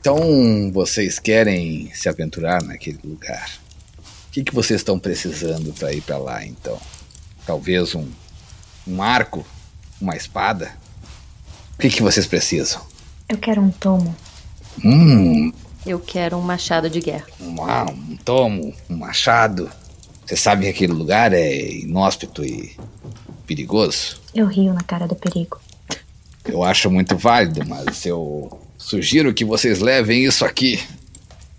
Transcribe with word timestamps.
Então, 0.00 0.70
vocês 0.72 1.18
querem 1.18 1.90
se 1.94 2.08
aventurar 2.08 2.62
naquele 2.62 2.98
lugar? 3.04 3.50
O 4.28 4.30
que, 4.30 4.44
que 4.44 4.54
vocês 4.54 4.80
estão 4.80 4.98
precisando 4.98 5.72
para 5.72 5.92
ir 5.92 6.00
para 6.02 6.18
lá, 6.18 6.44
então? 6.44 6.78
Talvez 7.46 7.94
um, 7.94 8.06
um 8.86 9.02
arco? 9.02 9.44
Uma 10.00 10.16
espada? 10.16 10.70
O 11.74 11.78
que, 11.80 11.88
que 11.90 12.02
vocês 12.02 12.26
precisam? 12.26 12.80
Eu 13.28 13.38
quero 13.38 13.60
um 13.60 13.70
tomo. 13.70 14.14
Hum, 14.84 15.52
Eu 15.84 15.98
quero 15.98 16.36
um 16.36 16.42
machado 16.42 16.88
de 16.88 17.00
guerra. 17.00 17.26
um, 17.40 17.62
ah, 17.64 17.86
um 17.90 18.16
tomo, 18.18 18.72
um 18.88 18.96
machado. 18.96 19.68
Você 20.24 20.36
sabe 20.36 20.62
que 20.64 20.68
aquele 20.68 20.92
lugar 20.92 21.32
é 21.32 21.70
inóspito 21.72 22.44
e 22.44 22.76
perigoso? 23.46 24.20
Eu 24.34 24.46
rio 24.46 24.72
na 24.72 24.82
cara 24.82 25.08
do 25.08 25.16
perigo. 25.16 25.58
Eu 26.44 26.62
acho 26.62 26.90
muito 26.90 27.16
válido, 27.16 27.66
mas 27.66 28.06
eu 28.06 28.60
sugiro 28.78 29.34
que 29.34 29.44
vocês 29.44 29.80
levem 29.80 30.24
isso 30.24 30.44
aqui: 30.44 30.80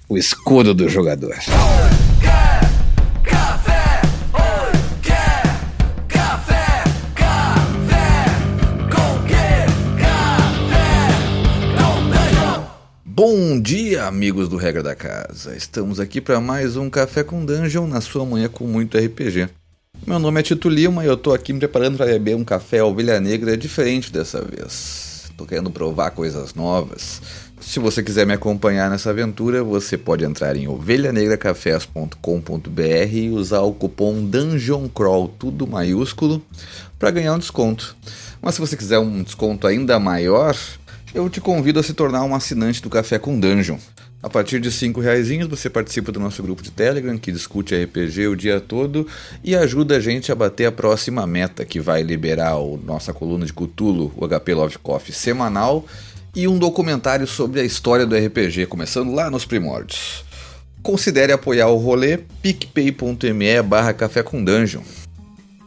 o 0.07 0.17
escudo 0.17 0.73
do 0.73 0.87
jogador. 0.87 1.35
Bom 13.03 13.59
dia, 13.59 14.05
amigos 14.05 14.47
do 14.47 14.55
Regra 14.55 14.81
da 14.81 14.95
Casa. 14.95 15.53
Estamos 15.53 15.99
aqui 15.99 16.21
para 16.21 16.39
mais 16.39 16.77
um 16.77 16.89
Café 16.89 17.21
com 17.21 17.45
Dungeon 17.45 17.85
na 17.85 17.99
sua 17.99 18.25
manhã 18.25 18.47
com 18.47 18.65
muito 18.65 18.97
RPG. 18.97 19.49
Meu 20.07 20.19
nome 20.19 20.39
é 20.39 20.43
Tito 20.43 20.69
Lima 20.69 21.03
e 21.03 21.07
eu 21.07 21.17
tô 21.17 21.33
aqui 21.33 21.51
me 21.51 21.59
preparando 21.59 21.97
para 21.97 22.05
beber 22.05 22.37
um 22.37 22.45
café 22.45 22.81
ovelha 22.81 23.19
negra 23.19 23.57
diferente 23.57 24.09
dessa 24.09 24.41
vez. 24.41 25.08
Tô 25.39 25.45
querendo 25.45 25.71
provar 25.71 26.11
coisas 26.11 26.53
novas. 26.53 27.21
Se 27.61 27.79
você 27.79 28.03
quiser 28.03 28.27
me 28.27 28.33
acompanhar 28.33 28.89
nessa 28.89 29.11
aventura, 29.11 29.63
você 29.63 29.97
pode 29.97 30.25
entrar 30.25 30.57
em 30.57 30.67
ovelhanegracafés.com.br 30.67 32.81
e 33.09 33.29
usar 33.29 33.61
o 33.61 33.71
cupom 33.71 34.21
Dungeon 34.21 34.89
Crawl, 34.89 35.29
tudo 35.29 35.65
maiúsculo, 35.65 36.41
para 36.99 37.11
ganhar 37.11 37.35
um 37.35 37.39
desconto. 37.39 37.95
Mas 38.41 38.55
se 38.55 38.59
você 38.59 38.75
quiser 38.75 38.99
um 38.99 39.23
desconto 39.23 39.65
ainda 39.65 39.97
maior, 39.97 40.57
eu 41.15 41.29
te 41.29 41.39
convido 41.39 41.79
a 41.79 41.83
se 41.83 41.93
tornar 41.93 42.25
um 42.25 42.35
assinante 42.35 42.81
do 42.81 42.89
Café 42.89 43.17
com 43.17 43.39
Dungeon. 43.39 43.77
A 44.21 44.29
partir 44.29 44.59
de 44.59 44.69
cinco 44.69 44.99
reais 44.99 45.29
você 45.47 45.69
participa 45.69 46.11
do 46.11 46.19
nosso 46.19 46.43
grupo 46.43 46.61
de 46.61 46.71
Telegram, 46.71 47.17
que 47.17 47.31
discute 47.31 47.73
RPG 47.73 48.27
o 48.27 48.35
dia 48.35 48.59
todo 48.59 49.07
e 49.41 49.55
ajuda 49.55 49.95
a 49.95 49.99
gente 50.01 50.29
a 50.29 50.35
bater 50.35 50.65
a 50.65 50.71
próxima 50.73 51.25
meta, 51.25 51.63
que 51.63 51.79
vai 51.79 52.03
liberar 52.03 52.51
a 52.51 52.77
nossa 52.83 53.13
coluna 53.13 53.45
de 53.45 53.53
Cthulhu, 53.53 54.11
o 54.17 54.27
HP 54.27 54.53
Love 54.53 54.77
Coffee 54.79 55.15
semanal, 55.15 55.85
e 56.35 56.49
um 56.49 56.59
documentário 56.59 57.25
sobre 57.25 57.61
a 57.61 57.63
história 57.63 58.05
do 58.05 58.13
RPG, 58.13 58.65
começando 58.65 59.13
lá 59.13 59.31
nos 59.31 59.45
primórdios. 59.45 60.25
Considere 60.83 61.31
apoiar 61.31 61.69
o 61.69 61.77
rolê 61.77 62.17
picpay.me 62.17 63.61
barra 63.61 63.93
café 63.93 64.21
com 64.21 64.43
dungeon. 64.43 64.81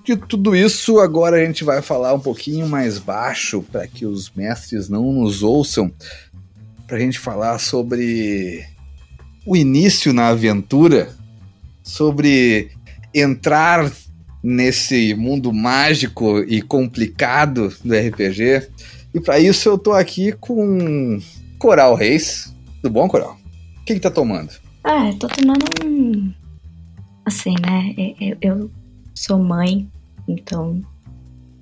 De 0.04 0.16
tudo 0.16 0.54
isso, 0.54 0.98
agora 0.98 1.36
a 1.36 1.44
gente 1.44 1.62
vai 1.64 1.80
falar 1.80 2.12
um 2.12 2.20
pouquinho 2.20 2.68
mais 2.68 2.98
baixo 2.98 3.64
para 3.70 3.86
que 3.86 4.04
os 4.04 4.30
mestres 4.34 4.88
não 4.88 5.12
nos 5.12 5.42
ouçam, 5.42 5.92
para 6.92 6.98
a 6.98 7.00
gente 7.00 7.18
falar 7.18 7.58
sobre 7.58 8.66
o 9.46 9.56
início 9.56 10.12
na 10.12 10.28
aventura, 10.28 11.08
sobre 11.82 12.70
entrar 13.14 13.90
nesse 14.44 15.14
mundo 15.14 15.54
mágico 15.54 16.40
e 16.40 16.60
complicado 16.60 17.74
do 17.82 17.94
RPG. 17.94 18.68
E 19.14 19.20
para 19.20 19.40
isso 19.40 19.70
eu 19.70 19.78
tô 19.78 19.92
aqui 19.92 20.32
com 20.32 21.18
Coral 21.58 21.94
Reis. 21.94 22.54
Tudo 22.82 22.92
bom, 22.92 23.08
Coral? 23.08 23.38
O 23.80 23.84
que, 23.86 23.94
que 23.94 24.00
tá 24.00 24.10
tomando? 24.10 24.52
Ah, 24.84 25.08
eu 25.08 25.18
tô 25.18 25.28
tomando 25.28 25.64
um. 25.86 26.30
Assim, 27.24 27.54
né? 27.66 27.94
Eu, 28.20 28.36
eu 28.42 28.70
sou 29.14 29.38
mãe, 29.38 29.90
então 30.28 30.82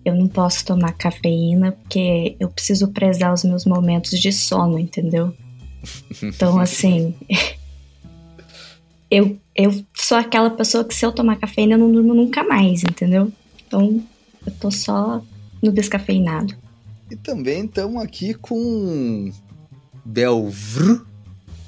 eu 0.05 0.15
não 0.15 0.27
posso 0.29 0.65
tomar 0.65 0.93
cafeína 0.93 1.73
porque 1.73 2.37
eu 2.41 2.49
preciso 2.49 2.89
prezar 2.89 3.33
os 3.35 3.45
meus 3.45 3.65
momentos 3.65 4.19
de 4.19 4.33
sono, 4.33 4.79
entendeu? 4.79 5.35
Então, 6.23 6.59
assim. 6.61 7.15
eu, 9.11 9.39
eu 9.55 9.85
sou 9.95 10.17
aquela 10.17 10.51
pessoa 10.51 10.85
que 10.85 10.95
se 10.95 11.05
eu 11.05 11.13
tomar 11.13 11.37
cafeína 11.37 11.75
eu 11.75 11.79
não 11.79 11.93
durmo 11.93 12.15
nunca 12.15 12.43
mais, 12.43 12.83
entendeu? 12.83 13.31
Então 13.67 14.03
eu 14.47 14.53
tô 14.53 14.71
só 14.71 15.23
no 15.63 15.71
descafeinado. 15.71 16.55
E 17.11 17.17
também 17.17 17.65
estamos 17.65 18.03
aqui 18.03 18.35
com 18.35 19.31
Belvru. 20.05 21.07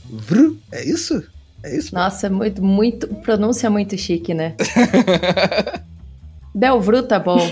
Vru? 0.09 0.59
É 0.71 0.85
isso? 0.85 1.23
É 1.63 1.77
isso? 1.77 1.95
Nossa, 1.95 2.29
muito, 2.29 2.63
muito. 2.63 3.07
Pronúncia 3.09 3.71
muito 3.71 3.97
chique, 3.97 4.35
né? 4.35 4.55
Belvru 6.55 7.03
tá 7.03 7.19
bom. 7.19 7.39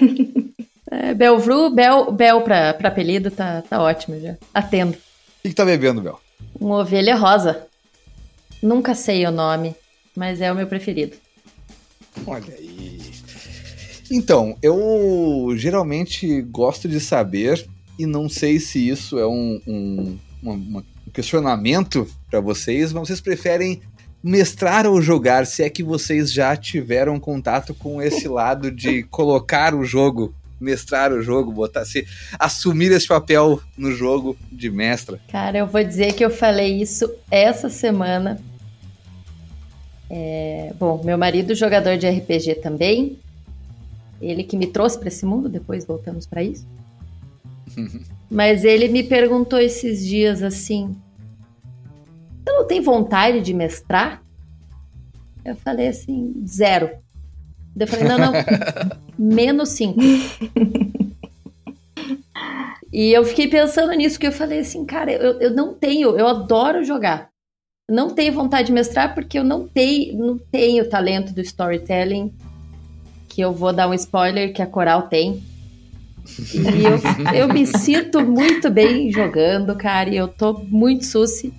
É, 0.90 1.14
Belvru, 1.14 1.70
Bel, 1.70 2.10
Bel 2.12 2.40
pra, 2.42 2.74
pra 2.74 2.88
apelido 2.88 3.30
tá, 3.30 3.62
tá 3.62 3.80
ótimo 3.80 4.18
já. 4.20 4.36
Atendo. 4.52 4.92
O 4.94 5.42
que, 5.42 5.48
que 5.50 5.54
tá 5.54 5.64
bebendo, 5.64 6.00
Bel? 6.00 6.18
Uma 6.60 6.78
ovelha 6.80 7.14
rosa. 7.16 7.66
Nunca 8.62 8.94
sei 8.94 9.24
o 9.26 9.30
nome, 9.30 9.74
mas 10.16 10.40
é 10.40 10.50
o 10.52 10.54
meu 10.54 10.66
preferido. 10.66 11.16
Olha 12.26 12.54
aí. 12.54 13.00
Então, 14.10 14.56
eu 14.60 15.52
geralmente 15.56 16.42
gosto 16.42 16.88
de 16.88 16.98
saber, 16.98 17.64
e 17.98 18.04
não 18.04 18.28
sei 18.28 18.58
se 18.58 18.86
isso 18.88 19.18
é 19.18 19.26
um, 19.26 19.60
um, 19.66 20.18
uma- 20.42 20.54
uma- 20.54 20.80
um 21.06 21.10
questionamento 21.12 22.06
para 22.28 22.40
vocês, 22.40 22.92
mas 22.92 23.06
vocês 23.06 23.20
preferem 23.20 23.80
mestrar 24.22 24.86
ou 24.86 25.00
jogar, 25.00 25.46
se 25.46 25.62
é 25.62 25.70
que 25.70 25.82
vocês 25.82 26.32
já 26.32 26.54
tiveram 26.56 27.18
contato 27.20 27.72
com 27.72 28.02
esse 28.02 28.26
lado 28.28 28.70
de 28.70 29.04
colocar 29.04 29.74
o 29.74 29.84
jogo, 29.84 30.34
mestrar 30.60 31.12
o 31.12 31.22
jogo, 31.22 31.50
botar 31.50 31.84
se 31.84 32.06
assumir 32.38 32.92
esse 32.92 33.08
papel 33.08 33.60
no 33.76 33.92
jogo 33.92 34.36
de 34.52 34.70
mestra. 34.70 35.20
Cara, 35.30 35.58
eu 35.58 35.66
vou 35.66 35.82
dizer 35.82 36.12
que 36.12 36.24
eu 36.24 36.30
falei 36.30 36.80
isso 36.80 37.10
essa 37.30 37.68
semana. 37.68 38.40
É, 40.08 40.72
bom, 40.78 41.02
meu 41.04 41.16
marido, 41.16 41.54
jogador 41.54 41.96
de 41.96 42.08
RPG 42.08 42.56
também. 42.56 43.18
Ele 44.20 44.44
que 44.44 44.56
me 44.56 44.66
trouxe 44.66 44.98
para 44.98 45.08
esse 45.08 45.24
mundo, 45.24 45.48
depois 45.48 45.84
voltamos 45.84 46.26
para 46.26 46.42
isso. 46.42 46.66
Mas 48.30 48.64
ele 48.64 48.88
me 48.88 49.02
perguntou 49.02 49.58
esses 49.58 50.04
dias 50.04 50.42
assim: 50.42 50.94
Você 52.44 52.52
não 52.52 52.66
tem 52.66 52.80
vontade 52.80 53.40
de 53.40 53.54
mestrar? 53.54 54.22
Eu 55.44 55.56
falei 55.56 55.88
assim: 55.88 56.34
zero. 56.46 56.90
Eu 57.78 57.86
falei: 57.86 58.04
Não, 58.06 58.18
não, 58.18 58.32
menos 59.18 59.70
cinco. 59.70 60.00
E 62.92 63.12
eu 63.12 63.24
fiquei 63.24 63.46
pensando 63.46 63.92
nisso, 63.92 64.18
que 64.18 64.26
eu 64.26 64.32
falei 64.32 64.60
assim, 64.60 64.84
cara, 64.84 65.12
eu, 65.12 65.40
eu 65.40 65.50
não 65.52 65.72
tenho, 65.72 66.18
eu 66.18 66.26
adoro 66.26 66.82
jogar. 66.82 67.28
Eu 67.88 67.94
não 67.94 68.10
tenho 68.10 68.32
vontade 68.32 68.66
de 68.66 68.72
mestrar 68.72 69.14
porque 69.14 69.38
eu 69.38 69.44
não 69.44 69.66
tenho, 69.66 70.18
não 70.18 70.38
tenho 70.38 70.88
talento 70.88 71.32
do 71.32 71.40
storytelling, 71.40 72.32
que 73.28 73.40
eu 73.40 73.52
vou 73.52 73.72
dar 73.72 73.88
um 73.88 73.94
spoiler 73.94 74.52
que 74.52 74.60
a 74.60 74.66
Coral 74.66 75.02
tem. 75.02 75.42
E 76.52 76.84
eu, 76.84 77.42
eu 77.42 77.48
me 77.48 77.64
sinto 77.64 78.20
muito 78.20 78.68
bem 78.70 79.10
jogando, 79.10 79.76
cara, 79.76 80.10
e 80.10 80.16
eu 80.16 80.26
tô 80.26 80.52
muito 80.68 81.04
suci. 81.04 81.52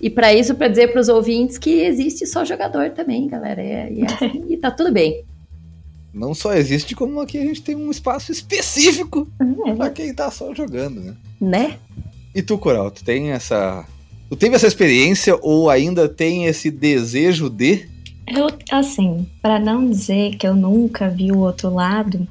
E 0.00 0.08
pra 0.08 0.32
isso, 0.32 0.54
pra 0.54 0.68
dizer 0.68 0.92
pros 0.92 1.08
ouvintes 1.08 1.58
que 1.58 1.80
existe 1.80 2.24
só 2.24 2.44
jogador 2.44 2.90
também, 2.90 3.26
galera. 3.26 3.60
É, 3.60 3.92
e, 3.92 4.02
é 4.02 4.06
assim, 4.06 4.44
e 4.48 4.56
tá 4.56 4.70
tudo 4.70 4.92
bem. 4.92 5.24
Não 6.12 6.34
só 6.34 6.54
existe, 6.54 6.94
como 6.94 7.20
aqui 7.20 7.38
a 7.38 7.44
gente 7.44 7.62
tem 7.62 7.76
um 7.76 7.90
espaço 7.90 8.32
específico 8.32 9.28
Hum, 9.40 9.76
pra 9.76 9.90
quem 9.90 10.14
tá 10.14 10.30
só 10.30 10.54
jogando, 10.54 11.00
né? 11.00 11.16
Né? 11.40 11.78
E 12.34 12.42
tu, 12.42 12.58
Coral, 12.58 12.90
tu 12.90 13.04
tem 13.04 13.30
essa. 13.30 13.84
Tu 14.28 14.36
teve 14.36 14.56
essa 14.56 14.66
experiência 14.66 15.38
ou 15.40 15.70
ainda 15.70 16.08
tem 16.08 16.46
esse 16.46 16.70
desejo 16.70 17.48
de? 17.48 17.88
Eu, 18.26 18.48
assim, 18.70 19.26
pra 19.40 19.58
não 19.58 19.88
dizer 19.88 20.36
que 20.36 20.46
eu 20.46 20.54
nunca 20.54 21.08
vi 21.08 21.32
o 21.32 21.38
outro 21.38 21.72
lado, 21.72 22.28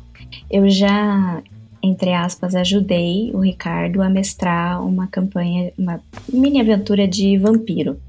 eu 0.49 0.69
já, 0.69 1.41
entre 1.81 2.13
aspas, 2.13 2.53
ajudei 2.53 3.31
o 3.33 3.39
Ricardo 3.39 4.01
a 4.01 4.09
mestrar 4.09 4.85
uma 4.85 5.07
campanha, 5.07 5.71
uma 5.77 5.99
mini 6.31 6.61
aventura 6.61 7.07
de 7.07 7.37
vampiro. 7.37 7.99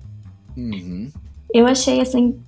Uhum. 0.56 1.08
Eu 1.52 1.66
achei, 1.66 2.00
assim, 2.00 2.38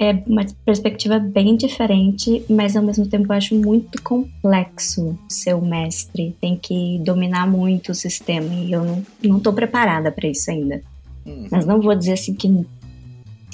é 0.00 0.12
uma 0.26 0.46
perspectiva 0.64 1.18
bem 1.18 1.54
diferente, 1.56 2.42
mas 2.48 2.74
ao 2.74 2.82
mesmo 2.82 3.06
tempo 3.06 3.30
eu 3.30 3.36
acho 3.36 3.54
muito 3.54 4.02
complexo 4.02 5.18
ser 5.28 5.54
o 5.54 5.60
mestre. 5.60 6.34
Tem 6.40 6.56
que 6.56 6.98
dominar 7.04 7.46
muito 7.46 7.92
o 7.92 7.94
sistema 7.94 8.48
e 8.54 8.72
eu 8.72 8.82
não, 8.82 9.02
não 9.22 9.38
tô 9.38 9.52
preparada 9.52 10.10
pra 10.10 10.26
isso 10.26 10.50
ainda. 10.50 10.80
Uhum. 11.26 11.48
Mas 11.50 11.66
não 11.66 11.82
vou 11.82 11.94
dizer 11.94 12.14
assim 12.14 12.34
que 12.34 12.48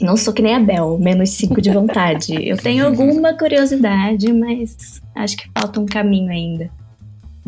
não 0.01 0.17
sou 0.17 0.33
que 0.33 0.41
nem 0.41 0.55
a 0.55 0.61
Bel, 0.61 0.97
menos 0.99 1.31
5 1.31 1.61
de 1.61 1.73
vontade. 1.73 2.35
Eu 2.49 2.57
tenho 2.57 2.87
alguma 2.87 3.35
curiosidade, 3.37 4.33
mas 4.33 5.03
acho 5.17 5.37
que 5.37 5.51
falta 5.59 5.81
um 5.81 5.87
caminho 5.87 6.31
ainda. 6.31 6.71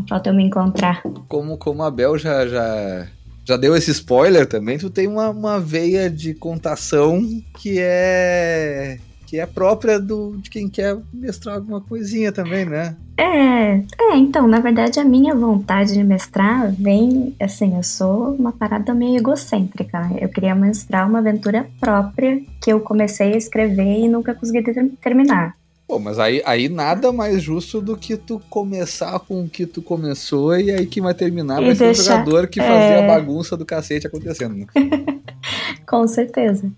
Falta 0.09 0.31
eu 0.31 0.35
me 0.35 0.43
encontrar. 0.43 1.03
Como, 1.29 1.57
como 1.57 1.85
a 1.85 1.91
Bel 1.91 2.19
já, 2.19 2.47
já 2.49 3.07
já 3.49 3.57
deu 3.57 3.75
esse 3.75 3.91
spoiler 3.93 4.47
também, 4.47 4.77
tu 4.77 4.91
tem 4.91 5.07
uma, 5.07 5.31
uma 5.31 5.59
veia 5.59 6.11
de 6.11 6.35
contação 6.35 7.27
que 7.59 7.79
é 7.79 8.99
que 9.27 9.39
é 9.39 9.45
própria 9.45 10.01
do, 10.01 10.39
de 10.39 10.49
quem 10.49 10.71
quer 10.71 10.97
mestrar 11.13 11.57
alguma 11.57 11.83
coisinha 11.83 12.33
também, 12.33 12.65
né? 12.65 12.97
É, 13.19 13.75
é, 13.77 14.17
então, 14.17 14.47
na 14.47 14.59
verdade, 14.59 14.99
a 14.99 15.05
minha 15.05 15.35
vontade 15.35 15.93
de 15.93 16.03
mestrar 16.03 16.73
vem, 16.73 17.37
assim, 17.39 17.77
eu 17.77 17.83
sou 17.83 18.35
uma 18.35 18.53
parada 18.53 18.95
meio 18.95 19.19
egocêntrica. 19.19 20.11
Eu 20.19 20.31
queria 20.31 20.55
mestrar 20.55 21.07
uma 21.07 21.19
aventura 21.19 21.67
própria 21.79 22.41
que 22.63 22.73
eu 22.73 22.81
comecei 22.81 23.35
a 23.35 23.37
escrever 23.37 23.99
e 23.99 24.09
nunca 24.09 24.35
consegui 24.35 24.63
ter 24.63 24.93
terminar. 25.03 25.58
Pô, 25.89 25.99
mas 25.99 26.19
aí, 26.19 26.43
aí 26.45 26.69
nada 26.69 27.11
mais 27.11 27.43
justo 27.43 27.81
do 27.81 27.97
que 27.97 28.15
tu 28.15 28.39
começar 28.51 29.19
com 29.21 29.45
o 29.45 29.49
que 29.49 29.65
tu 29.65 29.81
começou 29.81 30.55
e 30.55 30.71
aí 30.71 30.87
que 30.87 31.01
vai 31.01 31.15
terminar 31.15 31.63
vai 31.63 31.75
ser 31.75 31.91
o 31.91 31.95
jogador 31.95 32.47
que 32.47 32.61
fazia 32.61 32.99
é... 32.99 33.05
a 33.05 33.07
bagunça 33.07 33.57
do 33.57 33.65
cacete 33.65 34.07
acontecendo. 34.07 34.55
Né? 34.55 34.67
com 35.89 36.07
certeza. 36.07 36.71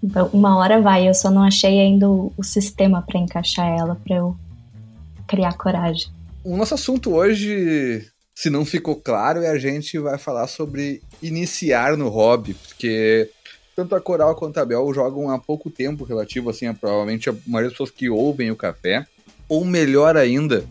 Então, 0.00 0.30
uma 0.32 0.56
hora 0.56 0.80
vai, 0.80 1.08
eu 1.08 1.12
só 1.12 1.28
não 1.28 1.42
achei 1.42 1.80
ainda 1.80 2.08
o, 2.08 2.32
o 2.36 2.44
sistema 2.44 3.02
para 3.02 3.18
encaixar 3.18 3.66
ela, 3.66 3.96
para 3.96 4.18
eu 4.18 4.36
criar 5.26 5.52
coragem. 5.54 6.06
O 6.44 6.56
nosso 6.56 6.74
assunto 6.74 7.12
hoje, 7.12 8.06
se 8.32 8.48
não 8.48 8.64
ficou 8.64 8.94
claro, 8.94 9.42
é 9.42 9.48
a 9.48 9.58
gente 9.58 9.98
vai 9.98 10.16
falar 10.16 10.46
sobre 10.46 11.02
iniciar 11.20 11.96
no 11.96 12.08
hobby, 12.08 12.54
porque 12.54 13.28
tanto 13.80 13.94
a 13.94 14.00
Coral 14.00 14.34
quanto 14.34 14.58
a 14.58 14.64
Bel 14.64 14.92
jogam 14.92 15.30
há 15.30 15.38
pouco 15.38 15.70
tempo 15.70 16.04
relativo, 16.04 16.50
assim, 16.50 16.66
a, 16.66 16.74
provavelmente 16.74 17.30
a 17.30 17.34
maioria 17.46 17.68
das 17.68 17.72
pessoas 17.72 17.90
que 17.90 18.10
ouvem 18.10 18.50
o 18.50 18.56
café, 18.56 19.06
ou 19.48 19.64
melhor 19.64 20.16
ainda, 20.16 20.64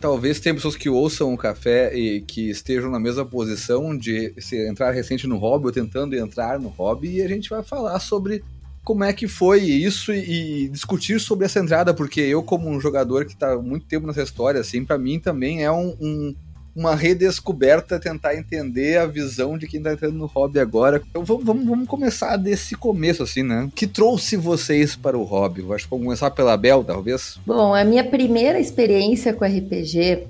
talvez 0.00 0.38
tenha 0.38 0.54
pessoas 0.54 0.76
que 0.76 0.88
ouçam 0.88 1.34
o 1.34 1.36
café 1.36 1.96
e 1.96 2.20
que 2.20 2.48
estejam 2.48 2.90
na 2.90 3.00
mesma 3.00 3.24
posição 3.24 3.96
de 3.96 4.32
entrar 4.68 4.92
recente 4.92 5.26
no 5.26 5.36
hobby 5.36 5.66
ou 5.66 5.72
tentando 5.72 6.14
entrar 6.14 6.60
no 6.60 6.68
hobby, 6.68 7.16
e 7.16 7.22
a 7.22 7.28
gente 7.28 7.50
vai 7.50 7.62
falar 7.62 7.98
sobre 7.98 8.44
como 8.84 9.02
é 9.02 9.12
que 9.12 9.26
foi 9.26 9.62
isso 9.62 10.12
e, 10.12 10.64
e, 10.64 10.68
discutir 10.68 11.18
sobre 11.18 11.46
essa 11.46 11.58
entrada, 11.58 11.92
porque 11.92 12.20
eu, 12.20 12.42
como 12.42 12.68
um 12.68 12.78
jogador 12.78 13.24
que 13.24 13.32
está 13.32 13.56
muito 13.56 13.86
tempo 13.86 14.06
nessa 14.06 14.22
história, 14.22 14.60
assim, 14.60 14.84
para 14.84 14.98
mim 14.98 15.18
também 15.18 15.64
é 15.64 15.72
um, 15.72 15.96
um, 16.00 16.34
uma 16.74 16.94
redescoberta 16.94 18.00
tentar 18.00 18.34
entender 18.34 18.98
a 18.98 19.06
visão 19.06 19.56
de 19.56 19.66
quem 19.66 19.78
está 19.78 19.92
entrando 19.92 20.16
no 20.16 20.26
hobby 20.26 20.58
agora. 20.58 21.00
Então 21.08 21.24
vamos, 21.24 21.44
vamos, 21.44 21.64
vamos, 21.64 21.88
começar 21.88 22.36
desse 22.36 22.74
começo, 22.74 23.22
assim, 23.22 23.42
né? 23.42 23.64
O 23.64 23.70
que 23.70 23.86
trouxe 23.86 24.36
vocês 24.36 24.96
para 24.96 25.16
o 25.16 25.22
hobby? 25.22 25.64
Acho 25.72 25.84
que 25.84 25.90
vamos 25.90 26.06
começar 26.06 26.30
pela 26.30 26.56
Bel, 26.56 26.82
talvez? 26.82 27.38
Bom, 27.46 27.74
a 27.74 27.84
minha 27.84 28.04
primeira 28.04 28.58
experiência 28.58 29.32
com 29.32 29.44
RPG 29.44 30.26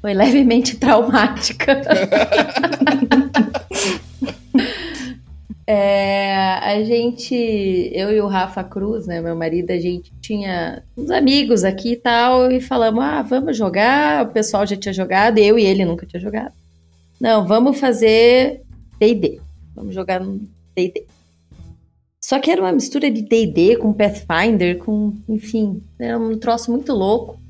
foi 0.00 0.14
levemente 0.14 0.76
traumática. 0.76 1.82
É, 5.68 6.32
a 6.62 6.80
gente, 6.84 7.34
eu 7.92 8.12
e 8.12 8.20
o 8.20 8.28
Rafa 8.28 8.62
Cruz, 8.62 9.04
né, 9.06 9.20
meu 9.20 9.34
marido, 9.34 9.72
a 9.72 9.78
gente 9.78 10.12
tinha 10.20 10.84
uns 10.96 11.10
amigos 11.10 11.64
aqui 11.64 11.92
e 11.92 11.96
tal, 11.96 12.52
e 12.52 12.60
falamos, 12.60 13.02
ah, 13.02 13.22
vamos 13.22 13.56
jogar, 13.56 14.26
o 14.26 14.32
pessoal 14.32 14.64
já 14.64 14.76
tinha 14.76 14.92
jogado, 14.92 15.38
eu 15.38 15.58
e 15.58 15.64
ele 15.64 15.84
nunca 15.84 16.06
tinha 16.06 16.20
jogado. 16.20 16.52
Não, 17.20 17.44
vamos 17.44 17.80
fazer 17.80 18.62
D&D, 19.00 19.40
vamos 19.74 19.92
jogar 19.92 20.20
no 20.20 20.38
D&D. 20.76 21.04
Só 22.20 22.38
que 22.38 22.50
era 22.50 22.60
uma 22.60 22.72
mistura 22.72 23.10
de 23.10 23.22
D&D 23.22 23.76
com 23.76 23.92
Pathfinder, 23.92 24.78
com, 24.78 25.14
enfim, 25.28 25.82
era 25.98 26.18
um 26.18 26.38
troço 26.38 26.70
muito 26.70 26.92
louco. 26.92 27.40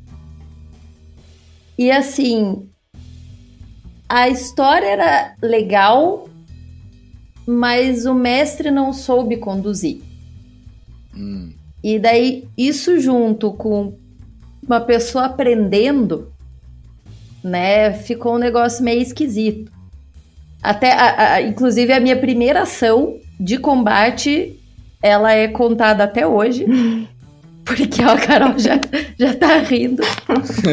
E 1.78 1.90
assim, 1.90 2.66
a 4.08 4.28
história 4.28 4.86
era 4.86 5.34
legal, 5.42 6.28
mas 7.46 8.04
o 8.04 8.14
mestre 8.14 8.70
não 8.70 8.92
soube 8.92 9.36
conduzir. 9.36 10.00
Hum. 11.14 11.52
E 11.82 11.98
daí, 11.98 12.48
isso 12.58 12.98
junto 12.98 13.52
com 13.52 13.94
uma 14.66 14.80
pessoa 14.80 15.26
aprendendo, 15.26 16.32
né, 17.44 17.92
ficou 17.92 18.34
um 18.34 18.38
negócio 18.38 18.82
meio 18.82 19.00
esquisito. 19.00 19.70
Até, 20.60 20.92
a, 20.92 21.34
a, 21.34 21.42
inclusive, 21.42 21.92
a 21.92 22.00
minha 22.00 22.16
primeira 22.16 22.62
ação 22.62 23.20
de 23.38 23.56
combate, 23.56 24.58
ela 25.00 25.32
é 25.32 25.46
contada 25.46 26.02
até 26.02 26.26
hoje. 26.26 26.66
Porque 27.64 28.02
a 28.02 28.16
Carol 28.16 28.58
já, 28.58 28.78
já 29.18 29.34
tá 29.34 29.58
rindo. 29.58 30.02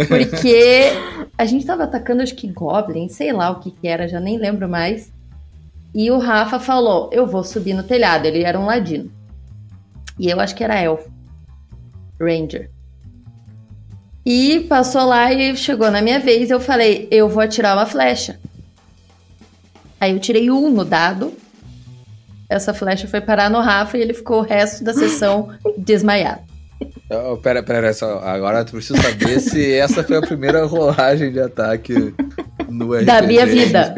Porque 0.07 0.91
a 1.37 1.45
gente 1.45 1.65
tava 1.65 1.83
atacando, 1.83 2.21
acho 2.21 2.35
que 2.35 2.47
Goblin, 2.47 3.09
sei 3.09 3.31
lá 3.33 3.49
o 3.51 3.59
que 3.59 3.71
que 3.71 3.87
era, 3.87 4.07
já 4.07 4.19
nem 4.19 4.37
lembro 4.37 4.69
mais. 4.69 5.11
E 5.93 6.09
o 6.09 6.17
Rafa 6.17 6.59
falou: 6.59 7.09
Eu 7.11 7.27
vou 7.27 7.43
subir 7.43 7.73
no 7.73 7.83
telhado. 7.83 8.25
Ele 8.25 8.43
era 8.43 8.59
um 8.59 8.65
ladino. 8.65 9.11
E 10.17 10.29
eu 10.29 10.39
acho 10.39 10.55
que 10.55 10.63
era 10.63 10.79
elfo. 10.79 11.11
Ranger. 12.19 12.69
E 14.25 14.61
passou 14.61 15.05
lá 15.05 15.31
e 15.33 15.55
chegou 15.55 15.91
na 15.91 16.01
minha 16.01 16.19
vez. 16.19 16.49
Eu 16.49 16.59
falei: 16.59 17.07
Eu 17.11 17.29
vou 17.29 17.43
atirar 17.43 17.77
uma 17.77 17.85
flecha. 17.85 18.39
Aí 19.99 20.11
eu 20.11 20.19
tirei 20.19 20.49
um 20.49 20.69
no 20.69 20.83
dado. 20.83 21.33
Essa 22.49 22.73
flecha 22.73 23.07
foi 23.07 23.21
parar 23.21 23.49
no 23.49 23.61
Rafa 23.61 23.97
e 23.97 24.01
ele 24.01 24.13
ficou 24.13 24.39
o 24.39 24.43
resto 24.43 24.83
da 24.83 24.93
sessão 24.93 25.49
desmaiado. 25.77 26.41
Oh, 27.09 27.37
pera, 27.37 27.63
pera, 27.63 27.93
só, 27.93 28.19
agora 28.19 28.65
tu 28.65 28.73
precisa 28.73 29.01
saber 29.01 29.39
se 29.39 29.73
essa 29.73 30.03
foi 30.03 30.17
a 30.17 30.21
primeira 30.21 30.65
rolagem 30.65 31.31
de 31.31 31.39
ataque 31.39 32.13
no 32.73 32.93
RPG 32.93 33.05
da 33.05 33.21
minha 33.21 33.45
vida. 33.45 33.95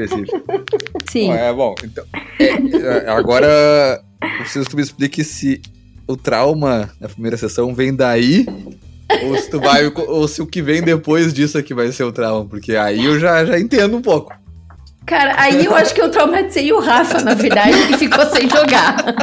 Sim. 1.10 1.32
É 1.32 1.52
bom, 1.54 1.76
então. 1.84 2.04
É, 2.40 3.06
é, 3.06 3.10
agora 3.10 4.02
eu 4.22 4.38
preciso 4.40 4.66
que 4.66 4.72
tu 4.72 4.78
me 4.78 4.84
explique 4.84 5.24
se 5.24 5.62
o 6.08 6.16
trauma 6.16 6.92
na 7.00 7.08
primeira 7.10 7.38
sessão 7.38 7.74
vem 7.74 7.96
daí 7.96 8.46
ou 9.24 9.38
se 9.38 9.50
tu 9.50 9.60
vai 9.60 9.86
ou 10.08 10.28
se 10.28 10.42
o 10.42 10.48
que 10.48 10.62
vem 10.62 10.82
depois 10.82 11.34
disso 11.34 11.58
aqui 11.58 11.74
vai 11.74 11.92
ser 11.92 12.04
o 12.04 12.12
trauma, 12.12 12.46
porque 12.46 12.76
aí 12.76 13.06
eu 13.06 13.20
já, 13.20 13.46
já 13.46 13.60
entendo 13.60 13.98
um 13.98 14.02
pouco. 14.02 14.34
Cara, 15.06 15.36
aí 15.38 15.66
eu 15.66 15.76
acho 15.76 15.94
que 15.94 16.02
eu 16.02 16.10
traumatizei 16.10 16.74
o 16.74 16.80
Rafa, 16.80 17.22
na 17.22 17.36
verdade, 17.36 17.88
que 17.88 17.98
ficou 17.98 18.26
sem 18.26 18.50
jogar. 18.50 18.98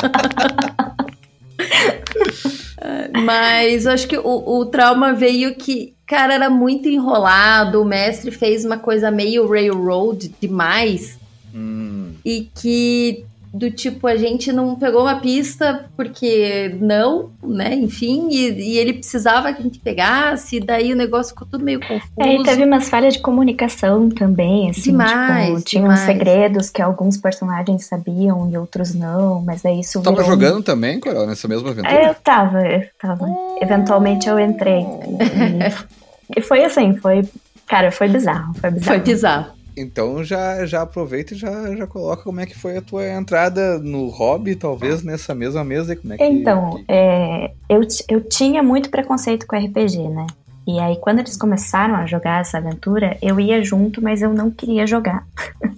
Mas 3.25 3.85
eu 3.85 3.93
acho 3.93 4.07
que 4.07 4.17
o, 4.17 4.61
o 4.61 4.67
trauma 4.67 5.13
veio 5.13 5.57
que, 5.57 5.92
cara, 6.07 6.35
era 6.35 6.51
muito 6.51 6.89
enrolado, 6.89 7.81
o 7.81 7.85
mestre 7.85 8.31
fez 8.31 8.65
uma 8.65 8.79
coisa 8.79 9.11
meio 9.11 9.49
railroad 9.49 10.35
demais. 10.41 11.19
Hum. 11.55 12.13
E 12.25 12.49
que 12.55 13.25
do 13.53 13.71
tipo, 13.71 14.07
a 14.07 14.17
gente 14.17 14.51
não 14.51 14.75
pegou 14.75 15.03
uma 15.03 15.17
pista 15.17 15.85
porque 15.95 16.75
não, 16.81 17.31
né? 17.43 17.75
Enfim, 17.75 18.29
e, 18.31 18.51
e, 18.51 18.79
ele 18.79 18.95
precisava 18.95 19.53
que 19.53 19.61
a 19.61 19.63
gente 19.63 19.79
pegasse, 19.79 20.57
e 20.57 20.61
daí 20.61 20.93
o 20.93 20.97
negócio 20.97 21.35
ficou 21.35 21.47
tudo 21.47 21.63
meio 21.63 21.79
confuso. 21.79 22.13
É, 22.19 22.35
e 22.35 22.43
teve 22.43 22.65
umas 22.65 22.89
falhas 22.89 23.15
de 23.15 23.21
comunicação 23.21 24.09
também, 24.09 24.71
assim, 24.71 24.93
demais, 24.93 25.49
tipo, 25.49 25.61
tinham 25.63 25.85
demais. 25.85 26.01
segredos 26.01 26.71
que 26.71 26.81
alguns 26.81 27.19
personagens 27.19 27.85
sabiam 27.85 28.49
e 28.51 28.57
outros 28.57 28.95
não, 28.95 29.43
mas 29.43 29.65
aí 29.67 29.81
isso 29.81 30.01
Tava 30.01 30.17
virou... 30.17 30.31
jogando 30.31 30.63
também, 30.63 30.99
Coral, 30.99 31.27
nessa 31.27 31.47
mesma 31.47 31.71
aventura? 31.71 31.95
É, 31.95 32.09
eu 32.09 32.15
tava, 32.15 32.67
eu 32.67 32.89
tava. 32.99 33.27
Oh. 33.27 33.59
Eventualmente 33.61 34.29
eu 34.29 34.39
entrei. 34.41 34.81
e, 34.81 36.02
e 36.37 36.41
foi 36.41 36.65
assim, 36.65 36.97
foi, 36.97 37.23
cara, 37.67 37.91
foi 37.91 38.09
bizarro, 38.09 38.55
foi 38.55 38.71
bizarro. 38.71 38.97
Foi 38.97 38.99
bizarro. 39.01 39.63
Então 39.77 40.23
já, 40.23 40.67
já 40.67 40.83
aproveita 40.83 41.35
e 41.35 41.37
já, 41.37 41.75
já 41.75 41.87
coloca 41.87 42.23
como 42.23 42.41
é 42.41 42.47
que 42.47 42.59
foi 42.59 42.77
a 42.77 42.83
tua 42.83 43.09
entrada 43.09 43.79
no 43.79 44.09
hobby, 44.09 44.55
talvez 44.55 45.03
nessa 45.03 45.35
mesma 45.35 45.65
mesa. 45.65 45.97
Como 45.97 46.13
é 46.13 46.19
que, 46.19 46.25
então, 46.25 46.83
é, 46.87 47.53
eu, 47.69 47.81
eu 48.09 48.21
tinha 48.21 48.63
muito 48.63 48.91
preconceito 48.91 49.47
com 49.47 49.57
RPG, 49.57 50.09
né? 50.09 50.27
E 50.67 50.79
aí 50.79 50.97
quando 50.97 51.21
eles 51.21 51.37
começaram 51.37 51.97
a 51.97 52.07
jogar 52.07 52.43
essa 52.43 52.59
aventura, 52.59 53.17
eu 53.23 53.41
ia 53.41 53.65
junto, 53.65 54.03
mas 54.03 54.21
eu 54.21 54.33
não 54.33 54.51
queria 54.51 54.87
jogar. 54.87 55.27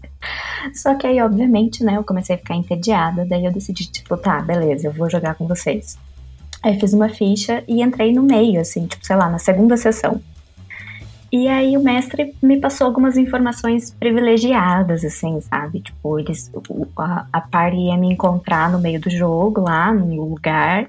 Só 0.74 0.94
que 0.94 1.06
aí, 1.06 1.20
obviamente, 1.20 1.84
né, 1.84 1.96
eu 1.96 2.04
comecei 2.04 2.34
a 2.34 2.38
ficar 2.38 2.56
entediada, 2.56 3.24
daí 3.24 3.44
eu 3.44 3.52
decidi, 3.52 3.86
tipo, 3.86 4.16
tá, 4.16 4.40
beleza, 4.40 4.88
eu 4.88 4.92
vou 4.92 5.08
jogar 5.08 5.34
com 5.34 5.46
vocês. 5.46 5.98
Aí 6.62 6.80
fiz 6.80 6.94
uma 6.94 7.10
ficha 7.10 7.62
e 7.68 7.82
entrei 7.82 8.12
no 8.12 8.22
meio, 8.22 8.60
assim, 8.60 8.86
tipo, 8.86 9.04
sei 9.04 9.16
lá, 9.16 9.28
na 9.28 9.38
segunda 9.38 9.76
sessão. 9.76 10.20
E 11.34 11.48
aí 11.48 11.76
o 11.76 11.82
mestre 11.82 12.32
me 12.40 12.60
passou 12.60 12.86
algumas 12.86 13.16
informações 13.16 13.90
privilegiadas, 13.90 15.04
assim, 15.04 15.40
sabe? 15.40 15.80
Tipo, 15.80 16.20
eles, 16.20 16.48
a, 16.96 17.26
a 17.32 17.40
par 17.40 17.74
ia 17.74 17.96
me 17.96 18.06
encontrar 18.12 18.70
no 18.70 18.78
meio 18.78 19.00
do 19.00 19.10
jogo, 19.10 19.62
lá 19.62 19.92
no 19.92 20.28
lugar, 20.28 20.88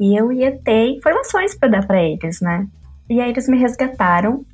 e 0.00 0.18
eu 0.18 0.32
ia 0.32 0.50
ter 0.50 0.88
informações 0.88 1.56
para 1.56 1.68
dar 1.68 1.86
para 1.86 2.02
eles, 2.02 2.40
né? 2.40 2.66
E 3.08 3.20
aí 3.20 3.30
eles 3.30 3.48
me 3.48 3.56
resgataram. 3.56 4.44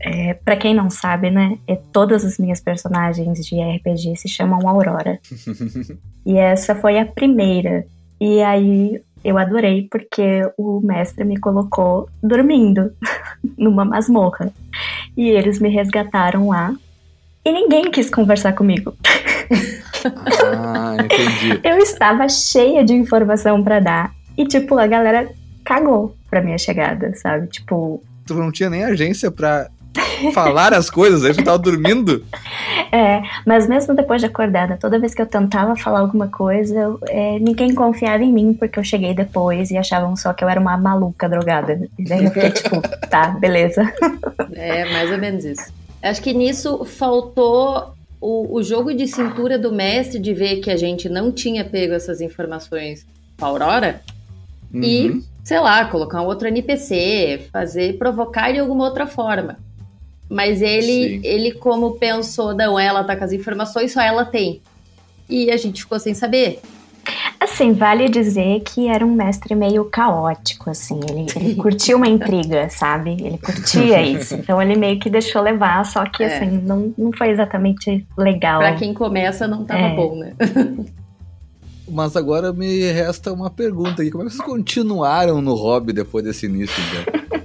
É, 0.00 0.32
para 0.32 0.56
quem 0.56 0.74
não 0.74 0.88
sabe, 0.88 1.30
né? 1.30 1.58
É, 1.68 1.76
todas 1.76 2.24
as 2.24 2.38
minhas 2.38 2.62
personagens 2.62 3.44
de 3.44 3.60
RPG 3.60 4.16
se 4.16 4.28
chamam 4.30 4.66
Aurora. 4.66 5.20
e 6.24 6.38
essa 6.38 6.74
foi 6.74 6.98
a 6.98 7.04
primeira. 7.04 7.84
E 8.18 8.40
aí 8.40 9.02
eu 9.24 9.36
adorei 9.38 9.86
porque 9.90 10.42
o 10.56 10.80
mestre 10.80 11.24
me 11.24 11.38
colocou 11.38 12.08
dormindo 12.22 12.92
numa 13.56 13.84
masmorra. 13.84 14.52
E 15.16 15.28
eles 15.28 15.60
me 15.60 15.68
resgataram 15.68 16.48
lá. 16.48 16.74
E 17.44 17.52
ninguém 17.52 17.90
quis 17.90 18.10
conversar 18.10 18.52
comigo. 18.54 18.94
Ah, 20.56 20.96
entendi. 20.98 21.60
Eu 21.64 21.78
estava 21.78 22.28
cheia 22.28 22.84
de 22.84 22.94
informação 22.94 23.62
para 23.62 23.80
dar. 23.80 24.12
E, 24.36 24.46
tipo, 24.46 24.78
a 24.78 24.86
galera 24.86 25.28
cagou 25.64 26.16
pra 26.28 26.42
minha 26.42 26.58
chegada, 26.58 27.14
sabe? 27.14 27.48
Tipo. 27.48 28.02
Tu 28.26 28.34
não 28.34 28.52
tinha 28.52 28.70
nem 28.70 28.84
agência 28.84 29.30
pra 29.30 29.68
falar 30.32 30.72
as 30.72 30.90
coisas, 30.90 31.24
aí 31.24 31.34
tu 31.34 31.42
tava 31.42 31.58
dormindo. 31.58 32.24
É, 32.92 33.22
mas 33.46 33.68
mesmo 33.68 33.94
depois 33.94 34.20
de 34.20 34.26
acordada, 34.26 34.76
toda 34.76 34.98
vez 34.98 35.14
que 35.14 35.22
eu 35.22 35.26
tentava 35.26 35.76
falar 35.76 36.00
alguma 36.00 36.28
coisa, 36.28 36.78
eu, 36.78 36.98
é, 37.08 37.38
ninguém 37.38 37.74
confiava 37.74 38.22
em 38.22 38.32
mim, 38.32 38.54
porque 38.54 38.78
eu 38.78 38.84
cheguei 38.84 39.14
depois 39.14 39.70
e 39.70 39.76
achavam 39.76 40.16
só 40.16 40.32
que 40.32 40.44
eu 40.44 40.48
era 40.48 40.60
uma 40.60 40.76
maluca 40.76 41.28
drogada. 41.28 41.88
E 41.98 42.04
daí 42.04 42.24
eu 42.24 42.30
fiquei 42.30 42.50
tipo, 42.50 42.80
tá, 43.08 43.28
beleza. 43.28 43.92
É, 44.52 44.90
mais 44.92 45.10
ou 45.10 45.18
menos 45.18 45.44
isso. 45.44 45.72
Acho 46.02 46.22
que 46.22 46.32
nisso 46.32 46.84
faltou 46.84 47.94
o, 48.20 48.56
o 48.56 48.62
jogo 48.62 48.94
de 48.94 49.06
cintura 49.06 49.58
do 49.58 49.72
mestre 49.72 50.18
de 50.18 50.32
ver 50.32 50.56
que 50.56 50.70
a 50.70 50.76
gente 50.76 51.08
não 51.08 51.30
tinha 51.30 51.64
pego 51.64 51.94
essas 51.94 52.20
informações 52.20 53.06
com 53.38 53.44
a 53.44 53.48
Aurora 53.48 54.00
Uhum. 54.72 54.82
e, 54.82 55.22
sei 55.42 55.58
lá, 55.58 55.84
colocar 55.86 56.22
um 56.22 56.26
outro 56.26 56.46
NPC, 56.48 57.48
fazer, 57.52 57.98
provocar 57.98 58.52
de 58.52 58.60
alguma 58.60 58.84
outra 58.84 59.06
forma. 59.06 59.58
Mas 60.30 60.62
ele, 60.62 61.18
Sim. 61.18 61.20
ele 61.24 61.52
como 61.52 61.96
pensou, 61.96 62.54
não, 62.54 62.78
ela 62.78 63.02
tá 63.02 63.16
com 63.16 63.24
as 63.24 63.32
informações, 63.32 63.92
só 63.92 64.00
ela 64.00 64.24
tem. 64.24 64.62
E 65.28 65.50
a 65.50 65.56
gente 65.56 65.82
ficou 65.82 65.98
sem 65.98 66.14
saber. 66.14 66.60
Assim, 67.40 67.72
vale 67.72 68.08
dizer 68.08 68.60
que 68.60 68.86
era 68.86 69.04
um 69.04 69.12
mestre 69.14 69.54
meio 69.56 69.86
caótico, 69.86 70.70
assim. 70.70 71.00
Ele, 71.08 71.26
ele 71.34 71.54
curtia 71.60 71.96
uma 71.96 72.06
intriga, 72.06 72.68
sabe? 72.68 73.12
Ele 73.12 73.38
curtia 73.38 74.00
isso. 74.06 74.34
Então 74.36 74.60
ele 74.62 74.76
meio 74.76 75.00
que 75.00 75.10
deixou 75.10 75.42
levar, 75.42 75.84
só 75.84 76.04
que, 76.04 76.22
É. 76.22 76.36
assim, 76.36 76.58
não, 76.58 76.94
não 76.96 77.10
foi 77.12 77.30
exatamente 77.30 78.06
legal. 78.16 78.60
Pra 78.60 78.74
quem 78.76 78.94
começa, 78.94 79.48
não 79.48 79.64
tava 79.64 79.80
É. 79.80 79.96
bom, 79.96 80.14
né? 80.16 80.34
Mas 81.92 82.14
agora 82.14 82.52
me 82.52 82.82
resta 82.92 83.32
uma 83.32 83.50
pergunta 83.50 84.02
aqui. 84.02 84.12
Como 84.12 84.22
é 84.22 84.26
que 84.28 84.32
vocês 84.34 84.46
continuaram 84.46 85.42
no 85.42 85.54
hobby 85.54 85.92
depois 85.92 86.22
desse 86.24 86.46
início, 86.46 86.74
então? 86.88 87.39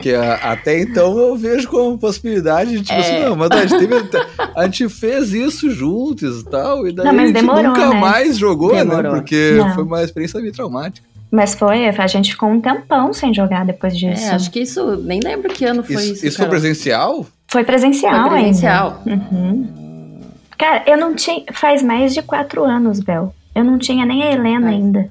Que 0.00 0.14
até 0.14 0.80
então 0.80 1.18
eu 1.18 1.36
vejo 1.36 1.68
como 1.68 1.98
possibilidade 1.98 2.70
de, 2.72 2.82
tipo 2.82 2.92
É. 2.94 3.00
assim, 3.00 3.24
não, 3.24 3.36
mas 3.36 3.50
a 3.50 3.66
gente, 3.66 3.78
teve- 3.86 4.26
a 4.56 4.64
gente 4.64 4.88
fez 4.88 5.32
isso 5.32 5.70
juntos 5.70 6.40
e 6.40 6.44
tal, 6.46 6.86
e 6.86 6.92
daí 6.92 7.04
Não, 7.06 7.12
mas 7.12 7.22
a 7.24 7.26
gente 7.26 7.34
demorou, 7.36 7.62
nunca 7.64 7.88
né? 7.90 8.00
mais 8.00 8.38
jogou, 8.38 8.74
Demorou. 8.74 9.02
né? 9.02 9.10
Porque 9.10 9.52
Não. 9.58 9.74
foi 9.74 9.84
uma 9.84 10.02
experiência 10.02 10.40
meio 10.40 10.52
traumática. 10.52 11.06
Mas 11.30 11.54
foi, 11.54 11.86
a 11.86 12.06
gente 12.08 12.32
ficou 12.32 12.48
um 12.48 12.60
tempão 12.60 13.12
sem 13.12 13.32
jogar 13.32 13.64
depois 13.64 13.96
disso. 13.96 14.24
É, 14.24 14.30
acho 14.30 14.50
que 14.50 14.60
isso, 14.60 14.96
nem 14.96 15.20
lembro 15.22 15.52
que 15.52 15.64
ano 15.64 15.82
foi 15.84 15.94
Isso, 15.94 16.12
isso. 16.14 16.26
isso 16.26 16.36
foi 16.38 16.48
presencial? 16.48 17.24
Foi 17.46 17.62
presencial, 17.62 18.28
Foi 18.28 18.38
presencial. 18.38 19.02
ainda. 19.06 19.24
Uhum. 19.30 20.20
Cara, 20.58 20.82
eu 20.86 20.96
não 20.98 21.14
tinha. 21.14 21.44
Faz 21.52 21.82
mais 21.82 22.12
de 22.14 22.22
quatro 22.22 22.64
anos, 22.64 22.98
Bel. 23.00 23.32
Eu 23.54 23.62
não 23.64 23.78
tinha 23.78 24.04
nem 24.04 24.22
a 24.24 24.32
Helena 24.32 24.62
Faz. 24.66 24.74
ainda. 24.74 25.10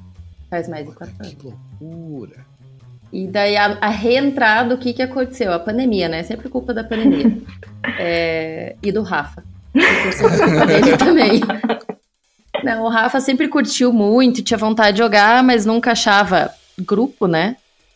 Faz 0.50 0.68
mais 0.70 0.86
de 0.88 0.92
quatro 0.94 1.16
anos. 1.20 1.34
Que 1.36 1.54
loucura. 1.82 2.49
E 3.12 3.28
daí 3.28 3.58
a, 3.58 3.78
a 3.82 3.90
reentrada, 3.90 4.76
o 4.76 4.78
que 4.78 4.94
que 4.94 5.02
aconteceu? 5.02 5.52
A 5.52 5.60
pandemia, 5.60 6.08
né? 6.08 6.24
Sempre 6.24 6.50
culpa 6.50 6.74
da 6.74 6.84
pandemia. 6.84 7.38
É, 7.98 8.76
e 8.84 8.92
do 8.92 9.02
Rafa. 9.02 9.42
Dele 9.74 10.98
também. 10.98 11.42
Não, 12.62 12.84
o 12.84 12.90
Rafa 12.90 13.22
sempre 13.22 13.48
curtiu 13.48 13.94
muito, 13.94 14.44
tinha 14.44 14.58
vontade 14.58 14.94
de 14.94 14.98
jogar, 15.00 15.42
mas 15.44 15.66
nunca 15.66 15.94
achava 15.94 16.52
grupo, 16.78 17.26
né? 17.26 17.56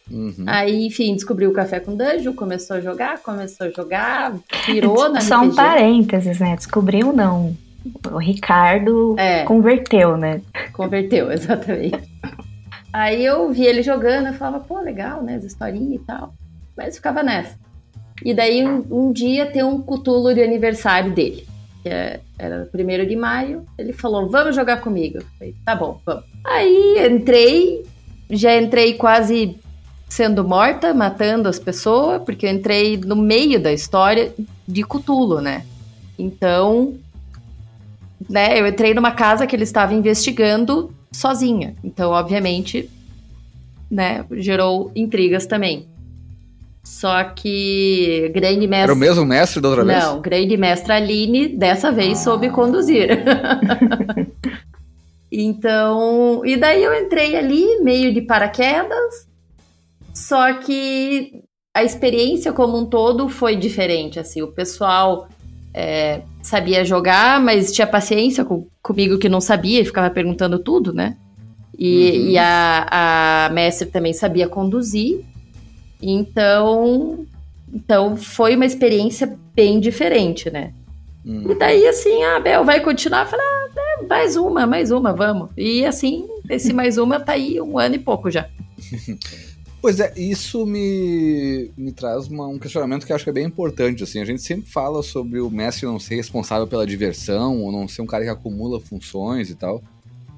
Uhum. 0.09 0.45
Aí, 0.47 0.85
enfim, 0.85 1.13
descobriu 1.15 1.49
o 1.49 1.53
Café 1.53 1.79
com 1.79 1.95
Dungeon, 1.95 2.33
começou 2.33 2.77
a 2.77 2.81
jogar, 2.81 3.19
começou 3.19 3.67
a 3.67 3.69
jogar, 3.69 4.33
pirou 4.65 5.09
na 5.09 5.21
Só 5.21 5.41
um 5.41 5.53
parênteses, 5.53 6.39
né? 6.39 6.55
Descobriu 6.55 7.13
não. 7.13 7.55
O 8.11 8.17
Ricardo 8.17 9.15
É. 9.17 9.43
converteu, 9.43 10.17
né? 10.17 10.41
Converteu, 10.73 11.31
exatamente. 11.31 11.99
Aí 12.93 13.25
eu 13.25 13.51
vi 13.51 13.63
ele 13.65 13.81
jogando, 13.81 14.27
eu 14.27 14.33
falava, 14.33 14.63
pô, 14.63 14.79
legal, 14.79 15.23
né? 15.23 15.35
As 15.35 15.43
historinhas 15.43 15.95
e 15.95 16.05
tal. 16.05 16.31
Mas 16.77 16.95
ficava 16.95 17.23
nessa. 17.23 17.57
E 18.23 18.35
daí 18.35 18.63
um, 18.63 18.85
um 18.91 19.11
dia 19.11 19.47
tem 19.47 19.63
um 19.63 19.81
cutulo 19.81 20.31
de 20.33 20.43
aniversário 20.43 21.11
dele. 21.11 21.47
Que 21.81 21.89
é- 21.89 22.19
era 22.37 22.69
primeiro 22.71 23.05
de 23.07 23.15
maio. 23.15 23.65
Ele 23.77 23.91
falou, 23.93 24.29
vamos 24.29 24.55
jogar 24.55 24.77
comigo. 24.77 25.17
Eu 25.17 25.25
falei, 25.39 25.55
tá 25.65 25.75
bom, 25.75 25.99
vamos. 26.05 26.23
Aí 26.45 27.07
entrei, 27.09 27.83
já 28.29 28.55
entrei 28.55 28.93
quase 28.93 29.57
sendo 30.07 30.43
morta, 30.43 30.93
matando 30.93 31.49
as 31.49 31.57
pessoas, 31.57 32.21
porque 32.21 32.45
eu 32.45 32.51
entrei 32.51 32.97
no 32.97 33.15
meio 33.15 33.59
da 33.59 33.73
história 33.73 34.31
de 34.67 34.83
Cutulo, 34.83 35.41
né? 35.41 35.65
Então, 36.19 36.93
né, 38.29 38.59
eu 38.59 38.67
entrei 38.67 38.93
numa 38.93 39.11
casa 39.11 39.47
que 39.47 39.55
ele 39.55 39.63
estava 39.63 39.95
investigando 39.95 40.93
sozinha. 41.13 41.75
Então, 41.83 42.11
obviamente, 42.11 42.89
né, 43.89 44.25
gerou 44.31 44.91
intrigas 44.95 45.45
também. 45.45 45.87
Só 46.83 47.23
que 47.23 48.29
grande 48.33 48.67
mestre. 48.67 48.91
Era 48.91 48.93
o 48.93 48.97
mesmo 48.97 49.25
mestre 49.25 49.61
da 49.61 49.69
outra 49.69 49.85
vez? 49.85 50.03
Não, 50.03 50.19
grande 50.19 50.57
mestra 50.57 50.95
Aline 50.95 51.47
dessa 51.47 51.91
vez 51.91 52.19
soube 52.19 52.49
conduzir. 52.49 53.23
então, 55.31 56.45
e 56.45 56.57
daí 56.57 56.83
eu 56.83 56.93
entrei 56.93 57.37
ali 57.37 57.79
meio 57.79 58.13
de 58.13 58.21
paraquedas, 58.21 59.27
só 60.13 60.55
que 60.55 61.41
a 61.73 61.83
experiência 61.83 62.51
como 62.51 62.77
um 62.77 62.85
todo 62.85 63.29
foi 63.29 63.55
diferente, 63.55 64.19
assim, 64.19 64.41
o 64.41 64.51
pessoal 64.51 65.29
é, 65.73 66.21
sabia 66.41 66.85
jogar, 66.85 67.39
mas 67.41 67.71
tinha 67.71 67.87
paciência 67.87 68.45
com- 68.45 68.67
comigo 68.81 69.17
que 69.17 69.27
não 69.29 69.41
sabia 69.41 69.81
e 69.81 69.85
ficava 69.85 70.09
perguntando 70.09 70.59
tudo, 70.59 70.93
né? 70.93 71.17
E, 71.77 72.11
Uhum. 72.11 72.29
e 72.29 72.37
a, 72.37 73.45
a 73.47 73.49
mestre 73.53 73.87
também 73.87 74.13
sabia 74.13 74.47
conduzir, 74.47 75.21
então, 76.01 77.25
então 77.73 78.15
foi 78.15 78.55
uma 78.55 78.65
experiência 78.65 79.37
bem 79.55 79.79
diferente, 79.79 80.49
né? 80.51 80.73
Hum. 81.25 81.51
E 81.51 81.55
daí 81.55 81.87
assim, 81.87 82.21
ah, 82.23 82.39
Bel, 82.39 82.63
vai 82.65 82.81
continuar? 82.81 83.21
Eu 83.23 83.27
falei, 83.29 83.45
ah, 83.45 83.67
é, 84.03 84.05
mais 84.07 84.35
uma, 84.35 84.67
mais 84.67 84.91
uma, 84.91 85.13
vamos. 85.13 85.49
E 85.57 85.85
assim, 85.85 86.27
esse 86.49 86.73
mais 86.73 86.97
uma 86.97 87.19
tá 87.19 87.31
aí 87.33 87.59
um 87.61 87.79
ano 87.79 87.95
e 87.95 87.99
pouco 87.99 88.29
já. 88.29 88.45
Pois 89.83 89.99
é, 89.99 90.13
isso 90.15 90.65
me, 90.65 91.69
me 91.75 91.91
traz 91.91 92.27
uma- 92.27 92.47
um 92.47 92.57
questionamento 92.57 93.05
que 93.05 93.11
acho 93.11 93.25
que 93.25 93.29
é 93.29 93.33
bem 93.33 93.45
importante. 93.45 94.01
Assim, 94.01 94.21
a 94.21 94.23
gente 94.23 94.41
sempre 94.41 94.71
fala 94.71 95.03
sobre 95.03 95.41
o 95.41 95.49
mestre 95.49 95.85
não 95.85 95.99
ser 95.99 96.15
responsável 96.15 96.65
pela 96.65 96.87
diversão, 96.87 97.59
ou 97.61 97.69
não 97.69 97.85
ser 97.85 98.01
um 98.01 98.05
cara 98.05 98.23
que 98.23 98.29
acumula 98.29 98.79
funções 98.79 99.49
e 99.49 99.55
tal. 99.55 99.83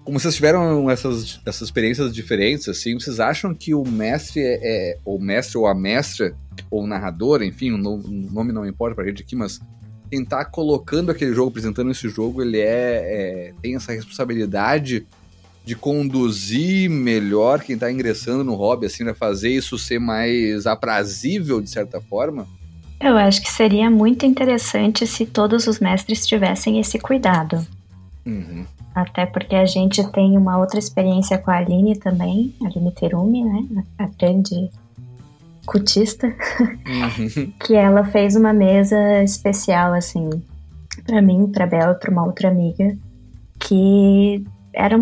Como 0.04 0.20
vocês 0.20 0.34
tiveram 0.34 0.90
essas, 0.90 1.40
essas 1.46 1.62
experiências 1.68 2.12
diferentes, 2.12 2.68
assim, 2.68 2.96
vocês 3.00 3.20
acham 3.20 3.54
que 3.54 3.76
o 3.76 3.84
mestre 3.88 4.42
é, 4.42 4.60
é- 4.64 4.98
ou 5.06 5.18
o 5.18 5.22
mestre 5.22 5.60
ou 5.60 5.68
a 5.68 5.76
mestra, 5.76 6.36
ou 6.72 6.84
o 6.84 6.88
narrador, 6.88 7.44
enfim, 7.44 7.70
o 7.70 7.76
o 7.76 7.98
nome 8.34 8.52
não 8.52 8.66
importa 8.68 8.96
pra 8.96 9.06
gente 9.06 9.22
aqui, 9.22 9.36
mas 9.36 9.60
quem 10.10 10.26
tá 10.26 10.44
colocando 10.44 11.12
aquele 11.12 11.36
jogo, 11.36 11.50
apresentando 11.50 11.92
esse 11.92 12.10
jogo, 12.10 12.42
ele 12.42 12.60
é, 12.60 12.64
é- 12.70 13.54
tem 13.62 13.76
essa 13.76 13.92
responsabilidade 13.92 15.06
de 15.66 15.76
conduzir 15.76 16.90
melhor 16.90 17.62
quem 17.62 17.78
tá 17.78 17.92
ingressando 17.92 18.44
no 18.44 18.54
hobby, 18.54 18.86
assim, 18.86 19.04
né? 19.04 19.14
Fazer 19.16 19.50
isso 19.50 19.80
ser 19.80 20.00
mais 20.00 20.68
aprazível, 20.68 21.60
de 21.60 21.70
certa 21.70 22.00
forma. 22.00 22.48
Eu 23.02 23.18
acho 23.18 23.42
que 23.42 23.52
seria 23.52 23.90
muito 23.90 24.26
interessante 24.26 25.06
se 25.08 25.26
todos 25.26 25.66
os 25.68 25.80
mestres 25.80 26.26
tivessem 26.26 26.80
esse 26.80 27.00
cuidado. 27.00 27.66
Uhum. 28.26 28.64
Até 28.94 29.26
porque 29.26 29.56
a 29.56 29.66
gente 29.66 30.02
tem 30.12 30.38
uma 30.38 30.58
outra 30.58 30.80
experiência 30.80 31.38
com 31.38 31.52
a 31.52 31.58
Aline 31.58 31.98
também, 31.98 32.54
a 32.64 32.68
Aline 32.68 32.92
Terumi, 32.92 33.44
né? 33.44 33.84
A 33.98 34.08
grande 34.08 34.70
cutista, 35.66 36.28
Uhum. 36.88 37.52
que 37.66 37.74
ela 37.74 38.06
fez 38.06 38.36
uma 38.36 38.54
mesa 38.54 39.24
especial, 39.24 39.94
assim, 39.94 40.30
pra 41.06 41.22
mim, 41.22 41.48
pra 41.52 41.66
Bela 41.66 41.96
pra 41.96 42.12
uma 42.12 42.24
outra 42.24 42.50
amiga, 42.50 42.96
que 43.60 44.46
era, 44.76 44.98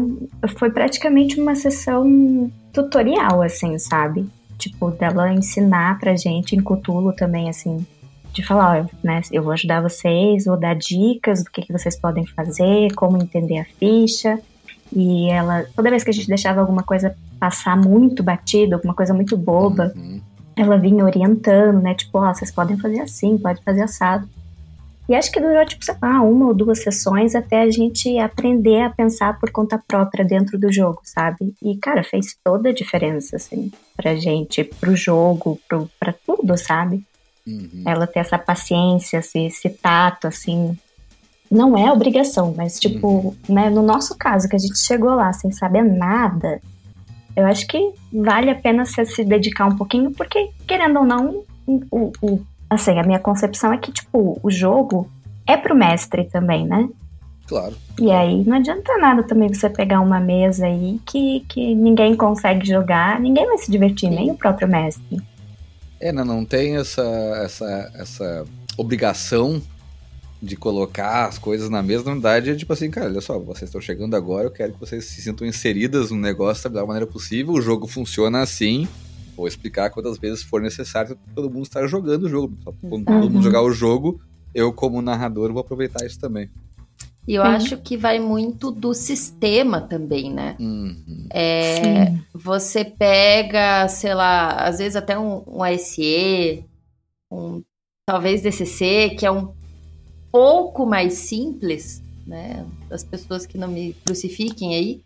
foi 0.57 0.69
praticamente 0.71 1.39
uma 1.39 1.55
sessão 1.55 2.51
tutorial, 2.71 3.41
assim, 3.41 3.77
sabe? 3.77 4.25
Tipo, 4.57 4.91
dela 4.91 5.33
ensinar 5.33 5.99
pra 5.99 6.15
gente 6.15 6.55
em 6.55 6.61
Cutulo 6.61 7.11
também, 7.13 7.49
assim, 7.49 7.85
de 8.31 8.43
falar, 8.45 8.81
ó, 8.83 8.85
né, 9.03 9.21
eu 9.31 9.43
vou 9.43 9.51
ajudar 9.53 9.81
vocês, 9.81 10.45
vou 10.45 10.57
dar 10.57 10.75
dicas 10.75 11.43
do 11.43 11.51
que, 11.51 11.61
que 11.61 11.73
vocês 11.73 11.95
podem 11.99 12.25
fazer, 12.25 12.93
como 12.95 13.21
entender 13.21 13.59
a 13.59 13.65
ficha. 13.79 14.39
E 14.95 15.29
ela, 15.29 15.65
toda 15.75 15.89
vez 15.89 16.03
que 16.03 16.09
a 16.11 16.13
gente 16.13 16.27
deixava 16.27 16.61
alguma 16.61 16.83
coisa 16.83 17.15
passar 17.39 17.75
muito 17.75 18.23
batido, 18.23 18.75
alguma 18.75 18.93
coisa 18.93 19.13
muito 19.13 19.35
boba, 19.35 19.91
Uhum. 19.95 20.21
ela 20.55 20.77
vinha 20.77 21.03
orientando, 21.03 21.81
né? 21.81 21.93
Tipo, 21.95 22.19
ó, 22.19 22.33
vocês 22.33 22.51
podem 22.51 22.77
fazer 22.77 23.01
assim, 23.01 23.37
pode 23.37 23.61
fazer 23.63 23.81
assado. 23.81 24.27
E 25.07 25.15
acho 25.15 25.31
que 25.31 25.39
durou, 25.39 25.65
tipo, 25.65 25.83
sei 25.83 25.95
lá, 26.01 26.21
uma 26.21 26.47
ou 26.47 26.53
duas 26.53 26.81
sessões 26.81 27.35
até 27.35 27.61
a 27.61 27.69
gente 27.69 28.17
aprender 28.19 28.81
a 28.81 28.89
pensar 28.89 29.37
por 29.37 29.51
conta 29.51 29.81
própria 29.85 30.23
dentro 30.23 30.57
do 30.57 30.71
jogo, 30.71 31.01
sabe? 31.03 31.53
E, 31.61 31.75
cara, 31.77 32.03
fez 32.03 32.37
toda 32.41 32.69
a 32.69 32.73
diferença, 32.73 33.35
assim, 33.35 33.69
pra 33.97 34.15
gente, 34.15 34.63
pro 34.63 34.95
jogo, 34.95 35.59
pro, 35.67 35.89
pra 35.99 36.13
tudo, 36.25 36.57
sabe? 36.57 37.05
Uhum. 37.45 37.83
Ela 37.85 38.07
ter 38.07 38.19
essa 38.19 38.37
paciência, 38.37 39.17
esse, 39.17 39.39
esse 39.39 39.69
tato, 39.69 40.27
assim, 40.27 40.77
não 41.51 41.77
é 41.77 41.91
obrigação, 41.91 42.53
mas 42.55 42.79
tipo, 42.79 43.07
uhum. 43.07 43.35
né, 43.47 43.69
no 43.69 43.83
nosso 43.83 44.17
caso, 44.17 44.47
que 44.47 44.55
a 44.55 44.59
gente 44.59 44.77
chegou 44.77 45.13
lá 45.13 45.33
sem 45.33 45.51
saber 45.51 45.83
nada, 45.83 46.61
eu 47.35 47.45
acho 47.45 47.67
que 47.67 47.91
vale 48.11 48.49
a 48.49 48.55
pena 48.55 48.85
você 48.85 49.05
se 49.05 49.23
dedicar 49.25 49.65
um 49.65 49.75
pouquinho, 49.75 50.11
porque, 50.11 50.49
querendo 50.65 50.99
ou 50.99 51.05
não, 51.05 51.43
o, 51.67 52.11
o, 52.21 52.41
assim, 52.73 52.99
a 52.99 53.03
minha 53.03 53.19
concepção 53.19 53.73
é 53.73 53.77
que, 53.77 53.91
tipo, 53.91 54.39
o 54.41 54.51
jogo 54.51 55.09
é 55.47 55.57
pro 55.57 55.75
mestre 55.75 56.25
também, 56.25 56.65
né? 56.65 56.87
Claro. 57.47 57.75
E 57.99 58.09
aí 58.11 58.43
não 58.45 58.57
adianta 58.57 58.97
nada 58.97 59.23
também 59.23 59.53
você 59.53 59.69
pegar 59.69 59.99
uma 59.99 60.19
mesa 60.19 60.65
aí 60.65 60.99
que, 61.05 61.41
que 61.47 61.75
ninguém 61.75 62.15
consegue 62.15 62.65
jogar, 62.65 63.19
ninguém 63.19 63.45
vai 63.45 63.57
se 63.57 63.69
divertir, 63.69 64.09
nem 64.09 64.31
o 64.31 64.37
próprio 64.37 64.67
mestre. 64.67 65.21
É, 65.99 66.11
não, 66.11 66.25
não 66.25 66.45
tem 66.45 66.77
essa, 66.77 67.03
essa, 67.43 67.91
essa 67.95 68.45
obrigação 68.77 69.61
de 70.41 70.57
colocar 70.57 71.25
as 71.25 71.37
coisas 71.37 71.69
na 71.69 71.81
mesa, 71.81 72.03
na 72.03 72.11
verdade, 72.11 72.49
é 72.49 72.55
tipo 72.55 72.73
assim, 72.73 72.91
cara, 72.91 73.07
olha 73.07 73.21
só, 73.21 73.39
vocês 73.39 73.69
estão 73.69 73.79
chegando 73.79 74.13
agora, 74.13 74.47
eu 74.47 74.51
quero 74.51 74.73
que 74.73 74.79
vocês 74.79 75.05
se 75.05 75.21
sintam 75.21 75.47
inseridas 75.47 76.11
no 76.11 76.17
negócio 76.17 76.65
da 76.65 76.69
melhor 76.69 76.87
maneira 76.87 77.07
possível, 77.07 77.53
o 77.53 77.61
jogo 77.61 77.87
funciona 77.87 78.41
assim, 78.41 78.85
vou 79.35 79.47
explicar 79.47 79.89
quantas 79.89 80.17
vezes 80.17 80.43
for 80.43 80.61
necessário 80.61 81.17
todo 81.35 81.49
mundo 81.49 81.63
estar 81.63 81.85
jogando 81.87 82.23
o 82.23 82.29
jogo. 82.29 82.57
Quando 82.81 83.05
todo 83.05 83.29
mundo 83.29 83.43
jogar 83.43 83.61
o 83.61 83.71
jogo, 83.71 84.21
eu 84.53 84.71
como 84.73 85.01
narrador 85.01 85.51
vou 85.51 85.61
aproveitar 85.61 86.05
isso 86.05 86.19
também. 86.19 86.49
E 87.27 87.35
eu 87.35 87.41
uhum. 87.41 87.49
acho 87.49 87.77
que 87.77 87.95
vai 87.95 88.19
muito 88.19 88.69
do 88.69 88.93
sistema 88.93 89.79
também, 89.79 90.31
né? 90.31 90.57
Uhum. 90.59 91.27
É, 91.31 92.13
você 92.33 92.83
pega, 92.83 93.87
sei 93.87 94.13
lá, 94.13 94.49
às 94.65 94.79
vezes 94.79 94.97
até 94.97 95.17
um, 95.17 95.41
um 95.47 95.63
ASE, 95.63 96.65
um, 97.31 97.63
talvez 98.05 98.41
DCC, 98.41 99.15
que 99.17 99.25
é 99.25 99.31
um 99.31 99.53
pouco 100.31 100.85
mais 100.85 101.13
simples, 101.13 102.03
né? 102.27 102.65
Das 102.89 103.05
pessoas 103.05 103.45
que 103.45 103.57
não 103.57 103.69
me 103.69 103.93
crucifiquem 104.05 104.75
aí. 104.75 105.01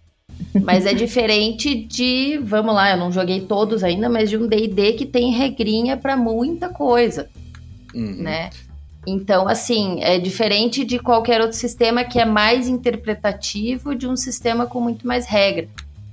Mas 0.63 0.85
é 0.85 0.93
diferente 0.93 1.75
de, 1.75 2.39
vamos 2.43 2.73
lá, 2.73 2.91
eu 2.91 2.97
não 2.97 3.11
joguei 3.11 3.41
todos 3.41 3.83
ainda, 3.83 4.09
mas 4.09 4.29
de 4.29 4.37
um 4.37 4.47
D&D 4.47 4.93
que 4.93 5.05
tem 5.05 5.31
regrinha 5.31 5.95
para 5.97 6.17
muita 6.17 6.69
coisa, 6.69 7.29
uhum. 7.93 8.15
né? 8.23 8.49
Então, 9.05 9.47
assim, 9.47 9.99
é 10.01 10.19
diferente 10.19 10.83
de 10.83 10.99
qualquer 10.99 11.39
outro 11.39 11.55
sistema 11.55 12.03
que 12.03 12.19
é 12.19 12.25
mais 12.25 12.67
interpretativo 12.67 13.95
de 13.95 14.05
um 14.05 14.17
sistema 14.17 14.65
com 14.65 14.81
muito 14.81 15.07
mais 15.07 15.25
regra. 15.25 15.69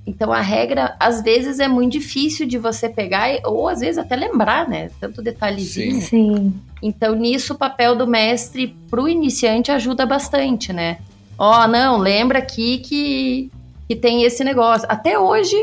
Então, 0.07 0.31
a 0.31 0.39
regra, 0.39 0.95
às 0.99 1.21
vezes, 1.21 1.59
é 1.59 1.67
muito 1.67 1.93
difícil 1.93 2.47
de 2.47 2.57
você 2.57 2.87
pegar, 2.87 3.39
ou 3.43 3.67
às 3.67 3.79
vezes 3.79 3.97
até 3.97 4.15
lembrar, 4.15 4.69
né? 4.69 4.91
Tanto 4.99 5.21
detalhezinho. 5.21 5.95
Sim. 5.95 6.01
Sim. 6.01 6.53
Então, 6.81 7.15
nisso, 7.15 7.53
o 7.53 7.57
papel 7.57 7.95
do 7.95 8.05
mestre 8.05 8.75
pro 8.89 9.09
iniciante 9.09 9.71
ajuda 9.71 10.05
bastante, 10.05 10.71
né? 10.71 10.99
Ó, 11.37 11.63
oh, 11.63 11.67
não, 11.67 11.97
lembra 11.97 12.39
aqui 12.39 12.77
que, 12.77 13.51
que 13.87 13.95
tem 13.95 14.23
esse 14.23 14.43
negócio. 14.43 14.87
Até 14.89 15.17
hoje, 15.17 15.55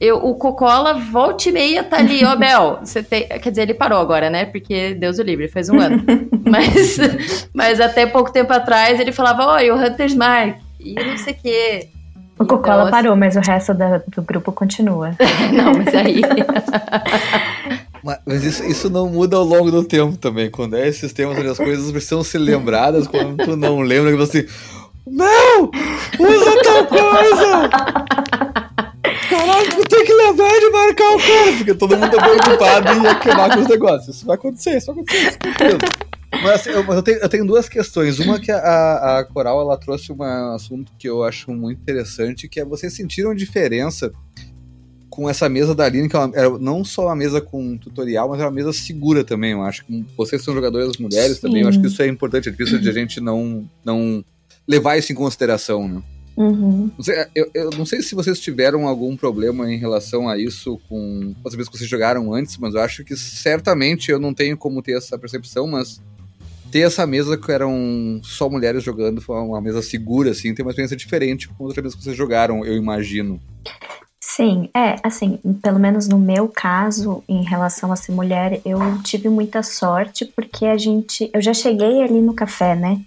eu, 0.00 0.18
o 0.18 0.34
Cocola 0.34 0.94
volta 0.94 1.48
e 1.48 1.52
meia 1.52 1.82
tá 1.82 1.98
ali, 1.98 2.24
ó, 2.24 2.32
oh, 2.32 2.36
Bel, 2.36 2.78
você 2.84 3.02
tem. 3.02 3.26
Quer 3.26 3.50
dizer, 3.50 3.62
ele 3.62 3.74
parou 3.74 3.98
agora, 3.98 4.28
né? 4.28 4.44
Porque 4.44 4.94
Deus 4.94 5.18
o 5.18 5.22
livre, 5.22 5.48
faz 5.48 5.68
um 5.68 5.80
ano. 5.80 6.02
mas, 6.44 7.48
mas 7.52 7.80
até 7.80 8.06
pouco 8.06 8.32
tempo 8.32 8.52
atrás 8.52 9.00
ele 9.00 9.12
falava, 9.12 9.54
oi, 9.54 9.70
o 9.70 9.76
Hunter's 9.76 10.14
Mark, 10.14 10.56
e 10.80 10.94
não 10.94 11.16
sei 11.16 11.32
o 11.32 11.36
quê. 11.36 11.88
O 12.38 12.44
Cocola 12.44 12.82
então, 12.82 12.90
parou, 12.90 13.16
mas 13.16 13.34
o 13.34 13.40
resto 13.40 13.72
da, 13.72 13.98
do 13.98 14.20
grupo 14.20 14.52
continua. 14.52 15.16
não, 15.52 15.72
mas 15.72 15.94
aí. 15.94 16.20
Mas 18.26 18.44
isso, 18.44 18.64
isso 18.64 18.90
não 18.90 19.08
muda 19.08 19.36
ao 19.36 19.42
longo 19.42 19.70
do 19.70 19.82
tempo 19.82 20.18
também. 20.18 20.50
Quando 20.50 20.76
é 20.76 20.86
esses 20.86 21.14
temas 21.14 21.38
onde 21.38 21.48
as 21.48 21.56
coisas 21.56 21.90
precisam 21.90 22.22
ser 22.22 22.38
lembradas, 22.38 23.08
quando 23.08 23.42
tu 23.42 23.56
não 23.56 23.80
lembra, 23.80 24.10
que 24.10 24.18
você. 24.18 24.46
Não! 25.06 25.70
Usa 26.18 26.62
tal 26.64 26.86
coisa! 26.86 27.68
Caralho, 29.28 29.84
tem 29.88 30.04
que 30.04 30.12
lembrar 30.12 30.58
de 30.58 30.70
marcar 30.70 31.14
o 31.14 31.18
cara, 31.18 31.56
porque 31.56 31.74
todo 31.74 31.96
mundo 31.96 32.10
tá 32.10 32.22
preocupado 32.22 32.92
em 32.92 33.06
acabar 33.06 33.54
com 33.54 33.60
os 33.60 33.68
negócios. 33.68 34.16
Isso 34.16 34.26
vai 34.26 34.36
acontecer, 34.36 34.76
isso 34.76 34.86
vai 34.86 34.94
acontecer, 34.96 35.28
isso 35.28 35.78
Mas, 36.42 36.52
assim, 36.52 36.70
eu, 36.70 36.84
eu, 36.84 37.02
tenho, 37.02 37.18
eu, 37.18 37.28
tenho, 37.28 37.46
duas 37.46 37.68
questões. 37.68 38.18
Uma 38.18 38.40
que 38.40 38.50
a, 38.50 39.18
a 39.18 39.24
Coral 39.24 39.60
ela 39.60 39.76
trouxe 39.76 40.12
um 40.12 40.22
assunto 40.22 40.92
que 40.98 41.08
eu 41.08 41.22
acho 41.22 41.52
muito 41.52 41.80
interessante, 41.80 42.48
que 42.48 42.60
é 42.60 42.64
vocês 42.64 42.92
sentiram 42.92 43.34
diferença 43.34 44.12
com 45.08 45.30
essa 45.30 45.48
mesa 45.48 45.74
da 45.74 45.84
Aline, 45.84 46.08
que 46.08 46.16
é 46.16 46.30
era 46.34 46.58
não 46.58 46.84
só 46.84 47.06
uma 47.06 47.16
mesa 47.16 47.40
com 47.40 47.78
tutorial, 47.78 48.28
mas 48.28 48.38
era 48.38 48.48
uma 48.48 48.54
mesa 48.54 48.72
segura 48.72 49.24
também, 49.24 49.52
eu 49.52 49.62
acho. 49.62 49.84
Vocês 50.16 50.42
são 50.42 50.52
jogadoras 50.52 50.98
mulheres 50.98 51.36
Sim. 51.36 51.42
também, 51.42 51.62
eu 51.62 51.68
acho 51.68 51.80
que 51.80 51.86
isso 51.86 52.02
é 52.02 52.06
importante, 52.06 52.48
é 52.48 52.52
difícil 52.52 52.78
de 52.78 52.88
a 52.88 52.92
gente 52.92 53.20
não, 53.20 53.68
não 53.84 54.22
levar 54.66 54.96
isso 54.96 55.12
em 55.12 55.14
consideração, 55.14 55.88
né? 55.88 56.02
Uhum. 56.36 56.90
Eu, 57.34 57.50
eu, 57.54 57.70
não 57.70 57.86
sei 57.86 58.02
se 58.02 58.14
vocês 58.14 58.38
tiveram 58.38 58.86
algum 58.86 59.16
problema 59.16 59.72
em 59.72 59.78
relação 59.78 60.28
a 60.28 60.36
isso 60.36 60.78
com 60.86 61.34
as 61.46 61.54
vezes 61.54 61.68
que 61.68 61.78
vocês 61.78 61.88
jogaram 61.88 62.34
antes, 62.34 62.58
mas 62.58 62.74
eu 62.74 62.80
acho 62.82 63.02
que 63.04 63.16
certamente 63.16 64.10
eu 64.10 64.20
não 64.20 64.34
tenho 64.34 64.56
como 64.56 64.82
ter 64.82 64.98
essa 64.98 65.18
percepção, 65.18 65.66
mas 65.66 66.02
ter 66.70 66.80
essa 66.80 67.06
mesa 67.06 67.38
que 67.38 67.50
eram 67.50 68.20
só 68.22 68.50
mulheres 68.50 68.84
jogando 68.84 69.20
foi 69.22 69.36
uma 69.36 69.62
mesa 69.62 69.80
segura, 69.80 70.32
assim, 70.32 70.54
tem 70.54 70.62
uma 70.62 70.70
experiência 70.70 70.96
diferente 70.96 71.48
com 71.48 71.64
outras 71.64 71.82
vezes 71.82 71.96
que 71.96 72.04
vocês 72.04 72.16
jogaram, 72.16 72.64
eu 72.66 72.76
imagino. 72.76 73.40
Sim, 74.20 74.68
é, 74.76 74.96
assim, 75.02 75.38
pelo 75.62 75.78
menos 75.78 76.06
no 76.06 76.18
meu 76.18 76.48
caso, 76.48 77.24
em 77.26 77.42
relação 77.44 77.90
a 77.92 77.96
ser 77.96 78.12
mulher, 78.12 78.60
eu 78.66 78.78
tive 79.02 79.30
muita 79.30 79.62
sorte 79.62 80.26
porque 80.26 80.66
a 80.66 80.76
gente, 80.76 81.30
eu 81.32 81.40
já 81.40 81.54
cheguei 81.54 82.02
ali 82.02 82.20
no 82.20 82.34
café, 82.34 82.74
né? 82.74 83.00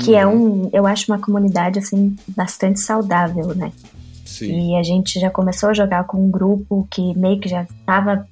Que 0.00 0.14
é 0.14 0.26
uhum. 0.26 0.32
é 0.32 0.36
um, 0.36 0.70
eu 0.72 0.86
acho 0.86 1.10
uma 1.12 1.18
comunidade, 1.18 1.78
assim, 1.78 2.16
bastante 2.28 2.80
saudável, 2.80 3.54
né? 3.54 3.72
Sim. 4.24 4.70
E 4.70 4.76
a 4.76 4.82
gente 4.82 5.20
já 5.20 5.30
começou 5.30 5.68
a 5.68 5.74
jogar 5.74 6.04
com 6.04 6.24
um 6.24 6.30
grupo 6.30 6.86
que 6.90 7.16
meio 7.16 7.38
que 7.38 7.48
já 7.48 7.62
estava 7.62 8.26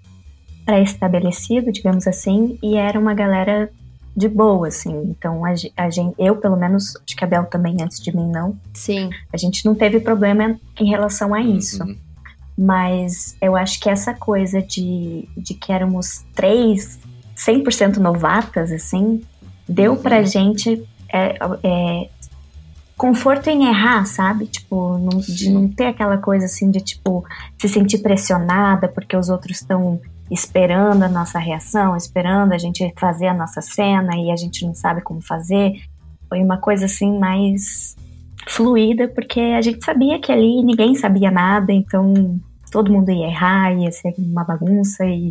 pré-estabelecido, 0.65 1.71
digamos 1.71 2.07
assim, 2.07 2.59
e 2.63 2.77
era 2.77 2.99
uma 2.99 3.13
galera 3.13 3.71
de 4.17 4.29
boa, 4.29 4.69
assim. 4.69 4.93
Então, 5.05 5.45
a, 5.45 5.55
a, 5.77 5.91
gente, 5.91 6.15
eu, 6.19 6.37
pelo 6.37 6.57
menos, 6.57 6.97
acho 6.97 7.17
que 7.17 7.25
a 7.25 7.27
Bel 7.27 7.45
também, 7.45 7.77
antes 7.81 8.01
de 8.01 8.15
mim, 8.15 8.29
não. 8.29 8.57
Sim. 8.75 9.11
A 9.33 9.37
gente 9.37 9.65
não 9.65 9.75
teve 9.75 10.01
problema 10.01 10.59
em 10.79 10.89
relação 10.89 11.35
a 11.35 11.41
isso. 11.41 11.83
Uhum. 11.83 11.97
Mas 12.57 13.37
eu 13.41 13.57
acho 13.57 13.81
que 13.81 13.89
essa 13.89 14.13
coisa 14.13 14.61
de, 14.61 15.29
de 15.37 15.55
que 15.55 15.73
éramos 15.73 16.25
três 16.35 16.99
100% 17.37 17.97
novatas, 17.97 18.71
assim, 18.71 19.23
deu 19.69 19.93
uhum. 19.93 20.03
pra 20.03 20.23
gente 20.23 20.87
é, 21.13 21.39
é, 21.63 22.09
conforto 22.97 23.49
em 23.49 23.67
errar, 23.67 24.05
sabe? 24.05 24.47
Tipo, 24.47 24.99
não, 24.99 25.21
de 25.21 25.51
não 25.51 25.69
ter 25.69 25.87
aquela 25.87 26.19
coisa 26.19 26.47
assim 26.47 26.71
de, 26.71 26.81
tipo, 26.81 27.25
se 27.59 27.69
sentir 27.69 27.99
pressionada 27.99 28.89
porque 28.89 29.17
os 29.17 29.29
outros 29.29 29.57
estão 29.57 30.01
esperando 30.31 31.03
a 31.03 31.09
nossa 31.09 31.39
reação, 31.39 31.97
esperando 31.97 32.53
a 32.53 32.59
gente 32.59 32.93
fazer 32.97 33.27
a 33.27 33.35
nossa 33.35 33.61
cena 33.61 34.17
e 34.17 34.31
a 34.31 34.37
gente 34.37 34.65
não 34.65 34.75
sabe 34.75 35.01
como 35.01 35.21
fazer. 35.21 35.73
Foi 36.29 36.43
uma 36.43 36.59
coisa 36.59 36.85
assim 36.85 37.19
mais 37.19 37.97
fluida, 38.47 39.09
porque 39.09 39.41
a 39.41 39.61
gente 39.61 39.85
sabia 39.85 40.21
que 40.21 40.31
ali 40.31 40.63
ninguém 40.63 40.95
sabia 40.95 41.31
nada, 41.31 41.73
então 41.73 42.39
todo 42.71 42.93
mundo 42.93 43.11
ia 43.11 43.27
errar, 43.27 43.73
ia 43.73 43.91
ser 43.91 44.15
uma 44.19 44.45
bagunça 44.45 45.05
e, 45.05 45.29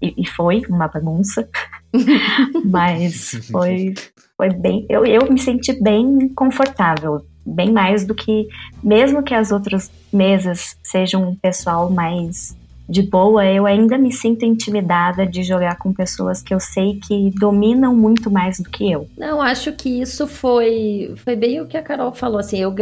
e, 0.00 0.14
e 0.18 0.26
foi 0.26 0.62
uma 0.68 0.86
bagunça. 0.88 1.48
Mas 2.64 3.48
foi, 3.50 3.94
foi 4.36 4.50
bem. 4.50 4.86
Eu, 4.88 5.04
eu 5.04 5.30
me 5.30 5.38
senti 5.38 5.72
bem 5.82 6.28
confortável, 6.34 7.24
bem 7.44 7.72
mais 7.72 8.04
do 8.04 8.14
que. 8.14 8.46
Mesmo 8.82 9.22
que 9.22 9.34
as 9.34 9.50
outras 9.50 9.90
mesas 10.12 10.76
sejam 10.82 11.28
um 11.28 11.34
pessoal 11.34 11.90
mais 11.90 12.56
de 12.88 13.02
boa, 13.02 13.44
eu 13.44 13.66
ainda 13.66 13.98
me 13.98 14.12
sinto 14.12 14.44
intimidada 14.44 15.26
de 15.26 15.42
jogar 15.42 15.76
com 15.76 15.92
pessoas 15.92 16.40
que 16.40 16.54
eu 16.54 16.60
sei 16.60 17.00
que 17.00 17.30
dominam 17.34 17.94
muito 17.94 18.30
mais 18.30 18.60
do 18.60 18.70
que 18.70 18.90
eu. 18.90 19.08
Não, 19.18 19.42
acho 19.42 19.72
que 19.72 20.00
isso 20.00 20.26
foi 20.26 21.12
foi 21.24 21.34
bem 21.34 21.60
o 21.60 21.66
que 21.66 21.76
a 21.76 21.82
Carol 21.82 22.12
falou 22.12 22.38
assim, 22.38 22.58
eu 22.58 22.72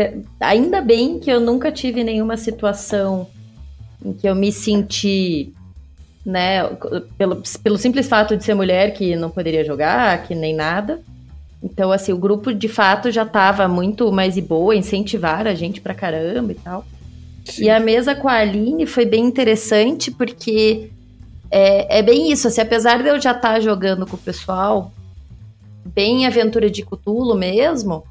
ainda 0.41 0.83
bem 0.83 1.19
que 1.19 1.31
eu 1.31 1.41
nunca 1.41 1.73
tive 1.73 2.05
nenhuma 2.05 2.37
situação 2.37 3.27
em 4.05 4.13
que 4.13 4.29
eu 4.29 4.35
me 4.35 4.53
senti, 4.53 5.55
né, 6.25 6.65
pelo, 7.19 7.43
pelo 7.63 7.77
simples 7.77 8.09
fato 8.09 8.37
de 8.37 8.45
ser 8.45 8.55
mulher 8.55 8.93
que 8.95 9.15
não 9.15 9.31
poderia 9.31 9.65
jogar, 9.65 10.23
que 10.23 10.35
nem 10.35 10.55
nada. 10.55 11.01
Então, 11.63 11.91
assim, 11.93 12.13
o 12.13 12.19
grupo 12.19 12.53
de 12.53 12.69
fato 12.69 13.11
já 13.11 13.23
estava 13.23 13.67
muito 13.67 14.11
mais 14.13 14.35
de 14.35 14.43
boa, 14.43 14.77
incentivar 14.77 15.47
a 15.47 15.55
gente 15.55 15.81
pra 15.81 15.95
caramba 15.95 16.53
e 16.53 16.57
tal. 16.57 16.85
Sim. 17.45 17.65
E 17.65 17.71
a 17.71 17.81
mesa 17.81 18.15
com 18.15 18.29
a 18.29 18.35
Aline 18.35 18.87
foi 18.87 19.05
bem 19.05 19.25
interessante, 19.25 20.11
porque 20.11 20.91
é, 21.51 21.99
é 21.99 22.03
bem 22.03 22.31
isso, 22.33 22.49
assim, 22.49 22.61
apesar 22.61 23.03
de 23.03 23.09
eu 23.09 23.21
já 23.21 23.31
estar 23.31 23.55
tá 23.55 23.61
jogando 23.61 24.07
com 24.07 24.17
o 24.17 24.21
pessoal, 24.21 24.93
bem 25.85 26.27
aventura 26.27 26.71
de 26.71 26.83
Cthulhu 26.83 27.35
mesmo, 27.35 28.05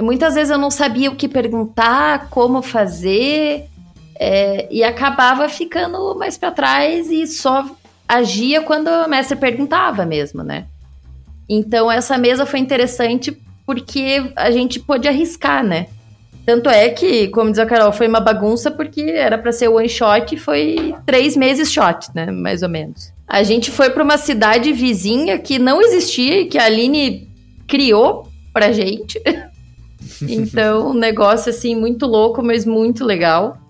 muitas 0.00 0.34
vezes 0.34 0.50
eu 0.50 0.58
não 0.58 0.70
sabia 0.70 1.10
o 1.10 1.16
que 1.16 1.28
perguntar, 1.28 2.28
como 2.30 2.62
fazer, 2.62 3.68
é, 4.24 4.68
e 4.70 4.84
acabava 4.84 5.48
ficando 5.48 6.14
mais 6.16 6.38
para 6.38 6.52
trás 6.52 7.10
e 7.10 7.26
só 7.26 7.66
agia 8.06 8.62
quando 8.62 8.86
o 8.86 9.08
mestre 9.08 9.36
perguntava 9.36 10.06
mesmo, 10.06 10.44
né? 10.44 10.66
Então 11.48 11.90
essa 11.90 12.16
mesa 12.16 12.46
foi 12.46 12.60
interessante 12.60 13.36
porque 13.66 14.32
a 14.36 14.52
gente 14.52 14.78
pôde 14.78 15.08
arriscar, 15.08 15.64
né? 15.64 15.88
Tanto 16.46 16.70
é 16.70 16.88
que, 16.88 17.28
como 17.28 17.50
diz 17.50 17.58
a 17.58 17.66
Carol, 17.66 17.90
foi 17.92 18.06
uma 18.06 18.20
bagunça 18.20 18.70
porque 18.70 19.00
era 19.00 19.36
para 19.36 19.50
ser 19.50 19.66
one 19.66 19.88
shot 19.88 20.32
e 20.32 20.38
foi 20.38 20.94
três 21.04 21.36
meses 21.36 21.72
shot, 21.72 22.08
né? 22.14 22.30
Mais 22.30 22.62
ou 22.62 22.68
menos. 22.68 23.12
A 23.26 23.42
gente 23.42 23.72
foi 23.72 23.90
para 23.90 24.04
uma 24.04 24.18
cidade 24.18 24.72
vizinha 24.72 25.36
que 25.38 25.58
não 25.58 25.82
existia 25.82 26.42
e 26.42 26.46
que 26.46 26.58
a 26.58 26.64
Aline 26.64 27.28
criou 27.66 28.28
pra 28.52 28.70
gente. 28.70 29.20
então, 30.28 30.90
um 30.90 30.94
negócio 30.94 31.50
assim 31.50 31.74
muito 31.74 32.06
louco, 32.06 32.40
mas 32.40 32.64
muito 32.64 33.04
legal. 33.04 33.61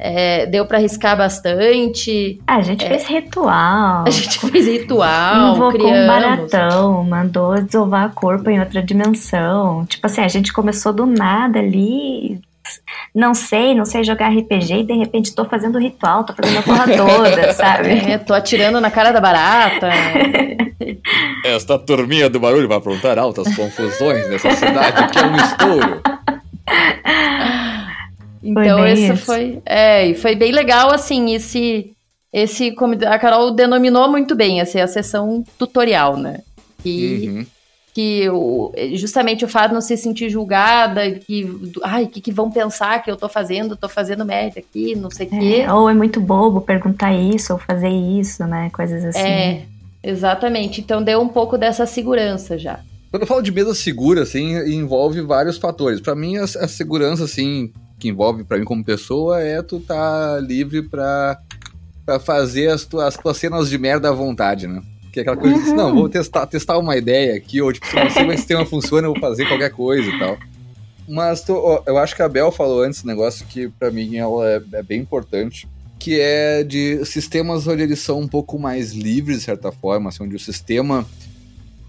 É, 0.00 0.46
deu 0.46 0.64
para 0.64 0.78
arriscar 0.78 1.16
bastante. 1.16 2.40
a 2.46 2.60
gente 2.62 2.84
é, 2.84 2.88
fez 2.88 3.06
ritual. 3.08 4.04
A 4.06 4.10
gente 4.10 4.38
fez 4.38 4.66
ritual. 4.66 5.56
Invocou 5.56 5.72
criamos. 5.72 5.98
um 5.98 6.06
baratão, 6.06 7.04
mandou 7.04 7.60
desovar 7.60 8.14
corpo 8.14 8.48
em 8.48 8.60
outra 8.60 8.80
dimensão. 8.80 9.84
Tipo 9.86 10.06
assim, 10.06 10.20
a 10.20 10.28
gente 10.28 10.52
começou 10.52 10.92
do 10.92 11.04
nada 11.04 11.58
ali. 11.58 12.40
Não 13.14 13.34
sei, 13.34 13.74
não 13.74 13.84
sei 13.84 14.04
jogar 14.04 14.28
RPG 14.28 14.80
e 14.80 14.84
de 14.84 14.92
repente 14.92 15.34
tô 15.34 15.44
fazendo 15.46 15.78
ritual, 15.78 16.22
tô 16.22 16.34
fazendo 16.34 16.58
a 16.58 16.62
porra 16.62 16.86
toda, 16.94 17.52
sabe? 17.52 17.88
É, 17.88 18.18
tô 18.18 18.34
atirando 18.34 18.80
na 18.80 18.90
cara 18.90 19.10
da 19.10 19.20
barata. 19.20 19.88
Esta 21.44 21.78
turminha 21.78 22.30
do 22.30 22.38
barulho 22.38 22.68
vai 22.68 22.76
aprontar 22.76 23.18
altas 23.18 23.52
confusões 23.56 24.28
nessa 24.28 24.50
cidade 24.52 25.08
que 25.10 25.18
é 25.18 25.26
um 25.26 25.36
estouro. 25.36 26.00
Então, 28.42 28.78
foi 28.78 28.92
esse 28.92 29.16
foi. 29.16 29.62
É, 29.64 30.06
e 30.08 30.14
foi 30.14 30.34
bem 30.34 30.52
legal, 30.52 30.90
assim, 30.90 31.34
esse. 31.34 31.92
Esse, 32.30 32.72
como 32.72 32.94
a 33.06 33.18
Carol 33.18 33.52
denominou 33.52 34.06
muito 34.10 34.34
bem, 34.34 34.60
essa 34.60 34.78
é 34.78 34.82
a 34.82 34.86
sessão 34.86 35.42
tutorial, 35.58 36.18
né? 36.18 36.42
Que, 36.82 37.26
uhum. 37.26 37.46
que 37.94 38.28
o, 38.28 38.70
justamente 38.92 39.46
o 39.46 39.48
fato 39.48 39.68
de 39.68 39.74
não 39.74 39.80
se 39.80 39.96
sentir 39.96 40.28
julgada, 40.28 41.10
que, 41.10 41.50
ai, 41.82 42.04
o 42.04 42.08
que, 42.08 42.20
que 42.20 42.30
vão 42.30 42.50
pensar 42.50 43.02
que 43.02 43.10
eu 43.10 43.16
tô 43.16 43.30
fazendo, 43.30 43.78
tô 43.78 43.88
fazendo 43.88 44.26
média 44.26 44.60
aqui, 44.60 44.94
não 44.94 45.10
sei 45.10 45.26
o 45.26 45.34
é, 45.34 45.38
quê. 45.38 45.66
Ou 45.72 45.88
é 45.88 45.94
muito 45.94 46.20
bobo 46.20 46.60
perguntar 46.60 47.14
isso, 47.14 47.54
ou 47.54 47.58
fazer 47.58 47.88
isso, 47.88 48.44
né? 48.44 48.68
Coisas 48.74 49.02
assim. 49.02 49.18
É, 49.18 49.62
exatamente. 50.02 50.82
Então 50.82 51.02
deu 51.02 51.22
um 51.22 51.28
pouco 51.28 51.56
dessa 51.56 51.86
segurança 51.86 52.58
já. 52.58 52.80
Quando 53.10 53.22
eu 53.22 53.26
falo 53.26 53.40
de 53.40 53.50
mesa 53.50 53.74
segura, 53.74 54.22
assim, 54.22 54.54
envolve 54.70 55.22
vários 55.22 55.56
fatores. 55.56 55.98
Para 55.98 56.14
mim, 56.14 56.36
a, 56.36 56.44
a 56.44 56.68
segurança, 56.68 57.24
assim, 57.24 57.72
que 57.98 58.08
envolve 58.08 58.44
para 58.44 58.58
mim 58.58 58.64
como 58.64 58.84
pessoa 58.84 59.40
é 59.40 59.60
tu 59.62 59.80
tá 59.80 60.38
livre 60.40 60.82
pra, 60.82 61.40
pra 62.06 62.20
fazer 62.20 62.68
as 62.68 62.84
tuas, 62.84 63.08
as 63.08 63.16
tuas 63.16 63.36
cenas 63.36 63.68
de 63.68 63.76
merda 63.76 64.08
à 64.08 64.12
vontade, 64.12 64.66
né? 64.66 64.82
Que 65.12 65.20
é 65.20 65.22
aquela 65.22 65.36
coisa 65.36 65.56
uhum. 65.56 65.64
de, 65.64 65.72
não, 65.72 65.94
vou 65.94 66.08
testar, 66.08 66.46
testar 66.46 66.78
uma 66.78 66.96
ideia 66.96 67.34
aqui, 67.34 67.60
ou 67.60 67.72
tipo, 67.72 67.86
se 67.86 67.96
não 67.96 68.10
sei 68.10 68.26
esse 68.28 68.36
sistema 68.38 68.64
funciona, 68.64 69.06
eu 69.06 69.12
vou 69.12 69.20
fazer 69.20 69.46
qualquer 69.46 69.70
coisa 69.70 70.08
e 70.08 70.18
tal. 70.18 70.38
Mas 71.08 71.42
tu, 71.42 71.52
eu 71.86 71.96
acho 71.96 72.14
que 72.14 72.22
a 72.22 72.28
Bel 72.28 72.52
falou 72.52 72.82
antes 72.82 73.02
um 73.02 73.06
negócio 73.06 73.46
que 73.46 73.68
para 73.68 73.90
mim 73.90 74.16
ela 74.16 74.46
é, 74.46 74.62
é, 74.74 74.82
bem 74.82 75.00
importante, 75.00 75.66
que 75.98 76.20
é 76.20 76.62
de 76.62 77.04
sistemas 77.04 77.66
onde 77.66 77.82
eles 77.82 77.98
são 77.98 78.20
um 78.20 78.28
pouco 78.28 78.58
mais 78.58 78.92
livres, 78.92 79.38
de 79.38 79.44
certa 79.44 79.72
forma, 79.72 80.10
assim, 80.10 80.22
onde 80.22 80.36
o 80.36 80.38
sistema 80.38 81.06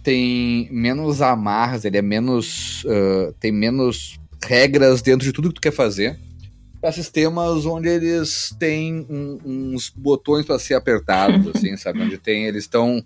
tem 0.02 0.67
menos 0.72 1.22
amarras, 1.22 1.86
ele 1.86 1.98
é 1.98 2.02
menos. 2.02 2.84
Uh, 2.86 3.34
tem 3.39 3.52
menos 3.52 4.18
regras 4.43 5.02
dentro 5.02 5.25
de 5.25 5.34
tudo 5.34 5.49
que 5.49 5.56
tu 5.56 5.62
quer 5.62 5.71
fazer 5.71 6.17
para 6.82 6.91
sistemas 6.91 7.65
onde 7.65 7.89
eles 7.89 8.56
têm 8.58 9.06
um, 9.10 9.39
uns 9.43 9.89
botões 9.89 10.45
para 10.45 10.58
ser 10.58 10.75
apertados, 10.75 11.47
assim, 11.56 11.75
sabe? 11.78 12.02
Onde 12.02 12.17
tem, 12.17 12.45
eles 12.45 12.63
estão. 12.63 13.04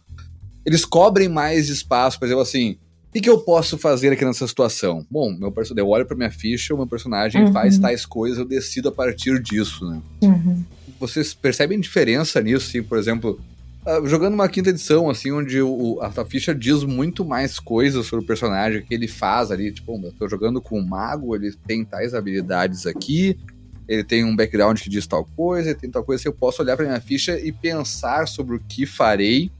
Eles 0.65 0.85
cobrem 0.85 1.27
mais 1.27 1.69
espaço, 1.69 2.19
por 2.19 2.25
exemplo, 2.25 2.41
assim. 2.41 2.77
O 3.09 3.13
que, 3.13 3.21
que 3.21 3.29
eu 3.29 3.39
posso 3.39 3.77
fazer 3.77 4.11
aqui 4.11 4.25
nessa 4.25 4.47
situação? 4.47 5.05
Bom, 5.09 5.31
meu 5.31 5.51
personagem, 5.51 5.87
eu 5.87 5.91
olho 5.91 6.03
para 6.03 6.17
minha 6.17 6.31
ficha, 6.31 6.73
o 6.73 6.77
meu 6.77 6.87
personagem 6.87 7.43
uhum. 7.43 7.53
faz 7.53 7.77
tais 7.77 8.07
coisas, 8.07 8.39
eu 8.39 8.45
decido 8.45 8.89
a 8.89 8.91
partir 8.91 9.39
disso, 9.39 9.87
né? 9.87 10.01
Uhum. 10.23 10.63
Vocês 10.99 11.31
percebem 11.31 11.79
diferença 11.79 12.41
nisso, 12.41 12.67
assim, 12.69 12.81
por 12.81 12.97
exemplo, 12.97 13.39
Uh, 13.85 14.07
jogando 14.07 14.33
uma 14.33 14.47
quinta 14.47 14.69
edição, 14.69 15.09
assim, 15.09 15.31
onde 15.31 15.61
o, 15.61 15.99
a, 16.01 16.07
a, 16.07 16.25
ficha 16.25 16.55
diz 16.55 16.85
muito 16.85 17.25
mais 17.25 17.59
coisas 17.59 18.05
sobre 18.05 18.23
o 18.23 18.27
personagem 18.27 18.81
que 18.81 18.93
ele 18.93 19.09
faz 19.09 19.51
ali. 19.51 19.73
Tipo, 19.73 19.99
eu 20.01 20.13
tô 20.13 20.29
jogando 20.29 20.61
com 20.61 20.79
um 20.79 20.85
mago, 20.85 21.35
ele 21.35 21.53
tem 21.67 21.83
tais 21.83 22.13
habilidades 22.13 22.87
aqui, 22.87 23.37
ele 23.85 24.03
tem 24.03 24.23
um 24.23 24.35
background 24.35 24.79
que 24.79 24.89
diz 24.89 25.05
tal 25.05 25.25
coisa, 25.35 25.71
ele 25.71 25.79
tem 25.79 25.91
tal 25.91 26.03
coisa. 26.03 26.21
Assim, 26.21 26.29
eu 26.29 26.33
posso 26.33 26.61
olhar 26.61 26.77
pra 26.77 26.85
minha 26.85 27.01
ficha 27.01 27.37
e 27.37 27.51
pensar 27.51 28.25
sobre 28.25 28.55
o 28.55 28.59
que 28.59 28.85
farei 28.85 29.51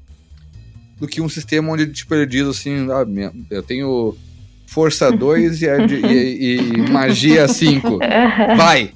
do 0.98 1.06
que 1.06 1.20
um 1.20 1.28
sistema 1.28 1.74
onde, 1.74 1.88
tipo, 1.88 2.16
ele 2.16 2.26
diz 2.26 2.48
assim: 2.48 2.88
ah, 2.92 3.06
eu 3.52 3.62
tenho 3.62 4.16
força 4.68 5.12
2 5.12 5.62
e, 5.62 5.66
e, 5.66 6.58
e, 6.60 6.90
magia 6.90 7.46
5. 7.46 8.00
Vai! 8.56 8.94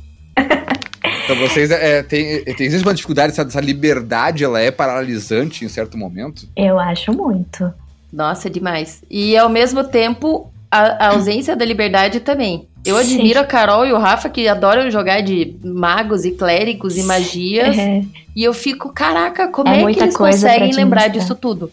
Então 1.28 1.36
vocês 1.46 1.70
é, 1.70 2.02
tem, 2.02 2.42
tem 2.46 2.66
existe 2.66 2.88
uma 2.88 2.94
dificuldade, 2.94 3.34
essa, 3.34 3.42
essa 3.42 3.60
liberdade 3.60 4.46
ela 4.46 4.62
é 4.62 4.72
paralisante 4.72 5.66
em 5.66 5.68
certo 5.68 5.98
momento? 5.98 6.48
Eu 6.56 6.80
acho 6.80 7.12
muito. 7.12 7.70
Nossa, 8.12 8.50
demais. 8.50 9.04
E 9.10 9.36
ao 9.36 9.50
mesmo 9.50 9.84
tempo, 9.84 10.50
a, 10.72 11.08
a 11.08 11.10
ausência 11.10 11.54
da 11.54 11.66
liberdade 11.66 12.22
também. 12.22 12.66
Eu 12.86 12.96
Sim. 12.96 13.16
admiro 13.16 13.42
a 13.42 13.44
Carol 13.44 13.86
e 13.86 13.92
o 13.92 13.98
Rafa 13.98 14.30
que 14.30 14.48
adoram 14.48 14.90
jogar 14.90 15.20
de 15.20 15.58
magos 15.62 16.24
e 16.24 16.32
clérigos 16.32 16.98
e 16.98 17.04
magias. 17.04 17.78
É. 17.78 18.02
E 18.34 18.42
eu 18.46 18.54
fico, 18.54 18.94
caraca, 18.94 19.50
como 19.50 19.68
é, 19.68 19.82
é 19.82 19.94
que 19.94 20.00
eles 20.00 20.16
conseguem 20.16 20.74
lembrar 20.74 21.10
disso 21.10 21.36
tudo? 21.36 21.70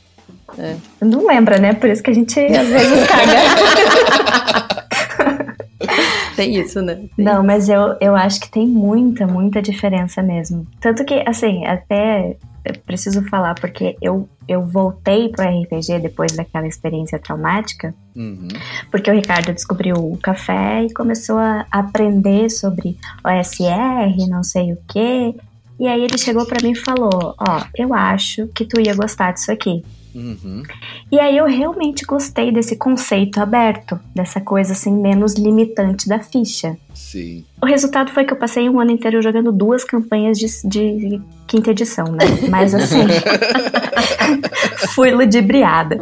É. 0.58 0.74
Não 1.00 1.28
lembra, 1.28 1.58
né? 1.58 1.74
Por 1.74 1.88
isso 1.88 2.02
que 2.02 2.10
a 2.10 2.14
gente 2.14 2.40
às 2.40 2.66
vezes 2.66 3.06
caga. 3.06 4.74
Tem 6.36 6.56
isso, 6.56 6.82
né? 6.82 6.94
Tem. 7.16 7.24
Não, 7.24 7.42
mas 7.42 7.68
eu, 7.68 7.96
eu 8.00 8.14
acho 8.14 8.40
que 8.40 8.50
tem 8.50 8.66
muita, 8.66 9.26
muita 9.26 9.62
diferença 9.62 10.22
mesmo. 10.22 10.66
Tanto 10.80 11.04
que, 11.04 11.22
assim, 11.26 11.64
até 11.66 12.36
preciso 12.86 13.22
falar, 13.28 13.54
porque 13.54 13.96
eu, 14.00 14.28
eu 14.48 14.64
voltei 14.64 15.28
pro 15.28 15.44
RPG 15.44 15.98
depois 16.00 16.32
daquela 16.32 16.66
experiência 16.66 17.18
traumática, 17.18 17.94
uhum. 18.16 18.48
porque 18.90 19.10
o 19.10 19.14
Ricardo 19.14 19.52
descobriu 19.52 19.96
o 19.96 20.16
café 20.16 20.84
e 20.84 20.92
começou 20.92 21.36
a 21.36 21.66
aprender 21.70 22.50
sobre 22.50 22.96
OSR, 23.24 24.28
não 24.28 24.42
sei 24.42 24.72
o 24.72 24.78
quê. 24.88 25.34
E 25.78 25.86
aí 25.86 26.02
ele 26.02 26.16
chegou 26.16 26.46
para 26.46 26.62
mim 26.62 26.72
e 26.72 26.76
falou: 26.76 27.34
Ó, 27.38 27.58
oh, 27.58 27.64
eu 27.76 27.92
acho 27.92 28.46
que 28.48 28.64
tu 28.64 28.80
ia 28.80 28.94
gostar 28.94 29.32
disso 29.32 29.50
aqui. 29.50 29.84
Uhum. 30.14 30.62
E 31.10 31.18
aí 31.18 31.36
eu 31.36 31.46
realmente 31.46 32.04
gostei 32.04 32.52
desse 32.52 32.76
conceito 32.76 33.40
aberto, 33.40 33.98
dessa 34.14 34.40
coisa 34.40 34.72
assim 34.72 34.92
menos 34.92 35.34
limitante 35.34 36.08
da 36.08 36.20
ficha. 36.20 36.76
Sim. 36.94 37.44
O 37.60 37.66
resultado 37.66 38.12
foi 38.12 38.24
que 38.24 38.32
eu 38.32 38.36
passei 38.36 38.68
um 38.68 38.78
ano 38.78 38.92
inteiro 38.92 39.20
jogando 39.20 39.50
duas 39.50 39.82
campanhas 39.82 40.38
de, 40.38 40.46
de 40.68 41.20
quinta 41.46 41.72
edição, 41.72 42.06
né? 42.06 42.24
Mas 42.48 42.74
assim, 42.74 43.06
fui 44.94 45.10
ludibriada. 45.10 46.00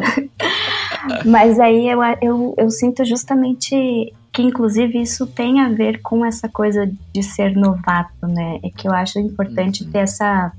Mas 1.24 1.58
aí 1.58 1.88
eu, 1.88 2.00
eu, 2.20 2.54
eu 2.58 2.70
sinto 2.70 3.04
justamente 3.04 4.12
que 4.32 4.42
inclusive 4.42 5.00
isso 5.00 5.26
tem 5.26 5.60
a 5.60 5.68
ver 5.68 6.00
com 6.00 6.24
essa 6.24 6.48
coisa 6.48 6.90
de 7.12 7.22
ser 7.22 7.54
novato, 7.54 8.26
né? 8.26 8.58
É 8.64 8.70
que 8.70 8.88
eu 8.88 8.92
acho 8.92 9.18
importante 9.18 9.84
uhum. 9.84 9.90
ter 9.90 9.98
essa 9.98 10.52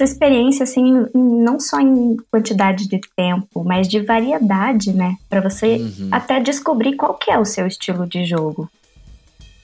essa 0.00 0.12
experiência, 0.12 0.64
assim, 0.64 1.06
não 1.14 1.60
só 1.60 1.78
em 1.78 2.16
quantidade 2.30 2.88
de 2.88 3.00
tempo, 3.14 3.62
mas 3.62 3.86
de 3.86 4.00
variedade, 4.00 4.92
né? 4.92 5.16
Para 5.28 5.40
você 5.40 5.76
uhum. 5.76 6.08
até 6.10 6.40
descobrir 6.40 6.96
qual 6.96 7.14
que 7.14 7.30
é 7.30 7.38
o 7.38 7.44
seu 7.44 7.66
estilo 7.66 8.06
de 8.06 8.24
jogo. 8.24 8.68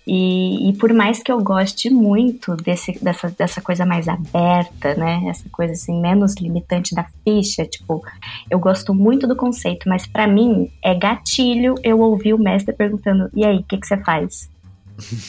E, 0.06 0.70
e, 0.70 0.72
por 0.74 0.92
mais 0.92 1.20
que 1.20 1.32
eu 1.32 1.42
goste 1.42 1.90
muito 1.90 2.54
desse, 2.54 2.92
dessa, 3.02 3.28
dessa 3.28 3.60
coisa 3.60 3.84
mais 3.84 4.06
aberta, 4.06 4.94
né? 4.94 5.22
Essa 5.26 5.48
coisa 5.50 5.72
assim, 5.72 6.00
menos 6.00 6.36
limitante 6.36 6.94
da 6.94 7.06
ficha, 7.24 7.64
tipo, 7.64 8.04
eu 8.48 8.58
gosto 8.60 8.94
muito 8.94 9.26
do 9.26 9.34
conceito, 9.34 9.88
mas 9.88 10.06
para 10.06 10.28
mim 10.28 10.70
é 10.84 10.94
gatilho 10.94 11.74
eu 11.82 11.98
ouvir 11.98 12.34
o 12.34 12.38
mestre 12.38 12.72
perguntando: 12.72 13.28
e 13.34 13.44
aí, 13.44 13.56
o 13.56 13.64
que, 13.64 13.78
que 13.78 13.86
você 13.86 13.96
faz? 13.96 14.48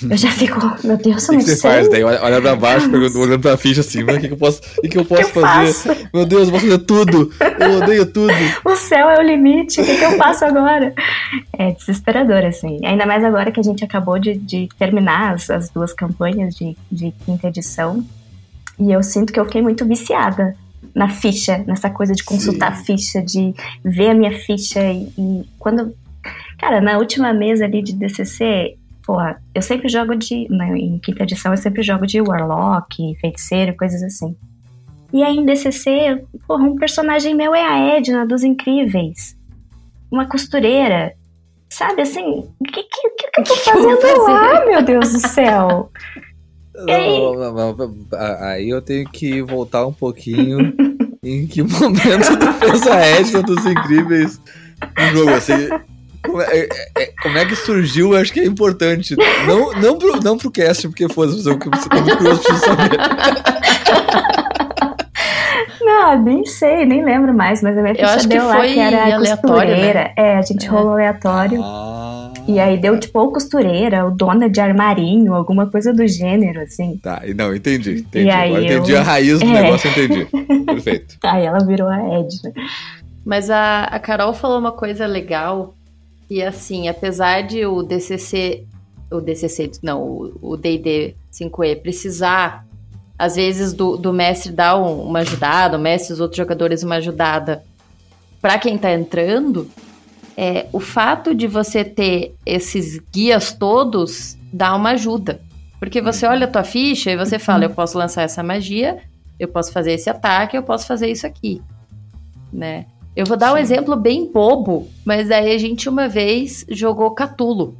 Eu 0.10 0.16
já 0.16 0.32
fico, 0.32 0.60
meu 0.84 0.98
Deus, 0.98 1.28
eu 1.28 1.34
não 1.36 1.42
sei. 1.42 1.54
O 1.54 1.56
que 1.56 1.56
você 1.56 1.56
faz? 1.58 1.90
Daí 1.90 2.04
olha 2.04 2.42
pra 2.42 2.56
baixo, 2.56 2.90
olhando 2.90 3.42
pra 3.42 3.58
ficha 3.58 3.82
assim, 3.82 4.02
o 4.04 4.08
que, 4.08 4.28
que 4.28 4.34
eu 4.34 4.38
posso, 4.38 4.62
o 4.78 4.82
que, 4.82 4.98
eu 4.98 5.06
posso 5.06 5.32
que 5.32 5.38
eu 5.38 5.42
fazer? 5.42 5.74
Faço? 5.74 6.10
Meu 6.14 6.26
Deus, 6.26 6.46
eu 6.46 6.52
vou 6.52 6.60
fazer 6.60 6.78
tudo. 6.80 7.32
Eu 7.60 7.78
odeio 7.78 8.06
tudo. 8.06 8.34
o 8.64 8.76
céu 8.76 9.10
é 9.10 9.20
o 9.20 9.22
limite, 9.22 9.82
o 9.82 9.86
que, 9.86 9.98
que 9.98 10.04
eu 10.06 10.18
faço 10.18 10.46
agora? 10.46 10.94
É 11.58 11.72
desesperador, 11.72 12.46
assim. 12.46 12.80
Ainda 12.86 13.06
mais 13.06 13.24
agora 13.24 13.52
que 13.52 13.60
a 13.60 13.64
gente 13.64 13.84
acabou 13.84 14.18
de, 14.18 14.36
de 14.36 14.70
terminar 14.80 15.34
as, 15.34 15.50
as 15.50 15.70
duas 15.70 15.94
campanhas 15.94 16.56
de, 16.56 16.78
de 16.92 17.14
quinta 17.26 17.48
edição. 17.48 18.06
E 18.80 18.92
eu 18.92 19.04
sinto 19.04 19.34
que 19.34 19.40
eu 19.40 19.46
fiquei 19.46 19.62
muito 19.62 19.86
viciada 19.86 20.56
na 20.96 21.10
ficha, 21.10 21.58
nessa 21.60 21.90
coisa 21.90 22.14
de 22.14 22.24
consultar 22.24 22.76
Sim. 22.76 22.82
a 22.82 22.86
ficha, 22.86 23.22
de 23.22 23.54
ver 23.84 24.10
a 24.10 24.14
minha 24.14 24.32
ficha 24.32 24.80
e, 24.92 25.12
e 25.18 25.46
quando. 25.60 25.94
Cara, 26.58 26.82
na 26.82 26.98
última 26.98 27.32
mesa 27.34 27.66
ali 27.66 27.84
de 27.84 27.94
DCC, 27.94 28.78
porra, 29.08 29.42
eu 29.56 29.62
sempre 29.62 29.88
jogo 29.88 30.14
de. 30.16 30.48
Né, 30.50 30.78
em 30.78 31.00
quinta 31.00 31.24
edição 31.24 31.54
eu 31.54 31.58
sempre 31.58 31.82
jogo 31.82 32.06
de 32.06 32.20
Warlock, 32.20 33.16
feiticeiro, 33.22 33.76
coisas 33.78 34.04
assim. 34.04 34.36
E 35.14 35.24
aí 35.24 35.38
em 35.38 35.46
DCC, 35.46 36.26
porra, 36.46 36.66
um 36.66 36.76
personagem 36.76 37.34
meu 37.34 37.56
é 37.56 37.64
a 37.64 37.96
Edna 37.96 38.28
dos 38.28 38.44
Incríveis. 38.44 39.38
Uma 40.12 40.28
costureira. 40.28 41.14
Sabe 41.70 42.02
assim, 42.02 42.46
o 42.60 42.64
que, 42.64 42.84
que, 42.84 43.10
que, 43.10 43.32
que 43.32 43.40
eu 43.40 43.44
tô 43.44 43.56
fazendo 43.64 44.24
lá, 44.24 44.66
meu 44.66 44.82
Deus 44.82 45.14
do 45.14 45.20
céu? 45.20 45.90
Não, 46.76 47.34
não, 47.34 47.76
não, 47.76 47.98
aí 48.42 48.70
eu 48.70 48.82
tenho 48.82 49.10
que 49.10 49.42
voltar 49.42 49.86
um 49.86 49.94
pouquinho 49.94 50.74
em 51.24 51.48
que 51.48 51.64
momento 51.64 52.38
tu 52.40 52.54
fez 52.60 52.88
a 52.88 52.98
ética 52.98 53.42
dos 53.42 53.66
incríveis 53.66 54.40
no 54.98 55.18
jogo, 55.18 55.32
assim. 55.32 55.70
Como 56.24 56.42
é, 56.42 56.60
é, 56.60 56.70
é, 56.98 57.14
como 57.22 57.38
é, 57.38 57.46
que 57.46 57.56
surgiu, 57.56 58.16
acho 58.16 58.34
que 58.34 58.40
é 58.40 58.46
importante. 58.46 59.16
Não, 59.46 59.74
não, 59.74 59.98
pro, 59.98 60.22
não 60.22 60.38
pro 60.38 60.52
cast, 60.52 60.88
porque 60.88 61.08
foda-se, 61.10 61.38
mas 61.38 61.46
eu 61.46 61.60
tô 61.60 61.70
muito 61.70 62.18
curioso 62.18 62.44
pra 62.44 62.56
saber. 62.56 62.98
Não, 65.82 66.22
nem 66.22 66.46
sei, 66.46 66.86
nem 66.86 67.04
lembro 67.04 67.34
mais, 67.34 67.62
mas 67.62 67.78
a 67.78 67.82
minha 67.82 67.96
ficha 67.96 68.28
deu 68.28 68.46
lá 68.46 68.62
que 68.62 68.78
era 68.78 69.18
costureira. 69.18 70.02
Né? 70.02 70.14
É, 70.18 70.38
a 70.38 70.42
gente 70.42 70.66
é. 70.66 70.70
rolou 70.70 70.94
aleatório. 70.94 71.62
Ah. 71.64 72.34
E 72.48 72.60
aí 72.60 72.78
deu 72.78 73.00
tipo 73.00 73.20
ou 73.20 73.32
costureira, 73.32 74.06
ou 74.06 74.12
dona 74.12 74.50
de 74.50 74.60
armarinho, 74.60 75.34
alguma 75.34 75.66
coisa 75.70 75.94
do 75.94 76.08
gênero, 76.08 76.62
assim. 76.62 76.98
Tá, 76.98 77.22
não, 77.36 77.54
entendi. 77.54 78.00
entendi. 78.00 78.30
Agora 78.30 78.62
eu... 78.62 78.78
entendi 78.78 78.96
a 78.96 79.02
raiz 79.02 79.40
do 79.40 79.46
é. 79.46 79.62
negócio, 79.62 79.90
entendi. 79.90 80.28
Perfeito. 80.66 81.18
Aí 81.24 81.46
ela 81.46 81.60
virou 81.60 81.88
a 81.88 81.98
Edna. 81.98 82.54
Mas 83.26 83.50
a, 83.50 83.84
a 83.84 84.00
Carol 84.00 84.34
falou 84.34 84.60
uma 84.60 84.72
coisa 84.72 85.06
legal, 85.06 85.74
e 86.30 86.44
assim, 86.44 86.88
apesar 86.88 87.42
de 87.42 87.66
o 87.66 87.82
DCC, 87.84 88.66
o 89.12 89.22
DCC, 89.22 89.72
não, 89.82 90.32
o 90.42 90.58
D&D 90.58 91.16
5e 91.32 91.82
precisar 91.82 92.66
às 93.18 93.36
vezes 93.36 93.74
do, 93.74 93.98
do 93.98 94.14
mestre 94.14 94.52
dar 94.52 94.78
um, 94.78 95.02
uma 95.02 95.20
ajudada, 95.20 95.78
o 95.78 95.82
mestre 95.82 96.12
e 96.12 96.14
os 96.14 96.20
outros 96.20 96.38
jogadores 96.38 96.84
uma 96.84 96.96
ajudada 96.96 97.64
para 98.40 98.60
quem 98.60 98.76
está 98.76 98.94
entrando, 98.94 99.70
é, 100.36 100.68
o 100.72 100.80
fato 100.80 101.34
de 101.34 101.48
você 101.48 101.84
ter 101.84 102.36
esses 102.46 103.00
guias 103.12 103.52
todos 103.52 104.38
dá 104.54 104.76
uma 104.76 104.92
ajuda. 104.92 105.42
Porque 105.80 106.02
você 106.02 106.26
olha 106.28 106.46
a 106.46 106.50
tua 106.50 106.64
ficha 106.64 107.12
e 107.12 107.18
você 107.18 107.40
fala, 107.40 107.66
eu 107.66 107.70
posso 107.72 107.98
lançar 107.98 108.24
essa 108.24 108.44
magia, 108.44 109.00
eu 109.40 109.48
posso 109.48 109.72
fazer 109.72 109.94
esse 109.94 110.10
ataque, 110.10 110.56
eu 110.56 110.64
posso 110.64 110.86
fazer 110.86 111.10
isso 111.10 111.26
aqui, 111.26 111.62
né? 112.54 112.86
Eu 113.18 113.26
vou 113.26 113.36
dar 113.36 113.48
Sim. 113.48 113.54
um 113.56 113.58
exemplo 113.58 113.96
bem 113.96 114.32
bobo, 114.32 114.88
mas 115.04 115.28
daí 115.28 115.52
a 115.52 115.58
gente 115.58 115.90
uma 115.90 116.08
vez 116.08 116.64
jogou 116.70 117.10
Catulo. 117.10 117.76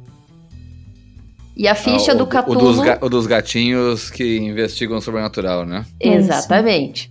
E 1.56 1.68
a 1.68 1.76
ficha 1.76 2.10
ah, 2.10 2.14
o, 2.16 2.18
do 2.18 2.26
Catulo... 2.26 2.58
O 2.58 2.72
dos, 2.72 2.78
o 3.02 3.08
dos 3.08 3.26
gatinhos 3.28 4.10
que 4.10 4.36
investigam 4.36 4.98
o 4.98 5.00
sobrenatural, 5.00 5.64
né? 5.64 5.86
Exatamente. 6.00 7.08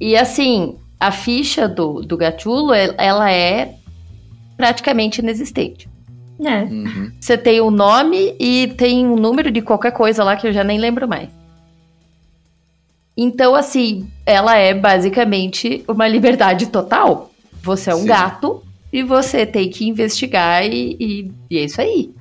E 0.00 0.16
assim, 0.16 0.78
a 0.98 1.12
ficha 1.12 1.68
do, 1.68 2.00
do 2.02 2.16
Gatulo, 2.16 2.74
ela 2.74 3.30
é 3.30 3.76
praticamente 4.56 5.20
inexistente. 5.20 5.88
É. 6.44 6.64
Uhum. 6.64 7.12
Você 7.20 7.38
tem 7.38 7.60
o 7.60 7.68
um 7.68 7.70
nome 7.70 8.34
e 8.40 8.74
tem 8.76 9.06
um 9.06 9.14
número 9.14 9.48
de 9.48 9.62
qualquer 9.62 9.92
coisa 9.92 10.24
lá 10.24 10.34
que 10.34 10.48
eu 10.48 10.52
já 10.52 10.64
nem 10.64 10.80
lembro 10.80 11.06
mais. 11.06 11.28
Então, 13.16 13.54
assim, 13.54 14.08
ela 14.26 14.56
é 14.56 14.74
basicamente 14.74 15.84
uma 15.86 16.08
liberdade 16.08 16.66
total. 16.66 17.29
Você 17.62 17.90
é 17.90 17.94
um 17.94 18.00
Sim. 18.02 18.06
gato 18.06 18.62
e 18.92 19.02
você 19.02 19.46
tem 19.46 19.68
que 19.70 19.86
investigar 19.86 20.64
e, 20.64 20.96
e, 20.98 21.32
e 21.50 21.58
é 21.58 21.64
isso 21.64 21.80
aí. 21.80 22.12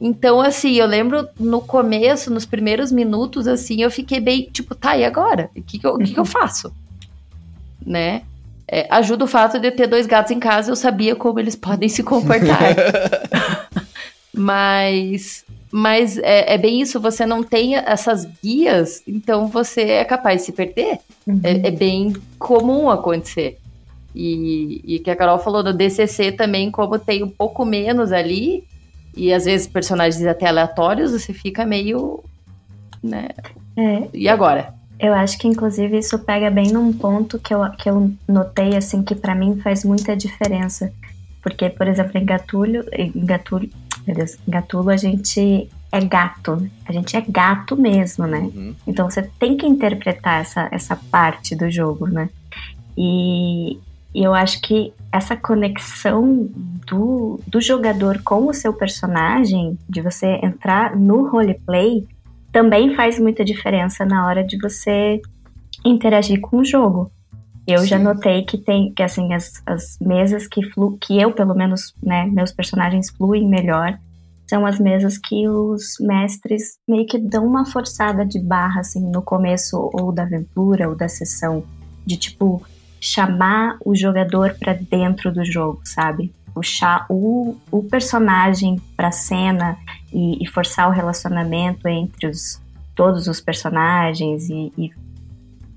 Então, 0.00 0.40
assim, 0.40 0.74
eu 0.74 0.86
lembro 0.86 1.28
no 1.38 1.60
começo, 1.60 2.32
nos 2.32 2.46
primeiros 2.46 2.92
minutos, 2.92 3.48
assim, 3.48 3.82
eu 3.82 3.90
fiquei 3.90 4.20
bem, 4.20 4.48
tipo, 4.52 4.74
tá, 4.74 4.96
e 4.96 5.04
agora? 5.04 5.50
O 5.56 5.62
que, 5.62 5.78
que, 5.78 5.86
eu, 5.86 5.98
que, 5.98 6.14
que 6.14 6.20
eu 6.20 6.24
faço? 6.24 6.72
Né? 7.84 8.22
É, 8.66 8.86
ajuda 8.90 9.24
o 9.24 9.28
fato 9.28 9.58
de 9.58 9.66
eu 9.66 9.74
ter 9.74 9.88
dois 9.88 10.06
gatos 10.06 10.30
em 10.30 10.38
casa, 10.38 10.70
eu 10.70 10.76
sabia 10.76 11.16
como 11.16 11.40
eles 11.40 11.56
podem 11.56 11.88
se 11.88 12.02
comportar. 12.02 12.76
mas 14.32 15.44
mas 15.70 16.16
é, 16.18 16.54
é, 16.54 16.58
bem 16.58 16.80
isso, 16.80 16.98
você 16.98 17.26
não 17.26 17.42
tem 17.42 17.76
essas 17.76 18.26
guias, 18.42 19.02
então 19.06 19.46
você 19.46 19.82
é 19.82 20.04
capaz 20.04 20.40
de 20.40 20.46
se 20.46 20.52
perder. 20.52 20.98
Uhum. 21.26 21.40
É, 21.42 21.68
é, 21.68 21.70
bem 21.70 22.14
comum 22.38 22.88
acontecer. 22.88 23.58
E, 24.20 24.80
e 24.84 24.98
que 24.98 25.12
a 25.12 25.14
Carol 25.14 25.38
falou 25.38 25.62
do 25.62 25.72
DCC 25.72 26.32
também, 26.32 26.72
como 26.72 26.98
tem 26.98 27.22
um 27.22 27.30
pouco 27.30 27.64
menos 27.64 28.10
ali, 28.10 28.64
e 29.16 29.32
às 29.32 29.44
vezes 29.44 29.68
personagens 29.68 30.26
até 30.26 30.48
aleatórios, 30.48 31.12
você 31.12 31.32
fica 31.32 31.64
meio. 31.64 32.24
né? 33.00 33.28
É. 33.76 34.08
E 34.12 34.28
agora? 34.28 34.74
Eu 34.98 35.14
acho 35.14 35.38
que, 35.38 35.46
inclusive, 35.46 35.96
isso 35.96 36.18
pega 36.18 36.50
bem 36.50 36.72
num 36.72 36.92
ponto 36.92 37.38
que 37.38 37.54
eu, 37.54 37.60
que 37.78 37.88
eu 37.88 38.12
notei, 38.26 38.76
assim, 38.76 39.04
que 39.04 39.14
para 39.14 39.36
mim 39.36 39.60
faz 39.60 39.84
muita 39.84 40.16
diferença. 40.16 40.92
Porque, 41.40 41.70
por 41.70 41.86
exemplo, 41.86 42.18
em 42.18 42.24
Gatulho, 42.24 42.84
em 42.92 43.12
Gatulho, 43.24 43.70
meu 44.04 44.16
Deus, 44.16 44.34
em 44.34 44.50
Gatulo 44.50 44.90
a 44.90 44.96
gente 44.96 45.68
é 45.92 46.00
gato, 46.00 46.68
a 46.84 46.92
gente 46.92 47.16
é 47.16 47.20
gato 47.20 47.76
mesmo, 47.76 48.26
né? 48.26 48.40
Uhum. 48.40 48.74
Então 48.84 49.08
você 49.08 49.22
tem 49.38 49.56
que 49.56 49.64
interpretar 49.64 50.40
essa, 50.40 50.68
essa 50.72 50.96
parte 50.96 51.54
do 51.54 51.70
jogo, 51.70 52.08
né? 52.08 52.28
E, 52.96 53.78
e 54.14 54.22
eu 54.22 54.34
acho 54.34 54.60
que 54.62 54.92
essa 55.12 55.36
conexão 55.36 56.48
do, 56.86 57.40
do 57.46 57.60
jogador 57.60 58.22
com 58.22 58.46
o 58.46 58.54
seu 58.54 58.72
personagem, 58.72 59.78
de 59.88 60.00
você 60.00 60.38
entrar 60.42 60.96
no 60.96 61.28
roleplay, 61.28 62.06
também 62.50 62.94
faz 62.94 63.18
muita 63.18 63.44
diferença 63.44 64.04
na 64.04 64.26
hora 64.26 64.42
de 64.42 64.58
você 64.58 65.20
interagir 65.84 66.40
com 66.40 66.58
o 66.58 66.64
jogo. 66.64 67.10
Eu 67.66 67.80
Sim. 67.80 67.86
já 67.86 67.98
notei 67.98 68.44
que 68.44 68.56
tem 68.56 68.92
que 68.94 69.02
assim 69.02 69.34
as, 69.34 69.62
as 69.66 69.98
mesas 70.00 70.46
que 70.48 70.62
flu, 70.70 70.96
que 70.98 71.20
eu 71.20 71.32
pelo 71.32 71.54
menos, 71.54 71.94
né, 72.02 72.24
meus 72.26 72.50
personagens 72.50 73.10
fluem 73.10 73.46
melhor, 73.46 73.98
são 74.48 74.64
as 74.64 74.80
mesas 74.80 75.18
que 75.18 75.46
os 75.46 75.96
mestres 76.00 76.78
meio 76.88 77.06
que 77.06 77.18
dão 77.18 77.46
uma 77.46 77.66
forçada 77.66 78.24
de 78.24 78.40
barra 78.40 78.80
assim 78.80 79.10
no 79.10 79.20
começo 79.20 79.90
ou 79.92 80.10
da 80.10 80.22
aventura 80.22 80.88
ou 80.88 80.96
da 80.96 81.08
sessão, 81.08 81.62
de 82.06 82.16
tipo 82.16 82.62
chamar 83.00 83.76
o 83.84 83.94
jogador 83.94 84.54
para 84.58 84.72
dentro 84.72 85.32
do 85.32 85.44
jogo, 85.44 85.80
sabe? 85.84 86.32
Puxar 86.54 87.06
o, 87.08 87.56
o 87.70 87.82
personagem 87.84 88.80
para 88.96 89.12
cena 89.12 89.76
e, 90.12 90.42
e, 90.42 90.48
forçar 90.48 90.88
o 90.88 90.92
relacionamento 90.92 91.86
entre 91.86 92.26
os, 92.26 92.60
todos 92.94 93.28
os 93.28 93.40
personagens 93.40 94.48
e, 94.48 94.72
e 94.76 94.90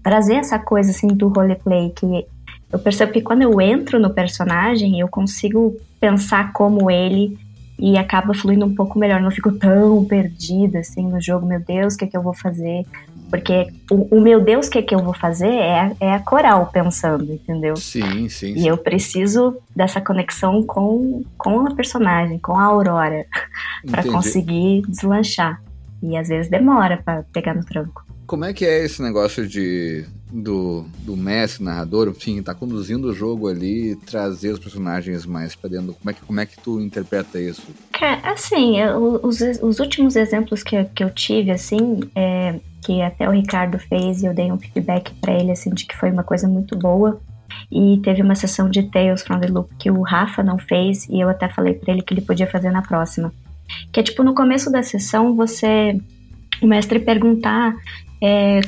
trazer 0.01 0.35
essa 0.35 0.57
coisa 0.57 0.91
assim 0.91 1.07
do 1.07 1.27
roleplay 1.27 1.91
que 1.91 2.25
eu 2.71 2.79
percebo 2.79 3.11
que 3.11 3.21
quando 3.21 3.41
eu 3.41 3.59
entro 3.59 3.99
no 3.99 4.09
personagem 4.09 4.99
eu 4.99 5.07
consigo 5.07 5.75
pensar 5.99 6.53
como 6.53 6.89
ele 6.89 7.37
e 7.77 7.97
acaba 7.97 8.33
fluindo 8.33 8.63
um 8.63 8.75
pouco 8.75 8.99
melhor. 8.99 9.19
Não 9.19 9.31
fico 9.31 9.51
tão 9.51 10.05
perdida 10.05 10.79
assim 10.79 11.07
no 11.07 11.19
jogo, 11.19 11.47
meu 11.47 11.59
Deus, 11.59 11.95
o 11.95 11.97
que 11.97 12.05
é 12.05 12.07
que 12.07 12.15
eu 12.15 12.21
vou 12.21 12.33
fazer? 12.33 12.85
Porque 13.31 13.67
o, 13.89 14.17
o, 14.17 14.21
meu 14.21 14.41
Deus, 14.41 14.67
o 14.67 14.69
que, 14.69 14.79
é 14.79 14.81
que 14.81 14.93
eu 14.93 14.99
vou 14.99 15.13
fazer 15.13 15.47
é, 15.47 15.95
é 16.01 16.13
a 16.13 16.19
coral 16.19 16.69
pensando, 16.71 17.31
entendeu? 17.31 17.77
Sim, 17.77 18.27
sim. 18.27 18.53
E 18.57 18.67
eu 18.67 18.77
preciso 18.77 19.57
dessa 19.73 20.01
conexão 20.01 20.61
com, 20.61 21.23
com 21.37 21.65
a 21.65 21.73
personagem, 21.73 22.37
com 22.37 22.57
a 22.57 22.65
Aurora, 22.65 23.25
para 23.89 24.03
conseguir 24.03 24.81
deslanchar. 24.85 25.63
E 26.03 26.17
às 26.17 26.27
vezes 26.27 26.51
demora 26.51 27.01
para 27.03 27.23
pegar 27.31 27.53
no 27.53 27.63
tranco. 27.63 28.05
Como 28.27 28.43
é 28.43 28.53
que 28.53 28.65
é 28.65 28.83
esse 28.83 29.01
negócio 29.01 29.47
de 29.47 30.05
do, 30.31 30.85
do 30.99 31.15
mestre, 31.15 31.63
narrador, 31.63 32.07
enfim, 32.09 32.41
tá 32.41 32.53
conduzindo 32.53 33.09
o 33.09 33.13
jogo 33.13 33.47
ali, 33.47 33.95
trazer 33.95 34.49
os 34.49 34.59
personagens 34.59 35.25
mais 35.25 35.55
para 35.55 35.69
dentro? 35.69 35.93
Como 35.93 36.09
é, 36.09 36.13
que, 36.13 36.21
como 36.21 36.39
é 36.39 36.45
que 36.45 36.57
tu 36.59 36.79
interpreta 36.79 37.39
isso? 37.39 37.63
Cara, 37.91 38.31
assim, 38.31 38.79
eu, 38.79 39.19
os, 39.23 39.41
os 39.61 39.79
últimos 39.79 40.15
exemplos 40.15 40.63
que, 40.63 40.83
que 40.85 41.03
eu 41.03 41.09
tive, 41.09 41.51
assim, 41.51 41.99
é, 42.15 42.59
que 42.81 43.01
até 43.01 43.27
o 43.27 43.31
Ricardo 43.31 43.77
fez 43.77 44.21
e 44.21 44.25
eu 44.25 44.33
dei 44.33 44.51
um 44.51 44.57
feedback 44.57 45.13
para 45.21 45.33
ele, 45.33 45.51
assim, 45.51 45.69
de 45.71 45.85
que 45.85 45.95
foi 45.95 46.11
uma 46.11 46.23
coisa 46.23 46.47
muito 46.47 46.77
boa. 46.77 47.21
E 47.71 47.99
teve 48.03 48.21
uma 48.21 48.35
sessão 48.35 48.69
de 48.69 48.83
Tales 48.83 49.23
from 49.23 49.39
the 49.39 49.47
Loop 49.47 49.73
que 49.77 49.91
o 49.91 50.01
Rafa 50.01 50.41
não 50.41 50.57
fez 50.57 51.07
e 51.09 51.19
eu 51.19 51.29
até 51.29 51.47
falei 51.49 51.73
para 51.73 51.93
ele 51.93 52.01
que 52.01 52.13
ele 52.13 52.21
podia 52.21 52.47
fazer 52.47 52.71
na 52.71 52.81
próxima. 52.81 53.31
Que 53.91 53.99
é 53.99 54.03
tipo, 54.03 54.23
no 54.23 54.33
começo 54.33 54.71
da 54.71 54.83
sessão, 54.83 55.35
você, 55.35 55.99
o 56.61 56.67
mestre 56.67 56.99
perguntar 56.99 57.75
é, 58.21 58.61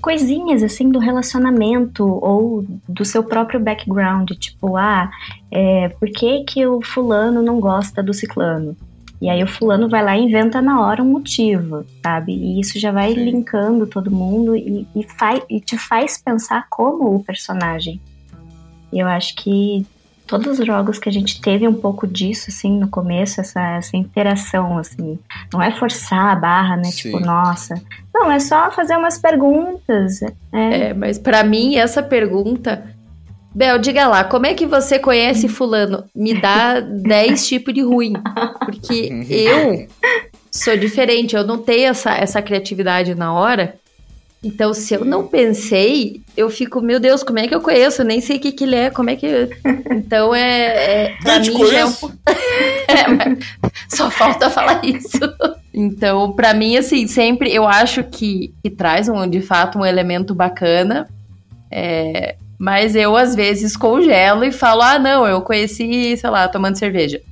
coisinhas 0.00 0.62
assim 0.62 0.88
do 0.88 0.98
relacionamento 0.98 2.04
ou 2.04 2.64
do 2.88 3.04
seu 3.04 3.22
próprio 3.22 3.60
background, 3.60 4.30
tipo, 4.32 4.76
ah, 4.76 5.10
é, 5.50 5.88
por 5.88 6.08
que 6.08 6.44
que 6.44 6.66
o 6.66 6.80
fulano 6.82 7.42
não 7.42 7.60
gosta 7.60 8.02
do 8.02 8.14
ciclano? 8.14 8.76
E 9.20 9.28
aí 9.28 9.42
o 9.42 9.46
fulano 9.46 9.88
vai 9.88 10.02
lá 10.02 10.16
e 10.16 10.22
inventa 10.22 10.62
na 10.62 10.80
hora 10.80 11.02
um 11.02 11.10
motivo, 11.12 11.84
sabe? 12.02 12.32
E 12.32 12.58
isso 12.58 12.78
já 12.78 12.90
vai 12.90 13.12
Sim. 13.12 13.24
linkando 13.24 13.86
todo 13.86 14.10
mundo 14.10 14.56
e, 14.56 14.86
e, 14.96 15.02
faz, 15.02 15.42
e 15.48 15.60
te 15.60 15.76
faz 15.76 16.16
pensar 16.16 16.66
como 16.70 17.14
o 17.14 17.22
personagem. 17.22 18.00
E 18.90 18.98
eu 18.98 19.06
acho 19.06 19.36
que 19.36 19.86
todos 20.26 20.60
os 20.60 20.66
jogos 20.66 20.98
que 20.98 21.08
a 21.08 21.12
gente 21.12 21.40
teve 21.40 21.66
um 21.66 21.74
pouco 21.74 22.06
disso, 22.06 22.46
assim, 22.48 22.78
no 22.78 22.88
começo, 22.88 23.40
essa, 23.40 23.60
essa 23.76 23.96
interação, 23.96 24.78
assim. 24.78 25.18
Não 25.52 25.60
é 25.60 25.72
forçar 25.72 26.32
a 26.32 26.36
barra, 26.36 26.76
né? 26.76 26.84
Tipo, 26.84 27.18
Sim. 27.18 27.18
Tipo, 27.18 27.20
nossa. 27.20 27.74
Não, 28.14 28.30
é 28.30 28.38
só 28.38 28.70
fazer 28.70 28.96
umas 28.96 29.18
perguntas. 29.18 30.22
É, 30.22 30.32
é 30.52 30.94
mas 30.94 31.18
para 31.18 31.42
mim, 31.42 31.76
essa 31.76 32.02
pergunta 32.02 32.84
Bel, 33.54 33.78
diga 33.78 34.06
lá, 34.06 34.24
como 34.24 34.46
é 34.46 34.54
que 34.54 34.66
você 34.66 34.98
conhece 34.98 35.48
fulano? 35.48 36.04
Me 36.14 36.40
dá 36.40 36.78
10 36.80 37.46
tipos 37.46 37.74
de 37.74 37.82
ruim. 37.82 38.14
Porque 38.64 39.10
eu 39.28 39.86
sou 40.50 40.76
diferente, 40.76 41.34
eu 41.34 41.44
não 41.44 41.58
tenho 41.58 41.88
essa, 41.88 42.12
essa 42.12 42.40
criatividade 42.40 43.14
na 43.14 43.32
hora. 43.32 43.74
Então, 44.42 44.72
se 44.72 44.94
eu 44.94 45.04
não 45.04 45.26
pensei, 45.26 46.22
eu 46.34 46.48
fico, 46.48 46.80
meu 46.80 46.98
Deus, 46.98 47.22
como 47.22 47.38
é 47.38 47.46
que 47.46 47.54
eu 47.54 47.60
conheço? 47.60 48.00
Eu 48.00 48.06
nem 48.06 48.22
sei 48.22 48.38
o 48.38 48.40
que, 48.40 48.52
que 48.52 48.64
ele 48.64 48.74
é, 48.74 48.88
como 48.88 49.10
é 49.10 49.16
que. 49.16 49.50
Então 49.90 50.34
é. 50.34 51.08
é 51.08 51.16
pra 51.22 51.38
mim 51.40 51.66
já 51.66 51.80
é 51.80 51.84
um... 51.84 51.90
é, 52.88 53.36
Só 53.86 54.10
falta 54.10 54.48
falar 54.48 54.80
isso. 54.82 55.20
Então, 55.74 56.32
para 56.32 56.54
mim, 56.54 56.76
assim, 56.76 57.06
sempre 57.06 57.52
eu 57.52 57.68
acho 57.68 58.02
que, 58.04 58.54
que 58.62 58.70
traz 58.70 59.10
um, 59.10 59.28
de 59.28 59.42
fato 59.42 59.78
um 59.78 59.84
elemento 59.84 60.34
bacana. 60.34 61.06
É, 61.70 62.36
mas 62.60 62.94
eu, 62.94 63.16
às 63.16 63.34
vezes, 63.34 63.74
congelo 63.74 64.44
e 64.44 64.52
falo: 64.52 64.82
ah, 64.82 64.98
não, 64.98 65.26
eu 65.26 65.40
conheci, 65.40 66.14
sei 66.14 66.28
lá, 66.28 66.46
tomando 66.46 66.76
cerveja. 66.76 67.22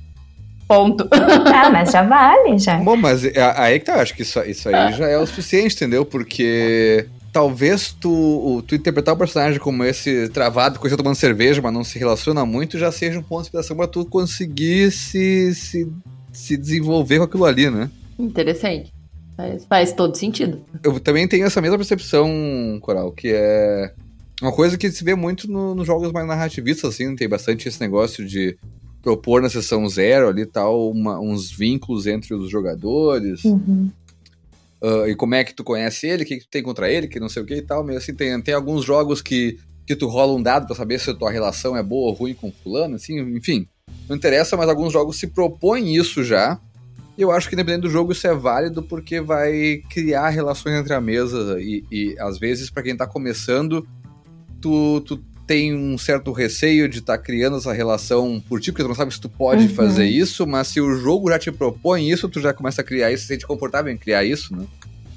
Ponto. 0.67 1.07
Ah, 1.53 1.69
mas 1.69 1.91
já 1.91 2.01
vale, 2.01 2.57
já. 2.57 2.77
Bom, 2.77 2.95
mas 2.95 3.23
aí 3.55 3.79
que 3.79 3.85
tá, 3.85 4.01
acho 4.01 4.15
que 4.15 4.23
isso, 4.23 4.39
isso 4.41 4.69
aí 4.69 4.75
ah. 4.75 4.91
já 4.91 5.07
é 5.07 5.17
o 5.17 5.27
suficiente, 5.27 5.75
entendeu? 5.75 6.03
Porque 6.05 7.05
talvez 7.31 7.91
tu, 7.91 8.63
tu 8.65 8.73
interpretar 8.73 9.13
o 9.13 9.17
personagem 9.17 9.59
como 9.59 9.83
esse 9.83 10.29
travado, 10.29 10.79
coisa 10.79 10.97
tomando 10.97 11.15
cerveja, 11.15 11.61
mas 11.61 11.73
não 11.73 11.83
se 11.83 11.99
relaciona 11.99 12.45
muito, 12.45 12.79
já 12.79 12.91
seja 12.91 13.19
um 13.19 13.23
ponto 13.23 13.41
de 13.41 13.47
inspiração 13.47 13.75
pra 13.77 13.87
tu 13.87 14.05
conseguir 14.05 14.89
se, 14.91 15.53
se, 15.53 15.91
se 16.31 16.57
desenvolver 16.57 17.17
com 17.19 17.25
aquilo 17.25 17.45
ali, 17.45 17.69
né? 17.69 17.89
Interessante. 18.17 18.91
Faz, 19.37 19.65
faz 19.65 19.91
todo 19.91 20.15
sentido. 20.15 20.65
Eu 20.83 20.99
também 20.99 21.27
tenho 21.27 21.45
essa 21.45 21.61
mesma 21.61 21.77
percepção, 21.77 22.79
Coral, 22.81 23.11
que 23.11 23.31
é 23.31 23.91
uma 24.41 24.51
coisa 24.51 24.77
que 24.77 24.89
se 24.91 25.03
vê 25.03 25.15
muito 25.15 25.49
no, 25.51 25.75
nos 25.75 25.85
jogos 25.85 26.11
mais 26.11 26.27
narrativistas, 26.27 26.93
assim, 26.93 27.15
tem 27.15 27.27
bastante 27.27 27.67
esse 27.67 27.79
negócio 27.81 28.25
de 28.25 28.57
propor 29.01 29.41
na 29.41 29.49
sessão 29.49 29.87
zero 29.87 30.27
ali 30.27 30.45
tal, 30.45 30.91
uma, 30.91 31.19
uns 31.19 31.51
vínculos 31.51 32.07
entre 32.07 32.33
os 32.33 32.49
jogadores. 32.49 33.43
Uhum. 33.43 33.91
Uh, 34.81 35.07
e 35.07 35.15
como 35.15 35.35
é 35.35 35.43
que 35.43 35.53
tu 35.53 35.63
conhece 35.63 36.07
ele, 36.07 36.23
o 36.23 36.25
que, 36.25 36.37
que 36.37 36.45
tu 36.45 36.49
tem 36.49 36.63
contra 36.63 36.89
ele, 36.89 37.07
que 37.07 37.19
não 37.19 37.27
sei 37.27 37.43
o 37.43 37.45
que 37.45 37.55
e 37.55 37.61
tal. 37.61 37.83
Meio 37.83 37.97
assim, 37.97 38.13
tem, 38.13 38.39
tem 38.41 38.53
alguns 38.53 38.85
jogos 38.85 39.21
que, 39.21 39.57
que 39.85 39.95
tu 39.95 40.07
rola 40.07 40.33
um 40.33 40.41
dado 40.41 40.67
para 40.67 40.75
saber 40.75 40.99
se 40.99 41.09
a 41.09 41.13
tua 41.13 41.31
relação 41.31 41.75
é 41.75 41.83
boa 41.83 42.09
ou 42.09 42.13
ruim 42.13 42.33
com 42.33 42.51
fulano, 42.51 42.95
assim, 42.95 43.19
enfim. 43.35 43.67
Não 44.07 44.15
interessa, 44.15 44.55
mas 44.55 44.69
alguns 44.69 44.93
jogos 44.93 45.17
se 45.17 45.27
propõem 45.27 45.95
isso 45.95 46.23
já. 46.23 46.59
E 47.17 47.21
eu 47.21 47.31
acho 47.31 47.49
que 47.49 47.55
dependendo 47.55 47.87
do 47.87 47.91
jogo 47.91 48.13
isso 48.13 48.25
é 48.25 48.33
válido 48.33 48.81
porque 48.81 49.19
vai 49.19 49.81
criar 49.89 50.29
relações 50.29 50.79
entre 50.79 50.93
a 50.93 51.01
mesa 51.01 51.57
e, 51.59 51.83
e 51.91 52.15
às 52.17 52.39
vezes 52.39 52.69
para 52.69 52.83
quem 52.83 52.95
tá 52.95 53.05
começando, 53.05 53.85
tu, 54.61 55.01
tu 55.01 55.23
tem 55.49 55.75
um 55.75 55.97
certo 55.97 56.31
receio 56.31 56.87
de 56.87 56.99
estar 56.99 57.17
tá 57.17 57.23
criando 57.23 57.57
essa 57.57 57.73
relação 57.73 58.39
por 58.47 58.61
ti, 58.61 58.71
porque 58.71 58.83
tu 58.83 58.87
não 58.87 58.93
sabe 58.93 59.11
se 59.11 59.19
tu 59.19 59.27
pode 59.27 59.63
uhum. 59.63 59.69
fazer 59.73 60.05
isso, 60.05 60.45
mas 60.45 60.67
se 60.67 60.79
o 60.79 60.95
jogo 60.95 61.29
já 61.29 61.39
te 61.39 61.51
propõe 61.51 62.07
isso, 62.07 62.29
tu 62.29 62.39
já 62.39 62.53
começa 62.53 62.81
a 62.81 62.83
criar 62.83 63.11
isso, 63.11 63.23
se 63.23 63.29
sente 63.29 63.47
confortável 63.47 63.91
em 63.91 63.97
criar 63.97 64.23
isso, 64.23 64.55
né? 64.55 64.67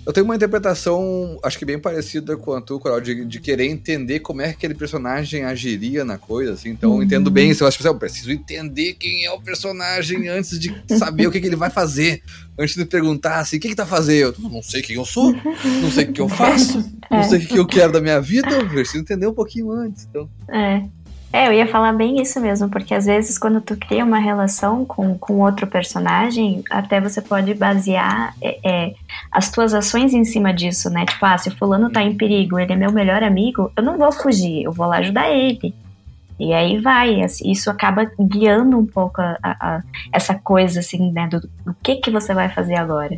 Eu 0.04 0.12
tenho 0.12 0.24
uma 0.24 0.34
interpretação, 0.34 1.38
acho 1.44 1.56
que 1.56 1.64
bem 1.64 1.78
parecida 1.78 2.36
com 2.36 2.52
a 2.54 2.60
tua, 2.60 2.80
Coral, 2.80 3.00
de, 3.00 3.24
de 3.24 3.40
querer 3.40 3.66
entender 3.66 4.18
como 4.18 4.42
é 4.42 4.48
que 4.48 4.54
aquele 4.54 4.74
personagem 4.74 5.44
agiria 5.44 6.04
na 6.04 6.18
coisa, 6.18 6.54
assim. 6.54 6.70
Então, 6.70 6.90
uhum. 6.90 6.96
eu 6.96 7.02
entendo 7.04 7.30
bem 7.30 7.50
isso. 7.50 7.62
Eu 7.62 7.68
acho 7.68 7.78
que 7.78 7.86
eu 7.86 7.94
preciso 7.94 8.32
entender 8.32 8.94
quem 8.94 9.24
é 9.24 9.30
o 9.30 9.40
personagem 9.40 10.28
antes 10.28 10.58
de 10.58 10.74
saber 10.98 11.28
o 11.28 11.30
que, 11.30 11.40
que, 11.40 11.46
ele 11.46 11.54
vai 11.54 11.70
fazer. 11.70 12.20
Antes 12.58 12.74
de 12.74 12.84
perguntar 12.84 13.38
assim, 13.38 13.58
o 13.58 13.60
que, 13.60 13.68
que 13.68 13.76
tá 13.76 13.86
fazendo? 13.86 14.34
Eu 14.42 14.50
não 14.50 14.62
sei 14.62 14.82
quem 14.82 14.96
eu 14.96 15.04
sou, 15.04 15.32
não 15.80 15.90
sei 15.90 16.04
o 16.04 16.12
que 16.12 16.20
eu 16.20 16.28
faço, 16.28 16.78
não 17.08 17.20
é. 17.20 17.22
sei 17.22 17.38
o 17.38 17.46
que 17.46 17.58
eu 17.58 17.66
quero 17.66 17.92
da 17.92 18.00
minha 18.00 18.20
vida. 18.20 18.50
Eu 18.50 18.68
preciso 18.68 18.98
entender 18.98 19.28
um 19.28 19.34
pouquinho 19.34 19.70
antes. 19.70 20.08
Então. 20.10 20.28
É. 20.50 20.82
É, 21.33 21.49
eu 21.49 21.53
ia 21.55 21.66
falar 21.66 21.95
bem 21.95 22.21
isso 22.21 22.38
mesmo, 22.38 22.68
porque 22.68 22.95
às 22.95 23.07
vezes 23.07 23.38
quando 23.38 23.59
tu 23.62 23.75
cria 23.75 24.05
uma 24.05 24.18
relação 24.18 24.85
com, 24.85 25.16
com 25.16 25.40
outro 25.40 25.66
personagem, 25.66 26.62
até 26.71 27.01
você 27.01 27.23
pode 27.23 27.55
basear 27.55 28.35
é, 28.42 28.59
é, 28.62 28.95
as 29.31 29.51
tuas 29.51 29.73
ações 29.73 30.12
em 30.12 30.25
cima 30.25 30.53
disso, 30.53 30.90
né? 30.90 31.07
Tipo, 31.07 31.25
ah, 31.25 31.38
se 31.38 31.51
fulano 31.51 31.90
tá 31.90 32.03
em 32.03 32.14
perigo, 32.14 32.59
ele 32.59 32.75
é 32.75 32.77
meu 32.77 32.92
melhor 32.92 33.23
amigo, 33.23 33.73
eu 33.75 33.83
não 33.83 33.97
vou 33.97 34.12
fugir, 34.12 34.64
eu 34.64 34.73
vou 34.73 34.87
lá 34.87 34.99
ajudar 34.99 35.31
ele. 35.31 35.75
E 36.38 36.53
aí 36.53 36.79
vai, 36.79 37.23
assim, 37.23 37.51
isso 37.51 37.71
acaba 37.71 38.11
guiando 38.21 38.77
um 38.77 38.85
pouco 38.85 39.23
a, 39.23 39.38
a, 39.42 39.83
essa 40.12 40.35
coisa, 40.35 40.81
assim, 40.81 41.11
né, 41.12 41.29
do, 41.29 41.40
do, 41.40 41.75
que 41.83 41.97
que 41.97 42.11
você 42.11 42.35
vai 42.35 42.51
fazer 42.51 42.75
agora. 42.75 43.16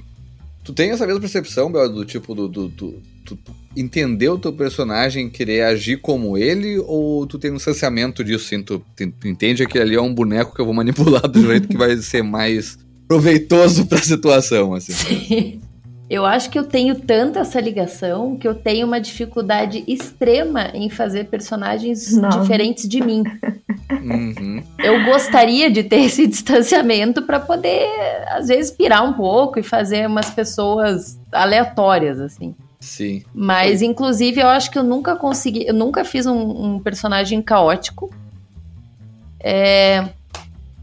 Tu 0.63 0.73
tem 0.73 0.91
essa 0.91 1.07
mesma 1.07 1.21
percepção, 1.21 1.73
Bel, 1.73 1.93
do 1.93 2.05
tipo, 2.05 2.35
do, 2.35 2.47
do, 2.47 2.69
do 2.69 3.03
tu, 3.25 3.39
entender 3.77 4.29
o 4.29 4.39
teu 4.39 4.53
personagem, 4.53 5.29
querer 5.29 5.63
agir 5.63 6.01
como 6.01 6.37
ele, 6.39 6.79
ou 6.79 7.27
tu 7.27 7.39
tem 7.39 7.53
um 7.53 7.59
saciamento 7.59 8.23
disso, 8.23 8.47
assim, 8.47 8.63
tu, 8.63 8.83
tu 8.97 9.29
entende 9.29 9.67
que 9.67 9.79
ali 9.79 9.95
é 9.95 10.01
um 10.01 10.15
boneco 10.15 10.55
que 10.55 10.61
eu 10.61 10.65
vou 10.65 10.75
manipular 10.75 11.27
do 11.29 11.41
jeito 11.47 11.69
que 11.69 11.77
vai 11.77 11.97
ser 11.97 12.23
mais 12.23 12.79
proveitoso 13.09 13.87
para 13.87 13.99
a 13.99 14.03
situação, 14.03 14.75
assim. 14.75 14.93
Sim. 14.93 15.61
Eu 16.09 16.27
acho 16.27 16.51
que 16.51 16.59
eu 16.59 16.65
tenho 16.65 16.95
tanta 16.95 17.41
essa 17.41 17.59
ligação 17.59 18.37
que 18.37 18.47
eu 18.47 18.55
tenho 18.55 18.87
uma 18.87 19.01
dificuldade 19.01 19.83
extrema 19.89 20.71
em 20.75 20.91
fazer 20.91 21.25
personagens 21.25 22.13
Não. 22.13 22.29
diferentes 22.29 22.87
de 22.87 23.03
mim. 23.03 23.25
Uhum. 23.91 24.63
Eu 24.79 25.03
gostaria 25.07 25.71
de 25.71 25.83
ter 25.83 26.03
esse 26.03 26.27
distanciamento 26.27 27.23
para 27.23 27.41
poder, 27.41 27.89
às 28.29 28.49
vezes, 28.49 28.71
pirar 28.71 29.03
um 29.03 29.15
pouco 29.15 29.59
e 29.59 29.63
fazer 29.63 30.07
umas 30.07 30.29
pessoas 30.29 31.19
aleatórias, 31.33 32.21
assim. 32.21 32.55
Sim. 32.85 33.25
Mas, 33.35 33.81
inclusive, 33.81 34.41
eu 34.41 34.49
acho 34.49 34.71
que 34.71 34.79
eu 34.79 34.85
nunca 34.85 35.17
consegui. 35.17 35.67
Eu 35.67 35.73
nunca 35.73 36.05
fiz 36.05 36.27
um, 36.27 36.75
um 36.75 36.79
personagem 36.79 37.41
caótico. 37.41 38.15
É. 39.41 40.07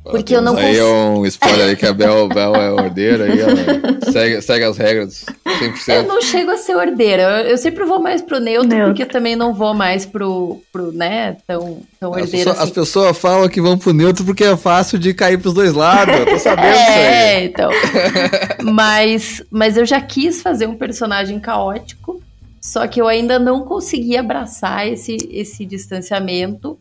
Porque 0.03 0.35
eu 0.35 0.41
não 0.41 0.55
consigo. 0.55 0.71
Aí 0.71 0.77
é 0.77 0.83
um 0.83 1.25
spoiler 1.27 1.69
aí 1.69 1.75
que 1.75 1.85
a 1.85 1.93
Bel, 1.93 2.27
Bel 2.33 2.55
é 2.55 2.71
ordeira 2.71 3.25
aí, 3.25 3.39
ela 3.39 4.11
segue, 4.11 4.41
segue 4.41 4.65
as 4.65 4.77
regras 4.77 5.25
100%. 5.45 5.93
Eu 5.93 6.03
não 6.03 6.21
chego 6.21 6.51
a 6.51 6.57
ser 6.57 6.75
ordeira, 6.75 7.21
eu, 7.21 7.49
eu 7.51 7.57
sempre 7.57 7.85
vou 7.85 7.99
mais 7.99 8.21
pro 8.21 8.39
neutro, 8.39 8.69
neutro, 8.69 8.85
porque 8.87 9.05
também 9.05 9.35
não 9.35 9.53
vou 9.53 9.75
mais 9.75 10.05
pro, 10.05 10.59
pro 10.71 10.91
né, 10.91 11.37
tão, 11.45 11.81
tão 11.99 12.09
ordeira 12.11 12.25
as 12.25 12.31
pessoas, 12.31 12.57
assim. 12.57 12.63
As 12.63 12.69
pessoas 12.71 13.17
falam 13.17 13.47
que 13.47 13.61
vão 13.61 13.77
pro 13.77 13.93
neutro 13.93 14.25
porque 14.25 14.43
é 14.43 14.57
fácil 14.57 14.97
de 14.97 15.13
cair 15.13 15.37
pros 15.37 15.53
dois 15.53 15.73
lados, 15.73 16.15
eu 16.15 16.25
tô 16.25 16.39
sabendo 16.39 16.67
é, 16.67 16.81
isso 16.81 16.91
aí. 16.91 17.03
É, 17.03 17.45
então. 17.45 17.69
mas, 18.73 19.43
mas 19.51 19.77
eu 19.77 19.85
já 19.85 20.01
quis 20.01 20.41
fazer 20.41 20.65
um 20.65 20.75
personagem 20.75 21.39
caótico, 21.39 22.21
só 22.59 22.87
que 22.87 22.99
eu 22.99 23.07
ainda 23.07 23.37
não 23.37 23.61
consegui 23.61 24.17
abraçar 24.17 24.87
esse, 24.87 25.15
esse 25.31 25.63
distanciamento 25.63 26.79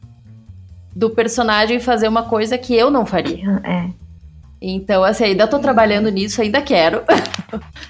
do 0.95 1.11
personagem 1.11 1.81
fazer 1.81 2.09
uma 2.09 2.25
coisa 2.25 2.59
que 2.59 2.75
eu 2.75 2.91
não 2.91 3.07
faria. 3.07 3.61
É. 3.65 3.89
Então, 4.61 5.03
assim, 5.03 5.25
ainda 5.25 5.47
tô 5.47 5.59
trabalhando 5.59 6.11
nisso, 6.11 6.43
ainda 6.43 6.61
quero. 6.61 7.03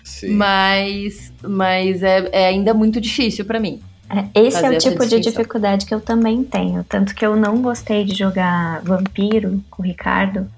Sim. 0.05 0.35
mas 0.35 1.33
mas 1.43 2.03
é, 2.03 2.29
é 2.31 2.47
ainda 2.47 2.75
muito 2.75 3.01
difícil 3.01 3.45
para 3.45 3.59
mim. 3.59 3.81
É, 4.09 4.41
esse 4.43 4.65
é 4.65 4.69
o 4.69 4.79
tipo 4.79 5.07
de 5.07 5.21
dificuldade 5.21 5.87
que 5.87 5.95
eu 5.95 6.01
também 6.01 6.43
tenho. 6.43 6.85
Tanto 6.85 7.15
que 7.15 7.25
eu 7.25 7.37
não 7.37 7.63
gostei 7.63 8.05
de 8.05 8.15
jogar 8.15 8.83
Vampiro 8.83 9.63
com 9.71 9.83
o 9.83 9.87
Ricardo, 9.87 10.51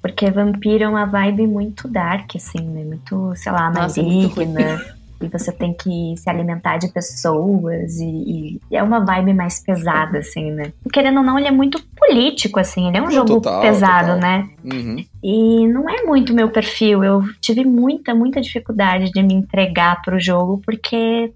porque 0.00 0.30
Vampiro 0.30 0.84
é 0.84 0.88
uma 0.88 1.04
vibe 1.04 1.46
muito 1.46 1.88
dark, 1.88 2.36
assim, 2.36 2.60
né? 2.60 2.84
Muito, 2.84 3.32
sei 3.36 3.50
lá, 3.50 3.70
Nossa, 3.70 4.00
maligna 4.00 4.84
e 5.22 5.28
você 5.28 5.52
tem 5.52 5.72
que 5.72 6.14
se 6.16 6.28
alimentar 6.28 6.78
de 6.78 6.88
pessoas 6.88 7.98
e, 7.98 8.60
e, 8.70 8.76
é 8.76 8.82
uma 8.82 9.04
vibe 9.04 9.34
mais 9.34 9.60
pesada, 9.60 10.18
assim, 10.18 10.50
né? 10.50 10.72
Querendo 10.92 11.18
ou 11.18 11.22
não, 11.22 11.38
ele 11.38 11.48
é 11.48 11.52
muito 11.52 11.82
político, 11.96 12.58
assim, 12.58 12.88
ele 12.88 12.96
é 12.96 13.02
um 13.02 13.10
jogo 13.10 13.40
total, 13.40 13.60
pesado, 13.60 14.14
total. 14.14 14.20
né? 14.20 14.48
Uhum. 14.64 15.04
E 15.22 15.66
não 15.68 15.88
é 15.88 16.02
muito 16.02 16.34
meu 16.34 16.50
perfil. 16.50 17.04
Eu 17.04 17.22
tive 17.40 17.64
muita, 17.64 18.14
muita 18.14 18.40
dificuldade 18.40 19.10
de 19.10 19.22
me 19.22 19.34
entregar 19.34 20.02
pro 20.02 20.18
jogo 20.18 20.60
porque 20.64 21.32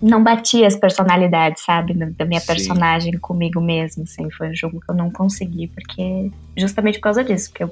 não 0.00 0.22
batia 0.22 0.66
as 0.66 0.76
personalidades, 0.76 1.62
sabe? 1.64 1.94
Da 1.94 2.24
minha 2.24 2.40
Sim. 2.40 2.46
personagem 2.46 3.12
comigo 3.18 3.60
mesmo, 3.60 4.02
assim. 4.02 4.30
Foi 4.30 4.48
um 4.48 4.54
jogo 4.54 4.80
que 4.80 4.90
eu 4.90 4.94
não 4.94 5.10
consegui, 5.10 5.68
porque 5.68 6.30
justamente 6.56 6.98
por 6.98 7.04
causa 7.04 7.24
disso, 7.24 7.50
porque 7.50 7.64
eu, 7.64 7.70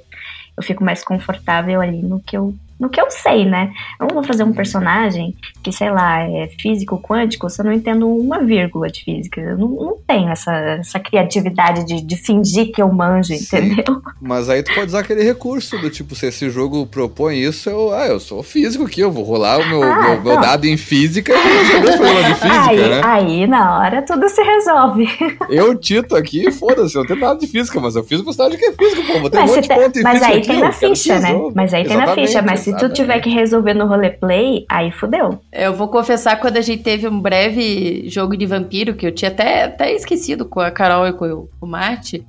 eu 0.56 0.62
fico 0.62 0.82
mais 0.82 1.04
confortável 1.04 1.80
ali 1.80 2.02
no 2.02 2.20
que 2.20 2.36
eu 2.36 2.54
no 2.84 2.90
que 2.90 3.00
eu 3.00 3.10
sei, 3.10 3.46
né? 3.46 3.72
Eu 3.98 4.06
não 4.06 4.14
vou 4.14 4.22
fazer 4.22 4.44
um 4.44 4.52
personagem 4.52 5.34
que, 5.62 5.72
sei 5.72 5.90
lá, 5.90 6.20
é 6.20 6.48
físico 6.60 7.00
quântico 7.00 7.48
se 7.48 7.60
eu 7.60 7.64
não 7.64 7.72
entendo 7.72 8.06
uma 8.06 8.40
vírgula 8.40 8.88
de 8.88 9.02
física. 9.02 9.40
Eu 9.40 9.56
não, 9.56 9.68
não 9.68 9.96
tenho 10.06 10.28
essa, 10.28 10.52
essa 10.52 11.00
criatividade 11.00 11.84
de, 11.86 12.02
de 12.02 12.16
fingir 12.16 12.70
que 12.72 12.82
eu 12.82 12.92
manjo, 12.92 13.34
Sim. 13.34 13.56
entendeu? 13.56 14.02
Mas 14.20 14.50
aí 14.50 14.62
tu 14.62 14.74
pode 14.74 14.88
usar 14.88 15.00
aquele 15.00 15.22
recurso 15.22 15.78
do 15.78 15.88
tipo, 15.88 16.14
se 16.14 16.26
esse 16.26 16.50
jogo 16.50 16.86
propõe 16.86 17.38
isso, 17.38 17.70
eu, 17.70 17.92
ah, 17.92 18.06
eu 18.06 18.20
sou 18.20 18.42
físico 18.42 18.84
aqui, 18.84 19.00
eu 19.00 19.10
vou 19.10 19.24
rolar 19.24 19.58
o 19.58 19.66
meu, 19.66 19.82
ah, 19.82 20.02
meu, 20.02 20.22
meu 20.22 20.40
dado 20.40 20.66
em 20.66 20.76
física 20.76 21.32
e 21.32 21.36
vou 21.36 21.64
resolver 21.64 21.88
os 21.88 21.96
problemas 21.96 22.26
de 22.26 22.34
física, 22.34 22.70
aí, 22.70 22.88
né? 22.88 23.00
Aí, 23.02 23.46
na 23.46 23.78
hora, 23.78 24.02
tudo 24.02 24.28
se 24.28 24.42
resolve. 24.42 25.08
Eu, 25.48 25.74
Tito, 25.74 26.16
aqui, 26.16 26.50
foda-se, 26.50 26.96
eu 26.96 27.00
não 27.00 27.06
tenho 27.06 27.20
nada 27.20 27.38
de 27.38 27.46
física, 27.46 27.78
mas 27.80 27.94
eu 27.96 28.02
fiz 28.02 28.20
o 28.20 28.24
personagem 28.24 28.58
que 28.58 28.64
é 28.64 28.72
físico, 28.72 29.06
pô, 29.06 29.20
vou 29.20 29.30
ter 29.30 29.38
mas 29.38 29.50
um 29.50 29.54
monte 29.54 29.68
de 29.68 29.74
ponto 29.74 29.98
em 29.98 30.02
Mas 30.02 30.22
aí 30.22 30.38
aqui, 30.38 30.48
tem 30.48 30.60
na 30.60 30.72
ficha, 30.72 31.20
né? 31.20 31.34
Mas 31.54 31.74
aí 31.74 31.84
tem 31.84 31.96
na 31.96 32.14
ficha, 32.14 32.42
mas 32.42 32.60
se 32.60 32.73
tu 32.78 32.88
tiver 32.88 33.20
que 33.20 33.28
resolver 33.28 33.74
no 33.74 33.86
roleplay, 33.86 34.64
aí 34.68 34.90
fudeu. 34.90 35.40
Eu 35.52 35.74
vou 35.74 35.88
confessar 35.88 36.38
quando 36.40 36.56
a 36.56 36.60
gente 36.60 36.82
teve 36.82 37.08
um 37.08 37.20
breve 37.20 38.08
jogo 38.08 38.36
de 38.36 38.46
vampiro, 38.46 38.94
que 38.94 39.06
eu 39.06 39.12
tinha 39.12 39.30
até, 39.30 39.64
até 39.64 39.92
esquecido 39.92 40.44
com 40.44 40.60
a 40.60 40.70
Carol 40.70 41.06
e 41.06 41.12
com 41.12 41.48
o 41.60 41.66
Mate. 41.66 42.24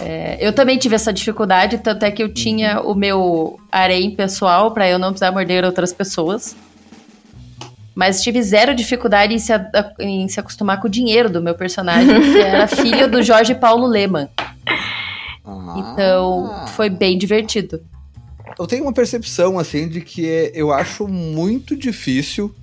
É, 0.00 0.36
eu 0.40 0.52
também 0.52 0.78
tive 0.78 0.94
essa 0.94 1.12
dificuldade, 1.12 1.78
tanto 1.78 2.04
é 2.04 2.10
que 2.10 2.22
eu 2.22 2.32
tinha 2.32 2.80
uhum. 2.80 2.92
o 2.92 2.94
meu 2.94 3.60
harém 3.70 4.10
pessoal 4.10 4.70
para 4.72 4.88
eu 4.88 4.98
não 4.98 5.10
precisar 5.10 5.30
morder 5.30 5.64
outras 5.64 5.92
pessoas. 5.92 6.56
Mas 7.94 8.22
tive 8.22 8.42
zero 8.42 8.74
dificuldade 8.74 9.34
em 9.34 9.38
se, 9.38 9.52
em 10.00 10.26
se 10.26 10.40
acostumar 10.40 10.80
com 10.80 10.88
o 10.88 10.90
dinheiro 10.90 11.28
do 11.28 11.42
meu 11.42 11.54
personagem, 11.54 12.20
que 12.20 12.40
era 12.40 12.66
filho 12.66 13.08
do 13.08 13.22
Jorge 13.22 13.54
Paulo 13.54 13.86
Leman. 13.86 14.28
Ah. 15.44 15.74
Então, 15.76 16.66
foi 16.68 16.88
bem 16.88 17.18
divertido. 17.18 17.80
Eu 18.58 18.66
tenho 18.66 18.84
uma 18.84 18.92
percepção, 18.92 19.58
assim, 19.58 19.88
de 19.88 20.00
que 20.00 20.50
eu 20.54 20.72
acho 20.72 21.08
muito 21.08 21.76
difícil 21.76 22.54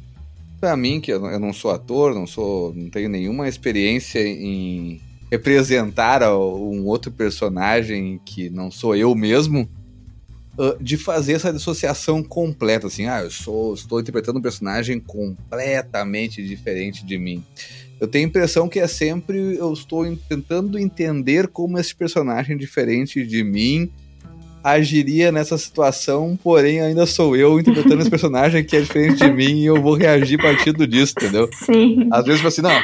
para 0.60 0.76
mim, 0.76 1.00
que 1.00 1.12
eu 1.12 1.40
não 1.40 1.54
sou 1.54 1.72
ator, 1.72 2.14
não 2.14 2.28
sou, 2.28 2.74
não 2.74 2.90
tenho 2.90 3.10
nenhuma 3.10 3.48
experiência 3.48 4.20
em 4.20 5.02
representar 5.32 6.22
um 6.34 6.86
outro 6.86 7.12
personagem 7.12 8.20
que 8.26 8.50
não 8.50 8.70
sou 8.70 8.96
eu 8.96 9.16
mesmo, 9.16 9.70
de 10.82 10.98
fazer 10.98 11.34
essa 11.34 11.54
dissociação 11.54 12.22
completa, 12.22 12.88
assim, 12.88 13.06
ah, 13.06 13.22
eu 13.22 13.32
sou, 13.32 13.74
estou 13.74 14.00
interpretando 14.00 14.40
um 14.40 14.42
personagem 14.42 15.00
completamente 15.00 16.46
diferente 16.46 17.06
de 17.06 17.18
mim. 17.18 17.44
Eu 18.00 18.08
tenho 18.08 18.26
a 18.26 18.30
impressão 18.30 18.68
que 18.68 18.80
é 18.80 18.88
sempre 18.88 19.56
eu 19.56 19.72
estou 19.72 20.06
tentando 20.28 20.78
entender 20.78 21.48
como 21.48 21.78
esse 21.78 21.96
personagem 21.96 22.58
diferente 22.58 23.26
de 23.26 23.44
mim 23.44 23.90
agiria 24.64 25.32
nessa 25.32 25.58
situação, 25.58 26.38
porém 26.44 26.82
ainda 26.82 27.06
sou 27.06 27.36
eu 27.36 27.60
interpretando 27.60 28.02
esse 28.02 28.10
personagem 28.10 28.64
que 28.64 28.76
é 28.76 28.82
diferente 28.82 29.18
de 29.18 29.32
mim 29.32 29.62
e 29.62 29.66
eu 29.66 29.82
vou 29.82 29.96
reagir 29.96 30.40
a 30.40 30.44
partir 30.44 30.74
disso, 30.88 31.14
entendeu? 31.18 31.50
Sim. 31.54 32.08
Às 32.12 32.26
vezes, 32.26 32.46
assim, 32.46 32.62
não. 32.62 32.82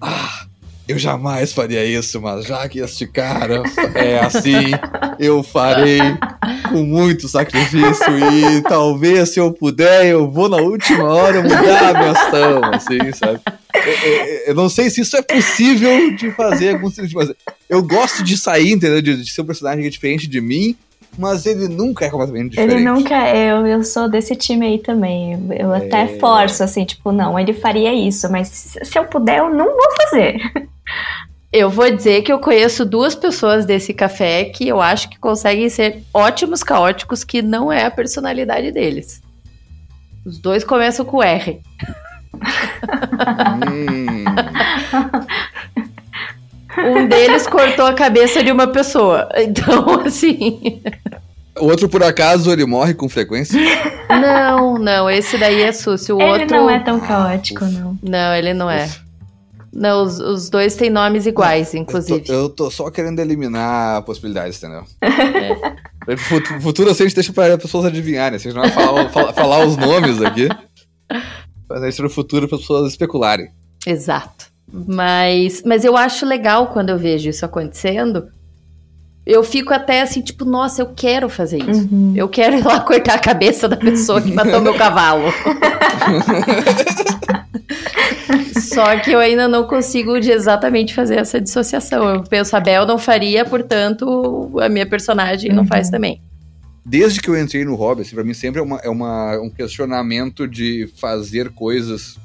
Ah, 0.00 0.46
eu 0.90 0.98
jamais 0.98 1.52
faria 1.52 1.84
isso, 1.84 2.20
mas 2.20 2.46
já 2.46 2.68
que 2.68 2.80
este 2.80 3.06
cara 3.06 3.62
é 3.94 4.18
assim, 4.18 4.72
eu 5.20 5.42
farei 5.42 6.00
com 6.68 6.82
muito 6.82 7.28
sacrifício 7.28 8.18
e 8.32 8.60
talvez 8.62 9.28
se 9.28 9.38
eu 9.38 9.52
puder, 9.52 10.06
eu 10.06 10.28
vou 10.28 10.48
na 10.48 10.56
última 10.56 11.04
hora 11.04 11.42
mudar 11.42 11.90
a 11.90 11.98
minha 11.98 12.10
ação, 12.10 12.60
assim, 12.74 13.12
sabe? 13.12 13.40
Eu, 13.72 14.42
eu, 14.48 14.54
não 14.54 14.68
sei 14.68 14.90
se 14.90 15.00
isso 15.00 15.16
é 15.16 15.22
possível 15.22 16.14
de 16.16 16.32
fazer, 16.32 16.78
mas 17.14 17.32
eu 17.68 17.82
gosto 17.82 18.24
de 18.24 18.36
sair, 18.36 18.72
entendeu? 18.72 19.00
De, 19.00 19.22
de 19.22 19.30
ser 19.30 19.42
um 19.42 19.46
personagem 19.46 19.88
diferente 19.88 20.26
de 20.26 20.40
mim, 20.40 20.76
mas 21.18 21.46
ele 21.46 21.68
nunca 21.68 22.04
é 22.04 22.10
completamente 22.10 22.50
diferente. 22.50 22.74
Ele 22.74 22.84
nunca 22.84 23.14
é, 23.14 23.52
eu, 23.52 23.66
eu 23.66 23.84
sou 23.84 24.08
desse 24.08 24.34
time 24.36 24.66
aí 24.66 24.78
também. 24.78 25.32
Eu 25.58 25.74
é... 25.74 25.78
até 25.78 26.18
forço, 26.18 26.62
assim, 26.62 26.84
tipo, 26.84 27.12
não, 27.12 27.38
ele 27.38 27.52
faria 27.52 27.92
isso, 27.92 28.30
mas 28.30 28.48
se 28.48 28.98
eu 28.98 29.04
puder, 29.04 29.38
eu 29.38 29.50
não 29.50 29.66
vou 29.66 29.96
fazer. 29.96 30.40
Eu 31.52 31.68
vou 31.68 31.90
dizer 31.90 32.22
que 32.22 32.32
eu 32.32 32.38
conheço 32.38 32.84
duas 32.84 33.12
pessoas 33.12 33.66
desse 33.66 33.92
café 33.92 34.44
que 34.44 34.68
eu 34.68 34.80
acho 34.80 35.10
que 35.10 35.18
conseguem 35.18 35.68
ser 35.68 36.04
ótimos 36.14 36.62
caóticos, 36.62 37.24
que 37.24 37.42
não 37.42 37.72
é 37.72 37.84
a 37.84 37.90
personalidade 37.90 38.70
deles. 38.70 39.20
Os 40.24 40.38
dois 40.38 40.62
começam 40.62 41.04
com 41.04 41.20
R. 41.20 41.60
Hum. 43.68 44.24
um 46.84 47.06
deles 47.06 47.46
cortou 47.46 47.86
a 47.86 47.94
cabeça 47.94 48.42
de 48.42 48.50
uma 48.50 48.66
pessoa. 48.66 49.28
Então, 49.36 50.00
assim. 50.06 50.82
O 51.58 51.66
outro, 51.66 51.88
por 51.88 52.02
acaso, 52.02 52.50
ele 52.50 52.64
morre 52.64 52.94
com 52.94 53.08
frequência? 53.08 53.60
Não, 54.08 54.78
não, 54.78 55.10
esse 55.10 55.36
daí 55.36 55.62
é 55.62 55.72
Sucio. 55.72 56.16
O 56.16 56.22
ele 56.22 56.42
outro... 56.42 56.56
não 56.56 56.70
é 56.70 56.78
tão 56.80 57.00
caótico, 57.00 57.64
não. 57.64 57.98
Não, 58.02 58.34
ele 58.34 58.54
não 58.54 58.70
é. 58.70 58.88
Não, 59.72 60.02
os, 60.02 60.18
os 60.18 60.50
dois 60.50 60.74
têm 60.74 60.90
nomes 60.90 61.26
iguais, 61.26 61.74
inclusive. 61.74 62.20
Eu 62.20 62.24
tô, 62.24 62.32
eu 62.32 62.48
tô, 62.48 62.70
só 62.70 62.90
querendo 62.90 63.20
eliminar 63.20 64.02
possibilidades, 64.02 64.62
entendeu? 64.62 64.84
É. 66.08 66.16
Futuro 66.16 66.90
assim 66.90 67.04
a 67.04 67.06
gente 67.06 67.14
deixa 67.14 67.32
para 67.32 67.54
as 67.54 67.62
pessoas 67.62 67.84
adivinharem. 67.84 68.36
Assim, 68.36 68.48
a 68.48 68.52
gente 68.52 68.60
não 68.60 68.68
vai 68.68 68.72
falar, 68.72 69.08
falar, 69.10 69.32
falar 69.34 69.66
os 69.66 69.76
nomes 69.76 70.20
aqui. 70.20 70.48
Mas 71.68 71.82
aí 71.82 72.02
no 72.02 72.10
futuro 72.10 72.48
para 72.48 72.56
as 72.56 72.62
pessoas 72.62 72.90
especularem. 72.90 73.50
Exato. 73.86 74.49
Mas, 74.72 75.62
mas 75.64 75.84
eu 75.84 75.96
acho 75.96 76.24
legal 76.24 76.68
quando 76.68 76.90
eu 76.90 76.98
vejo 76.98 77.28
isso 77.28 77.44
acontecendo. 77.44 78.28
Eu 79.26 79.44
fico 79.44 79.72
até 79.72 80.02
assim, 80.02 80.22
tipo, 80.22 80.44
nossa, 80.44 80.82
eu 80.82 80.86
quero 80.94 81.28
fazer 81.28 81.58
isso. 81.58 81.88
Uhum. 81.92 82.14
Eu 82.16 82.28
quero 82.28 82.56
ir 82.56 82.64
lá 82.64 82.80
cortar 82.80 83.14
a 83.14 83.18
cabeça 83.18 83.68
da 83.68 83.76
pessoa 83.76 84.20
que 84.20 84.32
matou 84.32 84.60
meu 84.60 84.74
cavalo. 84.74 85.24
Só 88.60 88.98
que 88.98 89.10
eu 89.10 89.18
ainda 89.18 89.48
não 89.48 89.64
consigo 89.64 90.18
de 90.20 90.30
exatamente 90.30 90.94
fazer 90.94 91.16
essa 91.16 91.40
dissociação. 91.40 92.14
Eu 92.14 92.22
penso, 92.22 92.56
a 92.56 92.60
Bel 92.60 92.86
não 92.86 92.98
faria, 92.98 93.44
portanto, 93.44 94.50
a 94.60 94.68
minha 94.68 94.86
personagem 94.86 95.50
uhum. 95.50 95.56
não 95.56 95.66
faz 95.66 95.86
uhum. 95.86 95.92
também. 95.92 96.20
Desde 96.84 97.20
que 97.20 97.28
eu 97.28 97.38
entrei 97.38 97.64
no 97.64 97.74
hobby, 97.74 98.02
assim, 98.02 98.14
pra 98.14 98.24
mim 98.24 98.34
sempre 98.34 98.60
é, 98.60 98.62
uma, 98.62 98.78
é 98.78 98.88
uma, 98.88 99.38
um 99.38 99.50
questionamento 99.50 100.48
de 100.48 100.88
fazer 100.96 101.50
coisas 101.50 102.18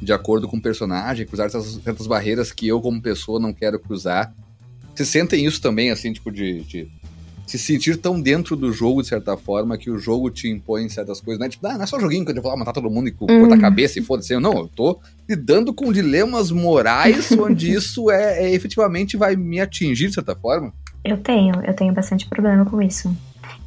de 0.00 0.12
acordo 0.12 0.48
com 0.48 0.56
o 0.56 0.62
personagem, 0.62 1.26
cruzar 1.26 1.50
certas, 1.50 1.80
certas 1.82 2.06
barreiras 2.06 2.52
que 2.52 2.66
eu, 2.68 2.80
como 2.80 3.00
pessoa, 3.00 3.40
não 3.40 3.52
quero 3.52 3.78
cruzar. 3.78 4.32
Vocês 4.94 5.08
sentem 5.08 5.44
isso 5.44 5.60
também, 5.60 5.90
assim, 5.90 6.12
tipo, 6.12 6.30
de, 6.30 6.62
de 6.62 6.88
se 7.46 7.58
sentir 7.58 7.96
tão 7.96 8.20
dentro 8.20 8.56
do 8.56 8.72
jogo, 8.72 9.02
de 9.02 9.08
certa 9.08 9.36
forma, 9.36 9.76
que 9.76 9.90
o 9.90 9.98
jogo 9.98 10.30
te 10.30 10.48
impõe 10.48 10.88
certas 10.88 11.20
coisas. 11.20 11.38
Não 11.38 11.46
é 11.46 11.50
tipo, 11.50 11.66
ah, 11.66 11.74
não 11.74 11.82
é 11.82 11.86
só 11.86 12.00
joguinho 12.00 12.24
que 12.24 12.32
eu 12.32 12.42
vou 12.42 12.50
lá 12.50 12.56
matar 12.56 12.72
todo 12.72 12.90
mundo 12.90 13.08
e 13.08 13.12
cortar 13.12 13.34
uhum. 13.34 13.52
a 13.52 13.58
cabeça 13.58 13.98
e 13.98 14.02
foda-se. 14.02 14.36
Não, 14.38 14.52
eu 14.52 14.68
tô 14.68 14.98
lidando 15.28 15.72
com 15.74 15.92
dilemas 15.92 16.50
morais 16.50 17.32
onde 17.38 17.72
isso 17.72 18.10
é, 18.10 18.44
é, 18.44 18.54
efetivamente 18.54 19.16
vai 19.16 19.36
me 19.36 19.60
atingir, 19.60 20.08
de 20.08 20.14
certa 20.14 20.34
forma. 20.34 20.72
Eu 21.04 21.18
tenho, 21.18 21.54
eu 21.64 21.74
tenho 21.74 21.92
bastante 21.92 22.26
problema 22.26 22.64
com 22.64 22.80
isso. 22.80 23.14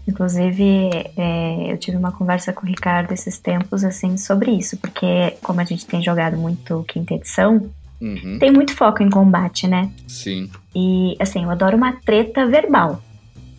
Inclusive, 0.08 0.90
é, 1.18 1.72
eu 1.72 1.78
tive 1.78 1.98
uma 1.98 2.14
conversa 2.14 2.54
com 2.54 2.66
o 2.66 2.70
Ricardo 2.70 3.12
esses 3.12 3.38
tempos, 3.38 3.84
assim, 3.84 4.18
sobre 4.18 4.52
isso, 4.52 4.78
porque 4.78 5.36
como 5.44 5.60
a 5.60 5.66
gente 5.66 5.86
tem 5.86 6.02
jogado 6.02 6.38
muito 6.38 6.86
quinta 6.88 7.14
edição, 7.14 7.70
uhum. 8.00 8.38
tem 8.40 8.50
muito 8.50 8.74
foco 8.74 9.04
em 9.04 9.10
combate, 9.10 9.68
né? 9.68 9.92
Sim. 10.08 10.50
E, 10.74 11.18
assim, 11.20 11.44
eu 11.44 11.52
adoro 11.52 11.76
uma 11.76 11.92
treta 11.92 12.46
verbal. 12.46 13.02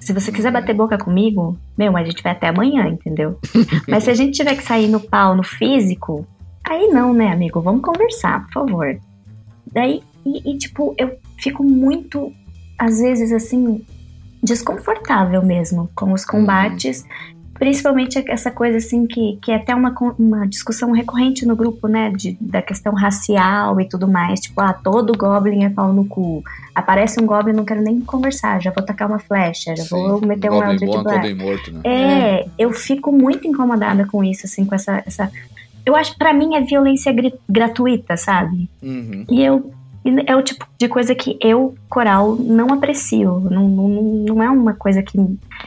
Se 0.00 0.12
você 0.14 0.32
quiser 0.32 0.50
bater 0.50 0.74
boca 0.74 0.96
comigo, 0.96 1.58
meu, 1.76 1.94
a 1.94 2.02
gente 2.02 2.22
vai 2.22 2.32
até 2.32 2.48
amanhã, 2.48 2.88
entendeu? 2.88 3.38
Mas 3.86 4.04
se 4.04 4.10
a 4.10 4.14
gente 4.14 4.32
tiver 4.32 4.56
que 4.56 4.62
sair 4.62 4.88
no 4.88 5.00
pau, 5.00 5.36
no 5.36 5.42
físico, 5.42 6.26
aí 6.64 6.88
não, 6.88 7.12
né, 7.12 7.30
amigo? 7.30 7.60
Vamos 7.60 7.82
conversar, 7.82 8.44
por 8.44 8.52
favor. 8.52 8.98
Daí, 9.70 10.02
e, 10.24 10.50
e 10.50 10.56
tipo, 10.56 10.94
eu 10.96 11.18
fico 11.36 11.62
muito, 11.62 12.32
às 12.78 13.00
vezes, 13.00 13.32
assim, 13.32 13.84
desconfortável 14.42 15.42
mesmo 15.42 15.90
com 15.94 16.12
os 16.12 16.24
combates. 16.24 17.02
Uhum. 17.02 17.38
Principalmente 17.58 18.22
essa 18.28 18.52
coisa 18.52 18.78
assim 18.78 19.04
que, 19.04 19.36
que 19.42 19.50
é 19.50 19.56
até 19.56 19.74
uma, 19.74 19.92
uma 20.16 20.46
discussão 20.46 20.92
recorrente 20.92 21.44
no 21.44 21.56
grupo, 21.56 21.88
né? 21.88 22.08
De, 22.10 22.38
da 22.40 22.62
questão 22.62 22.94
racial 22.94 23.80
e 23.80 23.88
tudo 23.88 24.06
mais. 24.06 24.38
Tipo, 24.38 24.60
ah, 24.60 24.72
todo 24.72 25.16
Goblin 25.16 25.64
é 25.64 25.68
pau 25.68 25.92
no 25.92 26.04
cu. 26.04 26.42
Aparece 26.72 27.20
um 27.20 27.26
Goblin, 27.26 27.54
não 27.54 27.64
quero 27.64 27.82
nem 27.82 28.00
conversar, 28.00 28.62
já 28.62 28.70
vou 28.70 28.84
tacar 28.84 29.08
uma 29.08 29.18
flecha, 29.18 29.74
já 29.74 29.82
Sim, 29.82 29.88
vou 29.90 30.20
meter 30.24 30.52
um 30.52 30.62
Eldritch 30.62 31.02
Blast. 31.02 31.34
Morto, 31.34 31.72
né? 31.72 31.80
É, 31.84 32.46
eu 32.56 32.72
fico 32.72 33.10
muito 33.10 33.48
incomodada 33.48 34.06
com 34.06 34.22
isso, 34.22 34.46
assim, 34.46 34.64
com 34.64 34.76
essa. 34.76 35.02
essa... 35.04 35.28
Eu 35.84 35.96
acho, 35.96 36.16
para 36.16 36.32
mim, 36.32 36.54
é 36.54 36.60
violência 36.60 37.12
gratuita, 37.48 38.16
sabe? 38.16 38.70
Uhum. 38.80 39.24
E 39.28 39.42
eu 39.42 39.72
é 40.26 40.36
o 40.36 40.42
tipo 40.42 40.66
de 40.78 40.88
coisa 40.88 41.14
que 41.14 41.38
eu, 41.40 41.74
coral, 41.88 42.36
não 42.36 42.72
aprecio. 42.72 43.40
Não, 43.40 43.68
não, 43.68 43.88
não 43.88 44.42
é 44.42 44.50
uma 44.50 44.74
coisa 44.74 45.02
que 45.02 45.18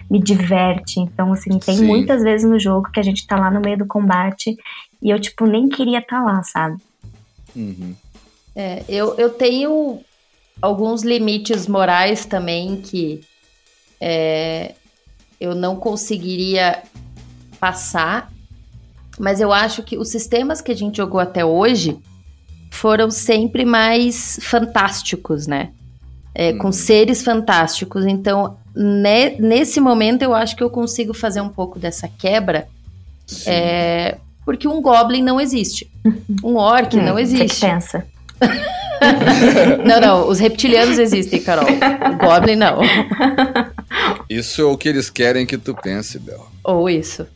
me 0.09 0.19
diverte. 0.19 0.99
Então, 0.99 1.33
assim, 1.33 1.59
tem 1.59 1.77
Sim. 1.77 1.85
muitas 1.85 2.23
vezes 2.23 2.49
no 2.49 2.59
jogo 2.59 2.91
que 2.91 2.99
a 2.99 3.03
gente 3.03 3.25
tá 3.27 3.37
lá 3.37 3.51
no 3.51 3.61
meio 3.61 3.77
do 3.77 3.85
combate 3.85 4.57
e 5.01 5.09
eu, 5.09 5.19
tipo, 5.19 5.45
nem 5.45 5.67
queria 5.67 5.99
estar 5.99 6.19
tá 6.19 6.23
lá, 6.23 6.43
sabe? 6.43 6.81
Uhum. 7.55 7.95
É, 8.55 8.83
eu, 8.87 9.15
eu 9.15 9.29
tenho 9.29 9.99
alguns 10.61 11.03
limites 11.03 11.67
morais 11.67 12.25
também 12.25 12.81
que 12.81 13.21
é, 13.99 14.75
eu 15.39 15.55
não 15.55 15.75
conseguiria 15.75 16.83
passar. 17.59 18.31
Mas 19.19 19.39
eu 19.39 19.51
acho 19.51 19.83
que 19.83 19.97
os 19.97 20.09
sistemas 20.09 20.61
que 20.61 20.71
a 20.71 20.75
gente 20.75 20.97
jogou 20.97 21.19
até 21.19 21.43
hoje 21.45 21.99
foram 22.71 23.11
sempre 23.11 23.65
mais 23.65 24.39
fantásticos, 24.41 25.45
né? 25.45 25.69
É, 26.33 26.51
hum. 26.51 26.57
Com 26.57 26.67
uhum. 26.67 26.71
seres 26.71 27.21
fantásticos. 27.21 28.05
Então, 28.05 28.57
ne, 28.73 29.35
nesse 29.37 29.79
momento, 29.79 30.23
eu 30.23 30.33
acho 30.33 30.55
que 30.55 30.63
eu 30.63 30.69
consigo 30.69 31.13
fazer 31.13 31.41
um 31.41 31.49
pouco 31.49 31.77
dessa 31.77 32.07
quebra. 32.07 32.67
É, 33.45 34.17
porque 34.43 34.67
um 34.67 34.81
Goblin 34.81 35.21
não 35.21 35.39
existe. 35.39 35.91
Um 36.43 36.55
Orc 36.55 36.97
hum, 36.97 37.03
não 37.03 37.19
existe. 37.19 37.59
Você 37.59 37.67
pensa. 37.67 38.07
não, 39.85 40.01
não, 40.01 40.27
os 40.27 40.39
reptilianos 40.39 40.97
existem, 40.97 41.41
Carol. 41.41 41.65
O 41.65 42.25
Goblin 42.25 42.55
não. 42.55 42.79
Isso 44.29 44.61
é 44.61 44.65
o 44.65 44.77
que 44.77 44.89
eles 44.89 45.09
querem 45.09 45.45
que 45.45 45.57
tu 45.57 45.75
pense, 45.75 46.17
Bel. 46.17 46.47
Ou 46.63 46.89
isso. 46.89 47.27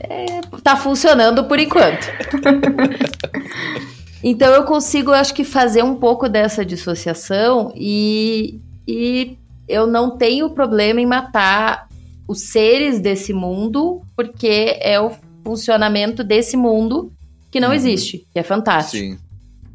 É, 0.00 0.40
tá 0.62 0.74
funcionando 0.74 1.44
por 1.44 1.58
enquanto. 1.58 2.06
então 4.26 4.52
eu 4.54 4.64
consigo, 4.64 5.12
acho 5.12 5.34
que, 5.34 5.44
fazer 5.44 5.84
um 5.84 5.96
pouco 5.96 6.30
dessa 6.30 6.64
dissociação 6.64 7.70
e, 7.76 8.58
e 8.88 9.36
eu 9.68 9.86
não 9.86 10.16
tenho 10.16 10.48
problema 10.50 10.98
em 10.98 11.06
matar 11.06 11.88
os 12.26 12.50
seres 12.50 12.98
desse 12.98 13.34
mundo, 13.34 14.00
porque 14.16 14.78
é 14.80 14.98
o 14.98 15.12
funcionamento 15.44 16.24
desse 16.24 16.56
mundo 16.56 17.12
que 17.50 17.60
não 17.60 17.68
uhum. 17.68 17.74
existe, 17.74 18.26
que 18.32 18.38
é 18.38 18.42
fantástico. 18.42 19.04
Sim. 19.04 19.18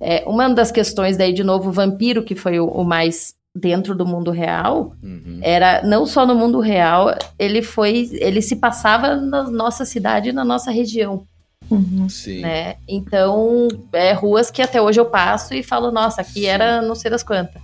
É, 0.01 0.23
uma 0.25 0.49
das 0.49 0.71
questões 0.71 1.15
daí, 1.15 1.31
de 1.31 1.43
novo, 1.43 1.69
o 1.69 1.71
vampiro, 1.71 2.23
que 2.23 2.33
foi 2.33 2.59
o, 2.59 2.65
o 2.65 2.83
mais 2.83 3.35
dentro 3.53 3.93
do 3.93 4.05
mundo 4.05 4.31
real, 4.31 4.93
uhum. 5.03 5.39
era 5.43 5.83
não 5.83 6.05
só 6.05 6.25
no 6.25 6.33
mundo 6.33 6.59
real, 6.59 7.15
ele 7.37 7.61
foi, 7.61 8.09
ele 8.13 8.41
se 8.41 8.55
passava 8.55 9.15
na 9.15 9.43
nossa 9.43 9.85
cidade, 9.85 10.31
na 10.31 10.43
nossa 10.43 10.71
região. 10.71 11.27
Uhum. 11.69 12.07
Né? 12.41 12.75
Então, 12.87 13.67
é 13.93 14.13
ruas 14.13 14.49
que 14.49 14.61
até 14.61 14.81
hoje 14.81 14.99
eu 14.99 15.05
passo 15.05 15.53
e 15.53 15.61
falo, 15.61 15.91
nossa, 15.91 16.21
aqui 16.21 16.41
Sim. 16.41 16.47
era 16.47 16.81
não 16.81 16.95
sei 16.95 17.11
das 17.11 17.23
quantas. 17.23 17.61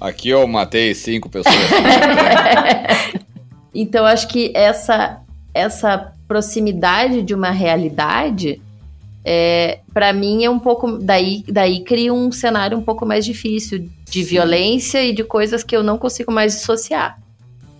Aqui 0.00 0.28
eu 0.28 0.46
matei 0.46 0.94
cinco 0.94 1.28
pessoas. 1.28 1.54
então, 3.74 4.04
acho 4.04 4.28
que 4.28 4.52
essa, 4.54 5.20
essa 5.54 6.12
proximidade 6.26 7.22
de 7.22 7.34
uma 7.34 7.50
realidade 7.50 8.60
é, 9.24 9.80
para 9.92 10.12
mim 10.12 10.44
é 10.44 10.50
um 10.50 10.58
pouco 10.58 10.98
daí 10.98 11.44
daí 11.46 11.84
cria 11.84 12.12
um 12.12 12.32
cenário 12.32 12.76
um 12.76 12.82
pouco 12.82 13.06
mais 13.06 13.24
difícil 13.24 13.88
de 14.04 14.24
Sim. 14.24 14.26
violência 14.30 15.04
e 15.04 15.12
de 15.12 15.22
coisas 15.22 15.62
que 15.62 15.76
eu 15.76 15.82
não 15.82 15.96
consigo 15.96 16.32
mais 16.32 16.54
dissociar 16.54 17.20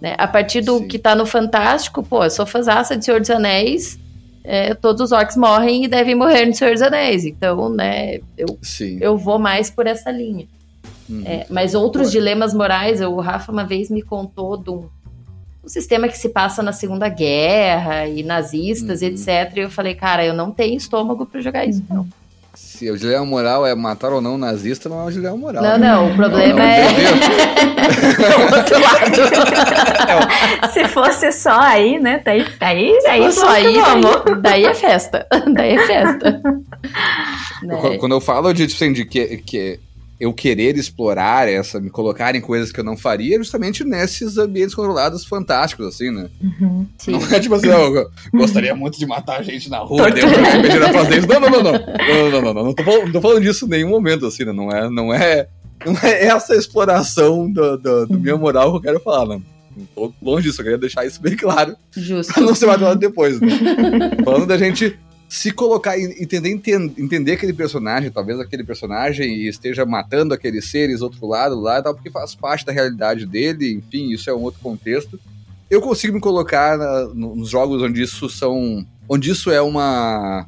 né? 0.01 0.15
a 0.19 0.29
partir 0.29 0.61
do 0.61 0.79
Sim. 0.79 0.87
que 0.87 1.01
tá 1.01 1.17
no 1.17 1.27
fantástico 1.27 2.03
pô 2.03 2.23
eu 2.23 2.31
sou 2.31 2.47
fãzaça 2.47 2.97
de 2.97 3.05
Senhor 3.05 3.19
dos 3.19 3.31
Anéis 3.31 3.99
é, 4.45 4.75
todos 4.75 5.01
os 5.01 5.13
orcs 5.13 5.37
morrem 5.37 5.85
e 5.85 5.89
devem 5.89 6.15
morrer 6.15 6.47
no 6.47 6.55
Senhor 6.55 6.73
dos 6.73 6.83
Anéis 6.83 7.25
então 7.25 7.69
né 7.69 8.21
eu 8.37 8.59
Sim. 8.61 8.99
eu 9.01 9.17
vou 9.17 9.39
mais 9.39 9.71
por 9.71 9.87
essa 9.87 10.11
linha 10.11 10.47
uhum. 11.09 11.23
é, 11.25 11.47
mas 11.49 11.75
outros 11.75 12.11
dilemas 12.11 12.53
morais 12.53 13.01
o 13.01 13.17
Rafa 13.21 13.53
uma 13.53 13.65
vez 13.65 13.91
me 13.91 14.03
contou 14.03 14.57
de 14.57 14.71
um 14.71 14.89
um 15.65 15.69
sistema 15.69 16.09
que 16.09 16.19
se 16.19 16.29
passa 16.29 16.63
na 16.63 16.73
Segunda 16.73 17.09
Guerra 17.09 18.07
e 18.09 18.23
nazistas, 18.23 19.01
uhum. 19.01 19.09
etc. 19.09 19.57
E 19.57 19.61
eu 19.61 19.71
falei, 19.71 19.95
cara, 19.95 20.25
eu 20.25 20.35
não 20.35 20.51
tenho 20.51 20.77
estômago 20.77 21.25
para 21.25 21.41
jogar 21.41 21.65
isso, 21.65 21.85
não. 21.89 22.07
Se 22.55 22.91
o 22.91 22.99
dilema 22.99 23.25
moral 23.25 23.67
é 23.67 23.75
matar 23.75 24.13
ou 24.13 24.21
não 24.21 24.35
um 24.35 24.39
nazista, 24.39 24.89
não 24.89 25.01
é 25.01 25.05
um 25.05 25.11
dilema 25.11 25.37
moral. 25.37 25.63
Não, 25.63 25.79
não, 25.79 26.13
o 26.13 26.17
problema 26.17 26.59
não, 26.59 26.65
é. 26.65 26.85
lado. 28.79 29.17
Se 30.73 30.87
fosse 30.89 31.33
só 31.33 31.59
aí, 31.59 31.99
né? 31.99 32.21
Daí, 32.23 32.47
daí, 32.61 32.99
daí 33.05 33.33
só 33.33 33.49
aí, 33.49 33.75
daí, 33.75 34.41
daí, 34.43 34.65
é 34.67 34.75
festa. 34.75 35.27
Daí 35.55 35.77
é 35.77 35.87
festa. 35.87 36.43
né? 37.63 37.97
Quando 37.99 38.13
eu 38.13 38.21
falo 38.21 38.53
de, 38.53 38.67
tipo 38.67 38.83
assim, 38.83 38.93
de 38.93 39.07
que, 39.07 39.39
que 39.39 39.81
eu 40.21 40.33
querer 40.33 40.77
explorar 40.77 41.49
essa, 41.49 41.81
me 41.81 41.91
colocar 41.91 42.35
em 42.35 42.41
coisas 42.41 42.71
que 42.71 42.79
eu 42.79 42.85
não 42.85 42.97
faria, 42.97 43.39
justamente 43.39 43.83
nesses 43.85 44.39
ambientes 44.39 44.75
controlados 44.75 45.25
fantásticos, 45.25 45.87
assim, 45.87 46.11
né? 46.11 46.29
Uhum, 46.41 46.87
não 47.09 47.33
é 47.33 47.41
tipo 47.41 47.55
assim, 47.55 47.69
eu 47.69 48.11
gostaria 48.33 48.75
muito 48.75 48.99
de 48.99 49.07
matar 49.07 49.43
gente 49.43 49.69
na 49.69 49.79
rua 49.79 50.09
e 50.09 50.13
depois 50.13 50.93
fazer 50.93 51.19
isso. 51.19 51.27
Não, 51.27 51.41
não, 51.41 51.51
não, 51.51 51.63
não. 51.63 51.73
Não, 51.73 52.31
não, 52.31 52.43
não, 52.43 52.55
não. 52.55 52.65
Não 52.67 52.75
tô, 52.75 52.85
falando, 52.85 53.05
não 53.07 53.13
tô 53.13 53.21
falando 53.21 53.41
disso 53.43 53.67
em 53.67 53.71
nenhum 53.71 53.91
momento, 53.91 54.27
assim, 54.27 54.45
né? 54.45 54.53
Não 54.53 54.71
é, 54.71 54.89
não 54.89 55.13
é, 55.13 55.49
não 55.85 55.97
é 56.03 56.25
essa 56.27 56.55
exploração 56.55 57.51
do, 57.51 57.77
do, 57.77 58.07
do 58.07 58.19
minha 58.19 58.37
moral 58.37 58.71
que 58.71 58.77
eu 58.77 58.83
quero 58.83 59.01
falar, 59.01 59.27
não. 59.27 59.43
Não 59.77 59.87
tô 59.87 60.13
longe 60.23 60.49
disso, 60.49 60.61
eu 60.61 60.65
queria 60.65 60.79
deixar 60.79 61.05
isso 61.07 61.21
bem 61.21 61.37
claro. 61.37 61.75
Justo. 61.97 62.33
Pra 62.35 62.43
não 62.43 62.55
ser 62.55 62.67
mais 62.67 62.97
depois, 62.97 63.41
né? 63.41 63.49
Falando 64.25 64.47
da 64.47 64.59
gente 64.59 64.99
se 65.33 65.51
colocar, 65.51 65.99
entender, 65.99 66.51
entender 66.51 67.33
aquele 67.33 67.55
personagem, 67.55 68.11
talvez 68.11 68.39
aquele 68.39 68.63
personagem 68.63 69.47
esteja 69.47 69.87
matando 69.87 70.35
aqueles 70.35 70.71
seres 70.71 71.01
outro 71.01 71.27
lado 71.27 71.59
lá 71.59 71.81
tal, 71.81 71.95
porque 71.95 72.11
faz 72.11 72.35
parte 72.35 72.67
da 72.67 72.71
realidade 72.73 73.25
dele, 73.25 73.73
enfim, 73.73 74.13
isso 74.13 74.29
é 74.29 74.35
um 74.35 74.43
outro 74.43 74.61
contexto. 74.61 75.19
Eu 75.71 75.81
consigo 75.81 76.13
me 76.13 76.21
colocar 76.21 76.77
na, 76.77 77.07
nos 77.15 77.49
jogos 77.49 77.81
onde 77.81 78.03
isso 78.03 78.29
são. 78.29 78.87
onde 79.09 79.31
isso 79.31 79.51
é 79.51 79.63
uma. 79.63 80.47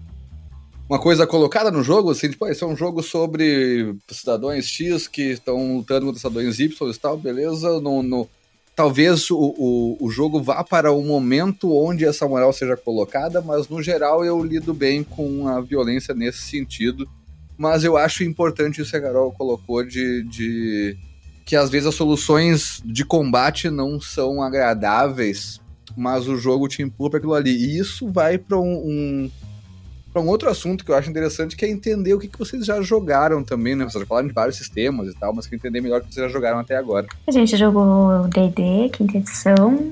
Uma 0.87 0.99
coisa 0.99 1.27
colocada 1.27 1.71
no 1.71 1.83
jogo, 1.83 2.11
assim, 2.11 2.29
tipo, 2.29 2.47
esse 2.47 2.63
é 2.63 2.67
um 2.67 2.77
jogo 2.77 3.03
sobre 3.03 3.97
cidadãos 4.11 4.67
X 4.67 5.09
que 5.09 5.31
estão 5.31 5.79
lutando 5.79 6.05
contra 6.05 6.21
cidadãos 6.21 6.61
Y 6.61 6.91
e 6.91 6.99
tal, 6.99 7.17
beleza? 7.17 7.81
No, 7.81 8.03
no, 8.03 8.29
talvez 8.75 9.31
o, 9.31 9.37
o, 9.37 9.97
o, 10.01 10.11
jogo 10.11 10.43
vá 10.43 10.65
para 10.65 10.93
um 10.93 11.07
momento 11.07 11.73
onde 11.73 12.05
essa 12.05 12.27
moral 12.27 12.53
seja 12.53 12.77
colocada, 12.77 13.41
mas 13.41 13.69
no 13.69 13.83
geral 13.83 14.25
eu 14.25 14.43
lido 14.43 14.75
bem 14.75 15.05
com 15.05 15.47
a 15.49 15.61
violência 15.61 16.15
nesse 16.15 16.43
sentido. 16.43 17.09
Mas 17.57 17.85
eu 17.85 17.97
acho 17.97 18.25
importante 18.25 18.81
isso 18.81 18.91
que 18.91 18.97
a 18.97 19.01
Carol 19.01 19.33
colocou 19.33 19.85
de, 19.85 20.25
de 20.25 20.97
que 21.45 21.55
às 21.55 21.71
vezes 21.71 21.87
as 21.87 21.95
soluções 21.95 22.83
de 22.85 23.05
combate 23.05 23.71
não 23.71 24.01
são 24.01 24.43
agradáveis, 24.43 25.61
mas 25.97 26.27
o 26.27 26.37
jogo 26.37 26.67
te 26.67 26.83
empurra 26.83 27.11
para 27.11 27.19
aquilo 27.19 27.35
ali. 27.35 27.53
E 27.53 27.79
isso 27.79 28.11
vai 28.11 28.39
para 28.39 28.59
um, 28.59 28.75
um 28.75 29.31
para 30.15 30.23
um 30.23 30.29
outro 30.29 30.49
assunto 30.49 30.85
que 30.85 30.93
eu 30.93 30.95
acho 30.95 31.11
interessante, 31.11 31.57
que 31.57 31.65
é 31.65 31.69
entender 31.69 32.15
o 32.15 32.21
que, 32.21 32.29
que 32.29 32.39
vocês 32.39 32.65
já 32.65 32.81
jogaram 32.81 33.43
também, 33.43 33.75
né? 33.75 33.83
Vocês 33.83 34.01
já 34.01 34.07
falaram 34.07 34.29
de 34.29 34.33
vários 34.33 34.57
sistemas 34.57 35.09
e 35.09 35.15
tal, 35.19 35.35
mas 35.35 35.49
que 35.49 35.57
entender 35.57 35.81
melhor 35.81 36.01
o 36.01 36.05
que 36.05 36.15
vocês 36.15 36.25
já 36.25 36.33
jogaram 36.33 36.61
até 36.61 36.77
agora. 36.77 37.09
A 37.27 37.33
gente 37.33 37.57
jogou 37.57 38.29
D&D, 38.29 38.91
quinta 38.91 39.19
edição, 39.19 39.91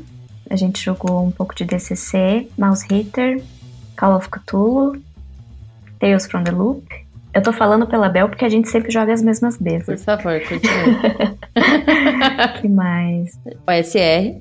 a 0.49 0.55
gente 0.55 0.81
jogou 0.81 1.27
um 1.27 1.33
pouco 1.33 1.57
de 1.57 1.64
DCC, 1.64 2.49
Mouse 2.57 2.87
Hitter, 2.89 3.43
Call 3.97 4.16
of 4.16 4.29
Cthulhu, 4.29 5.03
Tales 5.99 6.27
from 6.29 6.45
the 6.45 6.53
Loop. 6.53 6.87
Eu 7.35 7.43
tô 7.43 7.53
falando 7.53 7.85
pela 7.89 8.09
Bel 8.09 8.29
porque 8.29 8.45
a 8.45 8.49
gente 8.49 8.68
sempre 8.68 8.93
joga 8.93 9.12
as 9.12 9.23
mesmas 9.23 9.59
mesas. 9.59 10.05
Por 10.05 10.05
favor, 10.05 10.41
continue. 10.43 11.01
que 12.61 12.68
mais? 12.68 13.37
OSR. 13.66 14.41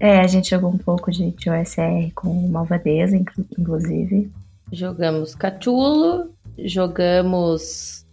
É, 0.00 0.20
a 0.20 0.26
gente 0.26 0.48
jogou 0.48 0.70
um 0.70 0.78
pouco 0.78 1.10
de, 1.10 1.32
de 1.32 1.50
OSR 1.50 2.12
com 2.14 2.48
Malvadeza, 2.48 3.14
inclusive. 3.58 4.30
Jogamos 4.72 5.34
Catulo, 5.34 6.30
jogamos. 6.58 8.04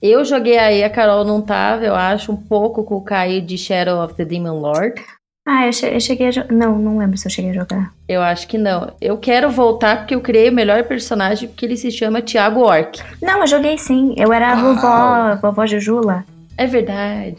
Eu 0.00 0.24
joguei 0.24 0.58
aí, 0.58 0.82
a 0.82 0.90
Carol 0.90 1.24
não 1.24 1.40
tava, 1.40 1.84
eu 1.84 1.94
acho, 1.94 2.32
um 2.32 2.36
pouco 2.36 2.82
com 2.82 2.96
o 2.96 3.02
Caio 3.02 3.40
de 3.42 3.56
Shadow 3.56 4.02
of 4.02 4.14
the 4.14 4.24
Demon 4.24 4.58
Lord. 4.58 5.00
Ah, 5.46 5.66
eu, 5.66 6.00
cheguei 6.00 6.28
a 6.28 6.30
jogar. 6.30 6.52
Não, 6.52 6.78
não 6.78 6.98
lembro 6.98 7.18
se 7.18 7.26
eu 7.26 7.30
cheguei 7.30 7.50
a 7.50 7.54
jogar. 7.54 7.92
Eu 8.08 8.22
acho 8.22 8.46
que 8.46 8.56
não. 8.56 8.92
Eu 9.00 9.18
quero 9.18 9.50
voltar 9.50 9.98
porque 9.98 10.14
eu 10.14 10.20
criei 10.20 10.48
o 10.48 10.52
melhor 10.52 10.84
personagem, 10.84 11.48
porque 11.48 11.66
ele 11.66 11.76
se 11.76 11.90
chama 11.90 12.22
Thiago 12.22 12.60
Orc. 12.60 13.00
Não, 13.20 13.40
eu 13.40 13.46
joguei 13.46 13.76
sim. 13.76 14.14
Eu 14.16 14.32
era 14.32 14.52
a 14.52 14.54
vovó, 14.54 15.36
vovó 15.42 15.66
Jujula. 15.66 16.24
É 16.56 16.66
verdade. 16.66 17.36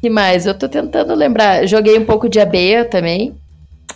que 0.00 0.08
mais? 0.08 0.46
Eu 0.46 0.56
tô 0.56 0.68
tentando 0.68 1.12
lembrar. 1.14 1.66
Joguei 1.66 1.98
um 1.98 2.04
pouco 2.04 2.28
de 2.28 2.38
abeia 2.38 2.84
também. 2.84 3.34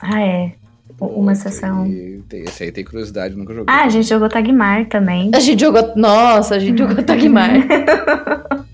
Ah, 0.00 0.20
é 0.20 0.52
uma 1.00 1.34
sessão. 1.34 1.86
Esse 2.32 2.64
aí 2.64 2.72
tem 2.72 2.84
curiosidade, 2.84 3.34
nunca 3.34 3.54
joguei. 3.54 3.72
Ah, 3.72 3.84
a 3.84 3.88
gente 3.88 4.08
jogou 4.08 4.28
Tagmar 4.28 4.88
também. 4.88 5.30
A 5.34 5.40
gente 5.40 5.60
jogou. 5.60 5.92
Nossa, 5.96 6.56
a 6.56 6.58
gente 6.58 6.78
jogou 6.78 7.02
Tagmar. 7.02 7.50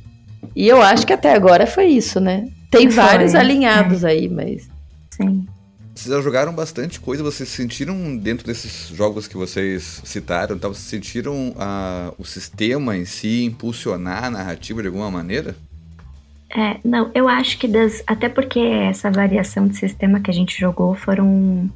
e 0.57 0.67
eu 0.67 0.81
acho 0.81 1.07
que 1.07 1.13
até 1.13 1.35
agora 1.35 1.67
foi 1.67 1.87
isso, 1.87 2.21
né? 2.21 2.47
Tem 2.71 2.91
foi, 2.91 3.05
vários 3.05 3.35
alinhados 3.35 4.05
é. 4.05 4.09
aí, 4.09 4.29
mas. 4.29 4.69
Sim. 5.11 5.47
Vocês 5.95 6.13
já 6.13 6.21
jogaram 6.21 6.53
bastante 6.53 6.99
coisa, 6.99 7.23
vocês 7.23 7.49
sentiram 7.49 8.17
dentro 8.17 8.45
desses 8.45 8.89
jogos 8.89 9.29
que 9.29 9.37
vocês 9.37 10.03
citaram, 10.05 10.59
tá, 10.59 10.67
vocês 10.67 10.89
sentiram 10.89 11.51
uh, 11.51 12.13
o 12.19 12.25
sistema 12.25 12.97
em 12.97 13.05
si 13.05 13.45
impulsionar 13.45 14.25
a 14.25 14.31
narrativa 14.31 14.83
de 14.83 14.89
alguma 14.89 15.09
maneira? 15.09 15.55
É, 16.57 16.77
não, 16.85 17.11
eu 17.15 17.29
acho 17.29 17.59
que 17.59 17.67
das. 17.67 18.03
Até 18.07 18.29
porque 18.29 18.61
essa 18.61 19.11
variação 19.11 19.67
de 19.67 19.77
sistema 19.77 20.21
que 20.21 20.31
a 20.31 20.35
gente 20.35 20.59
jogou 20.59 20.95
foram 20.95 21.69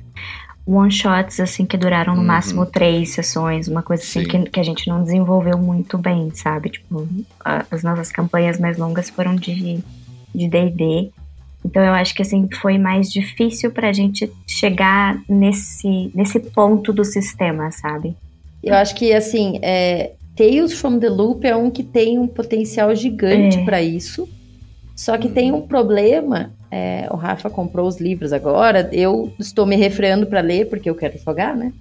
one 0.64 0.92
shots 0.92 1.40
assim 1.40 1.66
que 1.66 1.76
duraram 1.76 2.14
no 2.14 2.20
uhum. 2.20 2.26
máximo 2.26 2.64
três 2.64 3.10
sessões, 3.10 3.66
uma 3.66 3.82
coisa 3.82 4.02
assim 4.02 4.22
que, 4.22 4.38
que, 4.50 4.60
a 4.60 4.62
gente 4.62 4.86
não 4.86 5.02
desenvolveu 5.02 5.58
muito 5.58 5.98
bem, 5.98 6.30
sabe? 6.32 6.70
Tipo, 6.70 7.08
a, 7.44 7.64
as 7.70 7.82
nossas 7.82 8.12
campanhas 8.12 8.58
mais 8.58 8.78
longas 8.78 9.10
foram 9.10 9.34
de 9.34 9.82
de 10.32 10.46
D&D. 10.46 11.10
Então 11.64 11.82
eu 11.82 11.92
acho 11.92 12.14
que 12.14 12.22
assim 12.22 12.48
foi 12.60 12.78
mais 12.78 13.10
difícil 13.10 13.72
pra 13.72 13.92
gente 13.92 14.30
chegar 14.46 15.20
nesse 15.28 16.12
nesse 16.14 16.38
ponto 16.38 16.92
do 16.92 17.04
sistema, 17.04 17.72
sabe? 17.72 18.14
Eu 18.62 18.74
acho 18.74 18.94
que 18.94 19.12
assim, 19.12 19.58
é, 19.60 20.12
Tales 20.36 20.74
from 20.74 21.00
the 21.00 21.08
Loop 21.08 21.44
é 21.44 21.56
um 21.56 21.68
que 21.68 21.82
tem 21.82 22.16
um 22.16 22.28
potencial 22.28 22.94
gigante 22.94 23.58
é. 23.58 23.64
para 23.64 23.82
isso. 23.82 24.28
Só 24.98 25.16
que 25.16 25.28
tem 25.28 25.52
um 25.52 25.60
problema. 25.62 26.50
É, 26.72 27.06
o 27.12 27.14
Rafa 27.14 27.48
comprou 27.48 27.86
os 27.86 28.00
livros 28.00 28.32
agora. 28.32 28.90
Eu 28.92 29.32
estou 29.38 29.64
me 29.64 29.76
refreando 29.76 30.26
para 30.26 30.40
ler 30.40 30.68
porque 30.68 30.90
eu 30.90 30.94
quero 30.96 31.16
jogar, 31.18 31.56
né? 31.56 31.72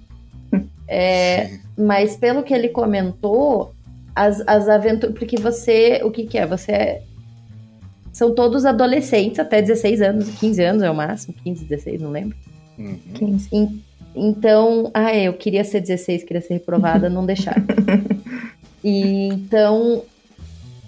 É, 0.90 1.50
mas 1.76 2.16
pelo 2.16 2.42
que 2.42 2.54
ele 2.54 2.68
comentou, 2.68 3.74
as, 4.16 4.42
as 4.46 4.68
aventuras. 4.70 5.14
Porque 5.18 5.36
você. 5.36 6.00
O 6.02 6.10
que, 6.10 6.24
que 6.24 6.38
é? 6.38 6.46
Você 6.46 6.72
é. 6.72 7.02
São 8.10 8.34
todos 8.34 8.64
adolescentes, 8.64 9.38
até 9.38 9.60
16 9.60 10.00
anos, 10.00 10.30
15 10.38 10.62
anos 10.62 10.82
é 10.82 10.90
o 10.90 10.94
máximo, 10.94 11.34
15, 11.44 11.64
16, 11.66 12.00
não 12.00 12.10
lembro. 12.10 12.36
Uhum. 12.78 12.98
15. 13.14 13.48
In, 13.52 13.82
então, 14.14 14.90
ah, 14.94 15.14
é, 15.14 15.24
eu 15.24 15.34
queria 15.34 15.62
ser 15.62 15.80
16, 15.80 16.24
queria 16.24 16.40
ser 16.40 16.54
reprovada, 16.54 17.10
não 17.10 17.26
deixaram. 17.26 17.64
E, 18.82 19.26
então, 19.26 20.04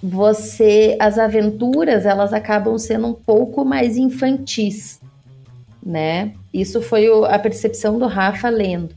você, 0.03 0.97
as 0.99 1.19
aventuras, 1.19 2.07
elas 2.07 2.33
acabam 2.33 2.79
sendo 2.79 3.09
um 3.09 3.13
pouco 3.13 3.65
mais 3.65 3.97
infantis, 3.97 5.01
né? 5.85 6.33
Isso 6.53 6.81
foi 6.81 7.09
o, 7.09 7.25
a 7.25 7.39
percepção 7.39 7.99
do 7.99 8.07
Rafa 8.07 8.49
lendo. 8.49 8.95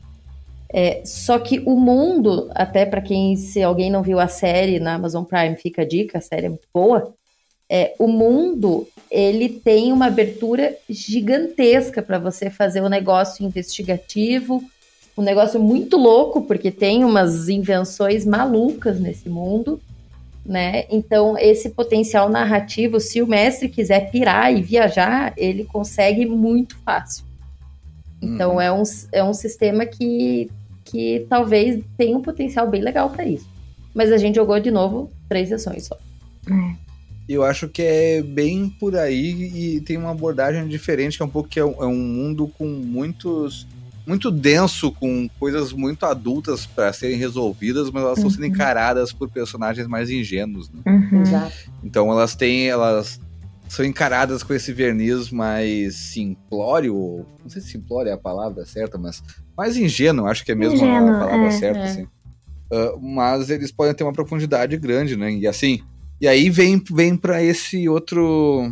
É, 0.72 1.02
só 1.04 1.38
que 1.38 1.60
o 1.66 1.76
mundo, 1.76 2.50
até 2.54 2.84
para 2.84 3.00
quem, 3.00 3.36
se 3.36 3.62
alguém 3.62 3.90
não 3.90 4.02
viu 4.02 4.18
a 4.18 4.26
série 4.26 4.80
na 4.80 4.94
Amazon 4.94 5.22
Prime, 5.22 5.56
fica 5.56 5.82
a 5.82 5.86
dica, 5.86 6.18
a 6.18 6.20
série 6.20 6.46
é 6.46 6.48
muito 6.48 6.66
boa. 6.72 7.14
É, 7.70 7.94
o 7.98 8.08
mundo 8.08 8.86
ele 9.10 9.48
tem 9.48 9.92
uma 9.92 10.06
abertura 10.06 10.76
gigantesca 10.90 12.02
para 12.02 12.18
você 12.18 12.50
fazer 12.50 12.82
um 12.82 12.88
negócio 12.88 13.46
investigativo, 13.46 14.62
um 15.16 15.22
negócio 15.22 15.60
muito 15.60 15.96
louco, 15.96 16.42
porque 16.42 16.70
tem 16.70 17.04
umas 17.04 17.48
invenções 17.48 18.26
malucas 18.26 18.98
nesse 18.98 19.28
mundo, 19.28 19.80
né? 20.44 20.84
Então, 20.90 21.38
esse 21.38 21.70
potencial 21.70 22.28
narrativo, 22.28 23.00
se 23.00 23.22
o 23.22 23.26
mestre 23.26 23.68
quiser 23.68 24.10
pirar 24.10 24.52
e 24.54 24.62
viajar, 24.62 25.32
ele 25.36 25.64
consegue 25.64 26.26
muito 26.26 26.76
fácil. 26.84 27.24
Então, 28.20 28.54
uhum. 28.54 28.60
é, 28.60 28.72
um, 28.72 28.82
é 29.12 29.24
um 29.24 29.34
sistema 29.34 29.86
que 29.86 30.50
que 30.84 31.26
talvez 31.28 31.82
tenha 31.96 32.16
um 32.16 32.22
potencial 32.22 32.68
bem 32.68 32.82
legal 32.82 33.10
para 33.10 33.24
isso. 33.24 33.48
Mas 33.94 34.12
a 34.12 34.18
gente 34.18 34.36
jogou 34.36 34.60
de 34.60 34.70
novo 34.70 35.10
três 35.28 35.48
sessões 35.48 35.86
só. 35.86 35.98
É. 36.48 36.84
Eu 37.26 37.42
acho 37.42 37.68
que 37.68 37.82
é 37.82 38.22
bem 38.22 38.68
por 38.68 38.94
aí 38.94 39.76
e 39.76 39.80
tem 39.80 39.96
uma 39.96 40.10
abordagem 40.10 40.68
diferente, 40.68 41.16
que 41.16 41.22
é 41.22 41.26
um 41.26 41.30
pouco 41.30 41.48
que 41.48 41.58
é 41.58 41.64
um, 41.64 41.82
é 41.82 41.86
um 41.86 41.96
mundo 41.96 42.48
com 42.58 42.66
muitos. 42.66 43.66
Muito 44.06 44.30
denso, 44.30 44.92
com 44.92 45.28
coisas 45.38 45.72
muito 45.72 46.04
adultas 46.04 46.66
para 46.66 46.92
serem 46.92 47.16
resolvidas, 47.16 47.90
mas 47.90 48.02
elas 48.02 48.18
estão 48.18 48.30
sendo 48.30 48.42
uhum. 48.42 48.48
encaradas 48.48 49.12
por 49.12 49.30
personagens 49.30 49.86
mais 49.86 50.10
ingênuos. 50.10 50.70
Né? 50.70 50.82
Uhum. 50.86 51.50
Então 51.82 52.10
elas 52.10 52.34
têm. 52.34 52.68
elas 52.68 53.20
são 53.68 53.84
encaradas 53.84 54.42
com 54.42 54.52
esse 54.52 54.72
verniz 54.72 55.30
mais 55.30 55.96
simplório, 55.96 57.26
não 57.42 57.48
sei 57.48 57.62
se 57.62 57.70
simplório 57.70 58.10
é 58.10 58.12
a 58.12 58.18
palavra 58.18 58.64
certa, 58.66 58.98
mas 58.98 59.22
mais 59.56 59.76
ingênuo, 59.76 60.26
acho 60.26 60.44
que 60.44 60.52
é 60.52 60.54
mesmo 60.54 60.76
ingênuo, 60.76 61.14
a 61.14 61.18
palavra 61.18 61.46
é, 61.46 61.50
certa, 61.50 61.80
é. 61.80 61.84
assim. 61.84 62.02
Uh, 62.02 63.00
mas 63.00 63.50
eles 63.50 63.72
podem 63.72 63.94
ter 63.94 64.04
uma 64.04 64.12
profundidade 64.12 64.76
grande, 64.76 65.16
né? 65.16 65.32
E 65.32 65.46
assim, 65.46 65.80
e 66.20 66.28
aí 66.28 66.50
vem, 66.50 66.82
vem 66.92 67.16
para 67.16 67.42
esse 67.42 67.88
outro. 67.88 68.70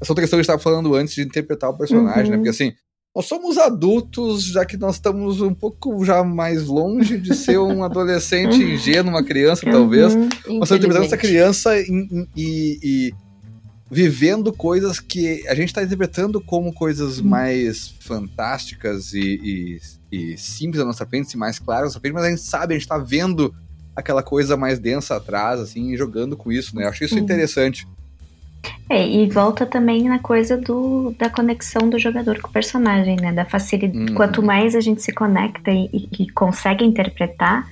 Essa 0.00 0.12
outra 0.12 0.22
questão 0.22 0.36
que 0.36 0.40
a 0.40 0.42
gente 0.42 0.50
estava 0.50 0.62
falando 0.62 0.94
antes 0.94 1.14
de 1.14 1.22
interpretar 1.22 1.70
o 1.70 1.76
personagem, 1.76 2.24
né? 2.24 2.24
uhum. 2.24 2.30
né? 2.30 2.36
Porque 2.36 2.50
assim, 2.50 2.72
nós 3.14 3.26
somos 3.26 3.58
adultos, 3.58 4.44
já 4.44 4.64
que 4.64 4.76
nós 4.76 4.96
estamos 4.96 5.40
um 5.40 5.54
pouco 5.54 6.04
já 6.04 6.24
mais 6.24 6.64
longe 6.64 7.16
de 7.16 7.34
ser 7.34 7.58
um 7.58 7.84
adolescente 7.84 8.56
ingênuo, 8.56 9.12
uma 9.12 9.22
criança, 9.22 9.64
talvez. 9.70 10.14
Uhum. 10.14 10.22
Nós 10.22 10.32
estamos 10.34 10.70
interpretando 10.72 11.04
essa 11.04 11.16
criança 11.16 11.78
e, 11.78 12.26
e 12.36 13.14
vivendo 13.88 14.52
coisas 14.52 14.98
que 14.98 15.46
a 15.46 15.54
gente 15.54 15.68
está 15.68 15.84
interpretando 15.84 16.40
como 16.40 16.72
coisas 16.72 17.20
hum. 17.20 17.28
mais 17.28 17.94
fantásticas 18.00 19.12
e, 19.12 19.78
e, 20.10 20.32
e, 20.32 20.36
simples 20.36 20.80
na 20.80 20.86
nossa 20.86 21.06
frente, 21.06 21.36
mais 21.36 21.60
claras 21.60 21.82
na 21.82 21.86
nossa 21.86 22.00
frente, 22.00 22.14
mas 22.14 22.24
a 22.24 22.30
gente 22.30 22.42
sabe, 22.42 22.74
a 22.74 22.76
gente 22.76 22.86
está 22.86 22.98
vendo 22.98 23.54
aquela 23.94 24.24
coisa 24.24 24.56
mais 24.56 24.80
densa 24.80 25.14
atrás, 25.14 25.60
assim, 25.60 25.96
jogando 25.96 26.36
com 26.36 26.50
isso, 26.50 26.74
né? 26.74 26.84
Eu 26.84 26.88
acho 26.88 27.04
isso 27.04 27.16
interessante. 27.16 27.86
É, 28.88 29.06
e 29.06 29.28
volta 29.28 29.64
também 29.64 30.08
na 30.08 30.18
coisa 30.18 30.56
do, 30.56 31.14
da 31.18 31.30
conexão 31.30 31.88
do 31.88 31.98
jogador 31.98 32.40
com 32.40 32.48
o 32.48 32.52
personagem, 32.52 33.16
né? 33.16 33.32
Da 33.32 33.44
facilidade. 33.44 34.10
Uhum. 34.10 34.14
Quanto 34.14 34.42
mais 34.42 34.74
a 34.74 34.80
gente 34.80 35.02
se 35.02 35.12
conecta 35.12 35.70
e, 35.70 36.08
e, 36.18 36.30
consegue 36.30 36.84
interpretar, 36.84 37.66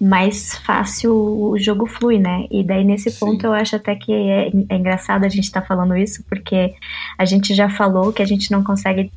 mais 0.00 0.56
fácil 0.58 1.12
o 1.12 1.58
jogo 1.58 1.86
flui, 1.86 2.18
né? 2.18 2.46
E 2.50 2.62
daí 2.62 2.84
nesse 2.84 3.10
Sim. 3.10 3.18
ponto 3.18 3.46
eu 3.46 3.52
acho 3.52 3.76
até 3.76 3.94
que 3.94 4.12
é, 4.12 4.50
é 4.68 4.76
engraçado 4.76 5.24
a 5.24 5.28
gente 5.28 5.44
estar 5.44 5.60
tá 5.60 5.66
falando 5.66 5.96
isso, 5.96 6.24
porque 6.28 6.74
a 7.16 7.24
gente 7.24 7.54
já 7.54 7.68
falou 7.68 8.12
que 8.12 8.22
a 8.22 8.26
gente 8.26 8.50
não 8.50 8.62
consegue 8.62 9.10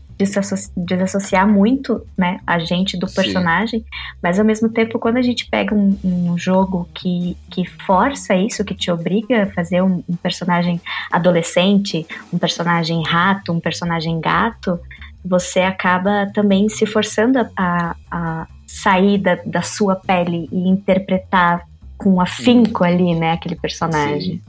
desassociar 0.77 1.47
muito, 1.47 2.05
né, 2.17 2.39
a 2.45 2.59
gente 2.59 2.97
do 2.97 3.07
personagem, 3.07 3.79
Sim. 3.79 3.85
mas 4.21 4.39
ao 4.39 4.45
mesmo 4.45 4.69
tempo, 4.69 4.99
quando 4.99 5.17
a 5.17 5.21
gente 5.21 5.47
pega 5.49 5.73
um, 5.73 5.97
um, 6.03 6.37
jogo 6.37 6.89
que, 6.93 7.37
que 7.49 7.65
força 7.65 8.35
isso, 8.35 8.63
que 8.63 8.75
te 8.75 8.91
obriga 8.91 9.43
a 9.43 9.47
fazer 9.47 9.81
um, 9.81 10.03
um 10.07 10.15
personagem 10.15 10.81
adolescente, 11.11 12.05
um 12.31 12.37
personagem 12.37 13.03
rato, 13.03 13.51
um 13.51 13.59
personagem 13.59 14.19
gato, 14.19 14.79
você 15.23 15.61
acaba 15.61 16.29
também 16.33 16.67
se 16.69 16.85
forçando 16.85 17.39
a, 17.55 17.95
a 18.09 18.47
sair 18.65 19.17
da, 19.17 19.35
da 19.45 19.61
sua 19.61 19.95
pele 19.95 20.47
e 20.51 20.67
interpretar 20.67 21.65
com 21.97 22.19
afinco 22.19 22.83
ali, 22.83 23.13
né, 23.13 23.33
aquele 23.33 23.55
personagem. 23.55 24.41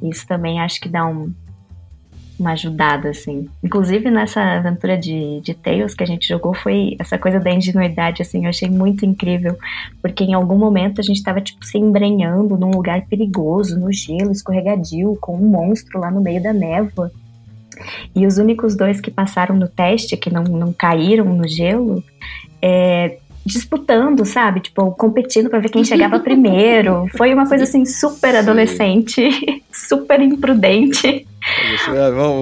Sim. 0.00 0.08
Isso 0.08 0.26
também 0.26 0.60
acho 0.60 0.80
que 0.80 0.88
dá 0.88 1.06
um, 1.06 1.32
uma 2.38 2.52
ajudada, 2.52 3.10
assim. 3.10 3.48
Inclusive 3.62 4.10
nessa 4.10 4.40
aventura 4.40 4.98
de, 4.98 5.40
de 5.40 5.54
Tales 5.54 5.94
que 5.94 6.02
a 6.02 6.06
gente 6.06 6.26
jogou, 6.26 6.54
foi 6.54 6.96
essa 6.98 7.16
coisa 7.16 7.38
da 7.38 7.50
ingenuidade, 7.50 8.22
assim, 8.22 8.44
eu 8.44 8.50
achei 8.50 8.68
muito 8.68 9.04
incrível, 9.06 9.56
porque 10.02 10.24
em 10.24 10.34
algum 10.34 10.58
momento 10.58 11.00
a 11.00 11.04
gente 11.04 11.22
tava, 11.22 11.40
tipo, 11.40 11.64
se 11.64 11.78
embrenhando 11.78 12.56
num 12.56 12.70
lugar 12.70 13.06
perigoso, 13.06 13.78
no 13.78 13.92
gelo, 13.92 14.32
escorregadio, 14.32 15.16
com 15.20 15.36
um 15.36 15.48
monstro 15.48 16.00
lá 16.00 16.10
no 16.10 16.20
meio 16.20 16.42
da 16.42 16.52
névoa. 16.52 17.10
E 18.14 18.26
os 18.26 18.38
únicos 18.38 18.76
dois 18.76 19.00
que 19.00 19.10
passaram 19.10 19.56
no 19.56 19.68
teste, 19.68 20.16
que 20.16 20.32
não, 20.32 20.44
não 20.44 20.72
caíram 20.72 21.24
no 21.26 21.46
gelo, 21.48 22.02
é, 22.62 23.18
disputando, 23.44 24.24
sabe? 24.24 24.60
Tipo, 24.60 24.90
competindo 24.92 25.50
para 25.50 25.58
ver 25.58 25.70
quem 25.70 25.84
chegava 25.84 26.18
primeiro. 26.20 27.06
Foi 27.16 27.32
uma 27.34 27.46
coisa 27.46 27.64
assim 27.64 27.84
super 27.84 28.34
adolescente, 28.36 29.28
super 29.72 30.20
imprudente. 30.20 31.26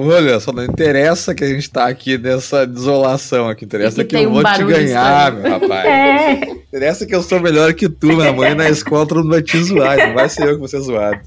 Olha, 0.07 0.39
só 0.39 0.53
não 0.53 0.63
interessa 0.63 1.35
que 1.35 1.43
a 1.43 1.47
gente 1.47 1.69
tá 1.69 1.87
aqui 1.87 2.17
nessa 2.17 2.65
desolação 2.65 3.49
aqui. 3.49 3.65
Interessa 3.65 4.03
que, 4.03 4.15
que 4.15 4.23
eu 4.23 4.29
um 4.29 4.33
vou 4.33 4.43
te 4.43 4.63
ganhar, 4.63 5.33
meu 5.33 5.51
rapaz. 5.51 5.85
É. 5.85 6.51
Interessa 6.51 7.05
que 7.05 7.13
eu 7.13 7.21
sou 7.21 7.41
melhor 7.41 7.73
que 7.73 7.89
tu, 7.89 8.07
minha 8.07 8.31
mãe 8.31 8.55
na 8.55 8.67
escola 8.71 9.05
todo 9.05 9.17
mundo 9.17 9.31
vai 9.31 9.41
te 9.41 9.61
zoar, 9.61 9.97
não 9.97 10.13
vai 10.13 10.29
ser 10.29 10.47
eu 10.47 10.53
que 10.53 10.59
vou 10.59 10.67
ser 10.69 10.79
zoado. 10.79 11.19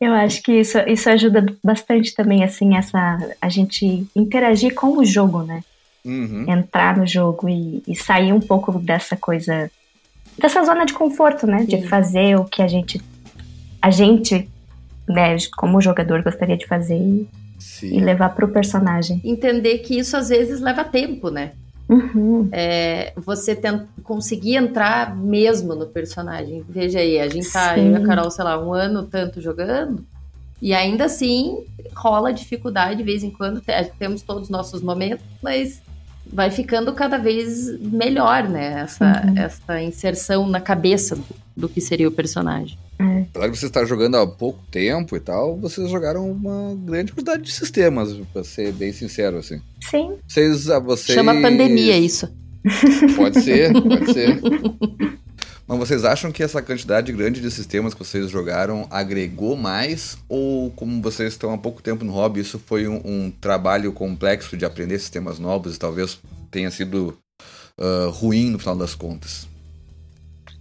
Eu 0.00 0.12
acho 0.12 0.42
que 0.42 0.52
isso, 0.52 0.78
isso 0.86 1.08
ajuda 1.10 1.44
bastante 1.62 2.14
também, 2.14 2.44
assim, 2.44 2.76
essa 2.76 3.18
a 3.40 3.48
gente 3.48 4.06
interagir 4.14 4.74
com 4.74 4.98
o 4.98 5.04
jogo, 5.04 5.42
né? 5.42 5.60
Uhum. 6.04 6.44
entrar 6.48 6.96
no 6.96 7.06
jogo 7.06 7.48
e, 7.48 7.82
e, 7.86 7.94
sair 7.94 8.32
um 8.32 8.40
pouco 8.40 8.78
dessa 8.78 9.16
coisa, 9.16 9.70
dessa 10.38 10.64
zona 10.64 10.84
de 10.84 10.92
conforto, 10.92 11.46
né? 11.46 11.60
Sim. 11.60 11.66
De 11.66 11.88
fazer 11.88 12.36
o 12.36 12.44
que 12.44 12.62
a 12.62 12.68
gente, 12.68 13.00
a 13.80 13.90
gente, 13.90 14.48
né, 15.08 15.36
como 15.56 15.80
jogador 15.80 16.22
gostaria 16.22 16.56
de 16.56 16.66
fazer 16.66 16.96
e, 16.96 17.28
e 17.82 18.00
levar 18.00 18.30
pro 18.30 18.48
personagem. 18.48 19.20
Entender 19.24 19.78
que 19.78 19.98
isso 19.98 20.16
às 20.16 20.28
vezes 20.28 20.60
leva 20.60 20.84
tempo, 20.84 21.30
né? 21.30 21.52
Uhum. 21.88 22.48
É, 22.52 23.12
você 23.16 23.56
tem, 23.56 23.82
conseguir 24.04 24.54
entrar 24.54 25.16
mesmo 25.16 25.74
no 25.74 25.86
personagem. 25.86 26.64
Veja 26.68 27.00
aí, 27.00 27.18
a 27.18 27.28
gente 27.28 27.50
tá, 27.50 27.74
Sim. 27.74 27.88
eu 27.88 27.92
e 27.92 27.96
a 27.96 28.06
Carol, 28.06 28.30
sei 28.30 28.44
lá, 28.44 28.64
um 28.64 28.72
ano 28.72 29.02
tanto 29.02 29.40
jogando, 29.40 30.04
e 30.62 30.72
ainda 30.72 31.06
assim 31.06 31.64
rola 31.94 32.32
dificuldade 32.32 32.98
de 32.98 33.02
vez 33.02 33.24
em 33.24 33.30
quando, 33.30 33.62
temos 33.98 34.22
todos 34.22 34.44
os 34.44 34.50
nossos 34.50 34.82
momentos, 34.82 35.24
mas 35.42 35.82
vai 36.32 36.50
ficando 36.50 36.92
cada 36.92 37.18
vez 37.18 37.78
melhor, 37.80 38.48
né? 38.48 38.82
Essa, 38.82 39.22
uhum. 39.26 39.38
essa 39.38 39.82
inserção 39.82 40.46
na 40.46 40.60
cabeça 40.60 41.16
do, 41.16 41.24
do 41.56 41.68
que 41.68 41.80
seria 41.80 42.08
o 42.08 42.12
personagem. 42.12 42.78
É. 42.98 43.24
Apesar 43.30 43.48
de 43.48 43.58
você 43.58 43.66
estar 43.66 43.84
jogando 43.86 44.16
há 44.16 44.26
pouco 44.26 44.60
tempo 44.70 45.16
e 45.16 45.20
tal, 45.20 45.56
vocês 45.56 45.90
jogaram 45.90 46.30
uma 46.30 46.76
grande 46.76 47.12
quantidade 47.12 47.42
de 47.42 47.52
sistemas, 47.52 48.14
pra 48.32 48.44
ser 48.44 48.72
bem 48.72 48.92
sincero, 48.92 49.38
assim. 49.38 49.60
Sim. 49.80 50.16
Vocês, 50.28 50.68
ah, 50.68 50.78
vocês... 50.78 51.16
Chama 51.16 51.32
pandemia 51.40 51.96
isso. 51.98 52.28
Pode 53.16 53.40
ser, 53.40 53.72
pode 53.72 54.12
ser. 54.12 54.40
Mas 55.70 55.78
vocês 55.78 56.04
acham 56.04 56.32
que 56.32 56.42
essa 56.42 56.60
quantidade 56.60 57.12
grande 57.12 57.40
de 57.40 57.48
sistemas 57.48 57.94
que 57.94 58.00
vocês 58.00 58.28
jogaram 58.28 58.88
agregou 58.90 59.56
mais? 59.56 60.18
Ou 60.28 60.68
como 60.72 61.00
vocês 61.00 61.32
estão 61.32 61.54
há 61.54 61.58
pouco 61.58 61.80
tempo 61.80 62.04
no 62.04 62.12
hobby, 62.12 62.40
isso 62.40 62.58
foi 62.58 62.88
um, 62.88 63.00
um 63.04 63.30
trabalho 63.30 63.92
complexo 63.92 64.56
de 64.56 64.64
aprender 64.64 64.98
sistemas 64.98 65.38
novos 65.38 65.76
e 65.76 65.78
talvez 65.78 66.18
tenha 66.50 66.72
sido 66.72 67.16
uh, 67.78 68.10
ruim 68.10 68.50
no 68.50 68.58
final 68.58 68.74
das 68.74 68.96
contas? 68.96 69.48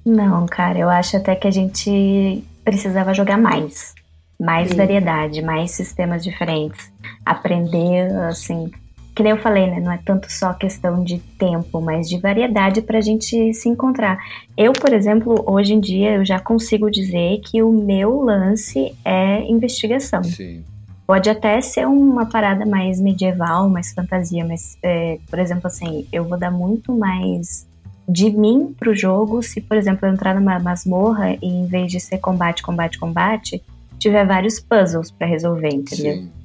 Não, 0.05 0.45
cara, 0.45 0.77
eu 0.77 0.89
acho 0.89 1.17
até 1.17 1.35
que 1.35 1.47
a 1.47 1.51
gente 1.51 2.43
precisava 2.63 3.11
jogar 3.11 3.39
mais. 3.39 3.95
Mais 4.39 4.69
Sim. 4.69 4.77
variedade, 4.77 5.41
mais 5.41 5.71
sistemas 5.71 6.23
diferentes. 6.23 6.91
Aprender, 7.25 8.15
assim, 8.27 8.71
que 9.19 9.23
nem 9.23 9.33
eu 9.33 9.37
falei, 9.37 9.69
né? 9.69 9.81
Não 9.81 9.91
é 9.91 9.97
tanto 9.97 10.31
só 10.31 10.53
questão 10.53 11.03
de 11.03 11.19
tempo, 11.37 11.81
mas 11.81 12.07
de 12.07 12.17
variedade 12.17 12.81
para 12.81 12.99
a 12.99 13.01
gente 13.01 13.53
se 13.53 13.67
encontrar. 13.67 14.17
Eu, 14.55 14.71
por 14.71 14.93
exemplo, 14.93 15.43
hoje 15.45 15.73
em 15.73 15.79
dia 15.81 16.15
eu 16.15 16.23
já 16.23 16.39
consigo 16.39 16.89
dizer 16.89 17.41
que 17.41 17.61
o 17.61 17.69
meu 17.69 18.21
lance 18.21 18.95
é 19.03 19.41
investigação. 19.41 20.23
Sim. 20.23 20.63
Pode 21.05 21.29
até 21.29 21.59
ser 21.59 21.85
uma 21.85 22.27
parada 22.27 22.65
mais 22.65 23.01
medieval, 23.01 23.69
mais 23.69 23.91
fantasia, 23.91 24.45
mas, 24.45 24.77
é, 24.81 25.19
por 25.29 25.37
exemplo, 25.37 25.67
assim, 25.67 26.07
eu 26.13 26.23
vou 26.23 26.37
dar 26.37 26.51
muito 26.51 26.97
mais 26.97 27.67
de 28.07 28.31
mim 28.31 28.73
pro 28.79 28.95
jogo 28.95 29.43
se, 29.43 29.59
por 29.59 29.75
exemplo, 29.75 30.07
eu 30.07 30.13
entrar 30.13 30.33
numa 30.33 30.59
masmorra 30.59 31.33
e 31.41 31.45
em 31.45 31.65
vez 31.65 31.91
de 31.91 31.99
ser 31.99 32.19
combate, 32.19 32.63
combate, 32.63 32.97
combate, 32.97 33.61
tiver 33.97 34.25
vários 34.25 34.61
puzzles 34.61 35.11
para 35.11 35.27
resolver, 35.27 35.73
entendeu? 35.73 36.13
Sim. 36.13 36.38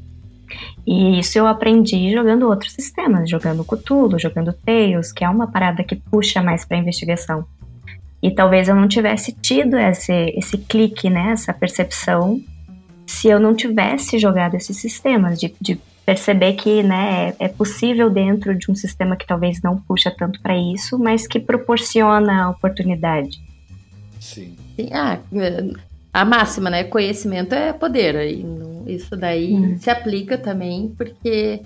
E 0.87 1.19
isso 1.19 1.39
eu 1.39 1.47
aprendi 1.47 2.13
jogando 2.13 2.49
outros 2.49 2.73
sistemas, 2.73 3.29
jogando 3.29 3.65
Cthulhu, 3.65 4.19
jogando 4.19 4.53
Tales, 4.53 5.13
que 5.13 5.25
é 5.25 5.29
uma 5.29 5.47
parada 5.47 5.83
que 5.83 5.97
puxa 5.97 6.43
mais 6.43 6.65
para 6.65 6.77
investigação. 6.77 7.47
E 8.23 8.31
talvez 8.31 8.69
eu 8.69 8.75
não 8.75 8.89
tivesse 8.89 9.33
tido 9.33 9.77
esse, 9.77 10.13
esse 10.37 10.57
clique, 10.57 11.11
né, 11.11 11.33
essa 11.33 11.53
percepção, 11.53 12.41
se 13.07 13.29
eu 13.29 13.39
não 13.39 13.55
tivesse 13.55 14.19
jogado 14.19 14.55
esses 14.55 14.77
sistemas, 14.79 15.39
de, 15.39 15.55
de 15.61 15.79
perceber 16.07 16.55
que 16.55 16.83
né, 16.83 17.35
é, 17.39 17.47
é 17.47 17.49
possível 17.49 18.11
dentro 18.11 18.57
de 18.57 18.71
um 18.71 18.75
sistema 18.75 19.17
que 19.17 19.27
talvez 19.27 19.61
não 19.63 19.79
puxa 19.79 20.11
tanto 20.11 20.41
para 20.41 20.57
isso, 20.57 20.99
mas 20.99 21.27
que 21.27 21.41
proporciona 21.41 22.45
a 22.45 22.51
oportunidade. 22.51 23.43
Sim. 24.21 24.57
Ah, 24.93 25.19
a 26.15 26.25
máxima, 26.25 26.71
né? 26.71 26.85
Conhecimento 26.85 27.57
é 27.57 27.73
poder. 27.73 28.15
E 28.31 28.95
isso 28.95 29.17
daí 29.17 29.53
hum. 29.53 29.77
se 29.77 29.91
aplica 29.91 30.39
também, 30.39 30.95
porque 30.97 31.61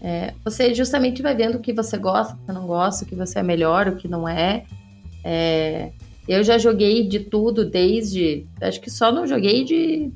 é, 0.00 0.32
você 0.44 0.72
justamente 0.72 1.20
vai 1.20 1.34
vendo 1.34 1.56
o 1.56 1.60
que 1.60 1.72
você 1.72 1.98
gosta, 1.98 2.34
o 2.34 2.36
que 2.36 2.46
você 2.46 2.52
não 2.52 2.66
gosta, 2.68 3.04
o 3.04 3.08
que 3.08 3.16
você 3.16 3.40
é 3.40 3.42
melhor, 3.42 3.88
o 3.88 3.96
que 3.96 4.06
não 4.06 4.28
é. 4.28 4.62
é 5.24 5.90
eu 6.28 6.44
já 6.44 6.56
joguei 6.56 7.08
de 7.08 7.18
tudo, 7.18 7.68
desde. 7.68 8.46
Acho 8.60 8.80
que 8.80 8.88
só 8.88 9.10
não 9.10 9.26
joguei 9.26 9.64
de, 9.64 10.12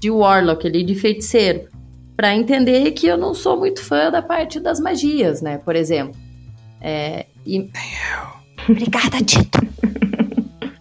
de 0.00 0.10
Warlock 0.10 0.66
ali, 0.66 0.82
de 0.82 0.96
feiticeiro. 0.96 1.68
para 2.16 2.34
entender 2.34 2.90
que 2.90 3.06
eu 3.06 3.16
não 3.16 3.32
sou 3.32 3.56
muito 3.56 3.80
fã 3.80 4.10
da 4.10 4.20
parte 4.20 4.58
das 4.58 4.80
magias, 4.80 5.40
né? 5.40 5.58
Por 5.58 5.76
exemplo. 5.76 6.20
É, 6.80 7.26
e... 7.46 7.70
Obrigada, 8.68 9.22
Tito. 9.22 9.57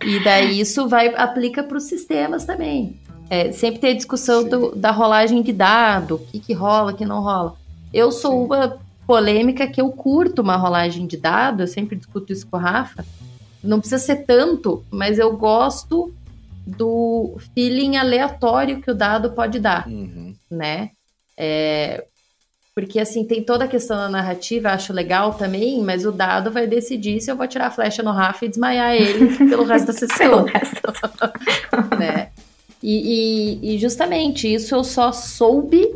E 0.08 0.24
daí 0.24 0.60
isso 0.60 0.88
vai 0.88 1.14
aplica 1.16 1.62
para 1.62 1.78
os 1.78 1.84
sistemas 1.84 2.45
também. 2.45 2.97
É, 3.30 3.51
sempre 3.51 3.80
tem 3.80 3.91
a 3.91 3.95
discussão 3.95 4.47
do, 4.47 4.74
da 4.74 4.89
rolagem 4.89 5.41
de 5.41 5.51
dado, 5.51 6.16
o 6.16 6.20
que, 6.20 6.39
que 6.39 6.53
rola, 6.53 6.93
o 6.93 6.95
que 6.95 7.05
não 7.05 7.22
rola. 7.22 7.55
Eu 7.93 8.12
sou 8.12 8.32
Sim. 8.32 8.45
uma 8.45 8.78
polêmica 9.05 9.68
que 9.68 9.82
eu 9.82 9.91
curto 9.91 10.41
uma 10.41 10.55
rolagem 10.55 11.05
de 11.05 11.18
dado, 11.18 11.64
eu 11.64 11.68
sempre 11.68 11.97
discuto 11.97 12.32
isso 12.32 12.47
com 12.47 12.55
a 12.55 12.62
Rafa. 12.62 13.05
Não 13.62 13.80
precisa 13.80 14.01
ser 14.01 14.26
tanto, 14.26 14.84
mas 14.89 15.20
eu 15.20 15.36
gosto 15.36 16.14
do 16.66 17.38
feeling 17.53 17.97
aleatório 17.97 18.82
que 18.82 18.91
o 18.91 18.95
dado 18.95 19.32
pode 19.32 19.60
dar, 19.60 19.88
uhum. 19.88 20.34
né? 20.49 20.91
É, 21.38 22.05
porque, 22.78 23.00
assim, 23.00 23.24
tem 23.26 23.42
toda 23.42 23.66
a 23.66 23.68
questão 23.68 23.98
da 23.98 24.08
narrativa, 24.08 24.70
acho 24.70 24.94
legal 24.94 25.34
também, 25.34 25.82
mas 25.82 26.06
o 26.06 26.12
dado 26.12 26.52
vai 26.52 26.68
decidir 26.68 27.20
se 27.20 27.32
eu 27.32 27.36
vou 27.36 27.48
tirar 27.48 27.66
a 27.66 27.72
flecha 27.72 28.04
no 28.04 28.12
Rafa 28.12 28.46
e 28.46 28.50
desmaiar 28.50 28.94
ele 28.94 29.36
pelo 29.50 29.64
resto 29.64 29.88
da 29.88 29.94
sessão. 29.94 30.46
né? 31.98 32.30
E, 32.84 33.62
e, 33.64 33.74
e, 33.74 33.80
justamente 33.80 34.54
isso 34.54 34.76
eu 34.76 34.84
só 34.84 35.12
soube 35.12 35.90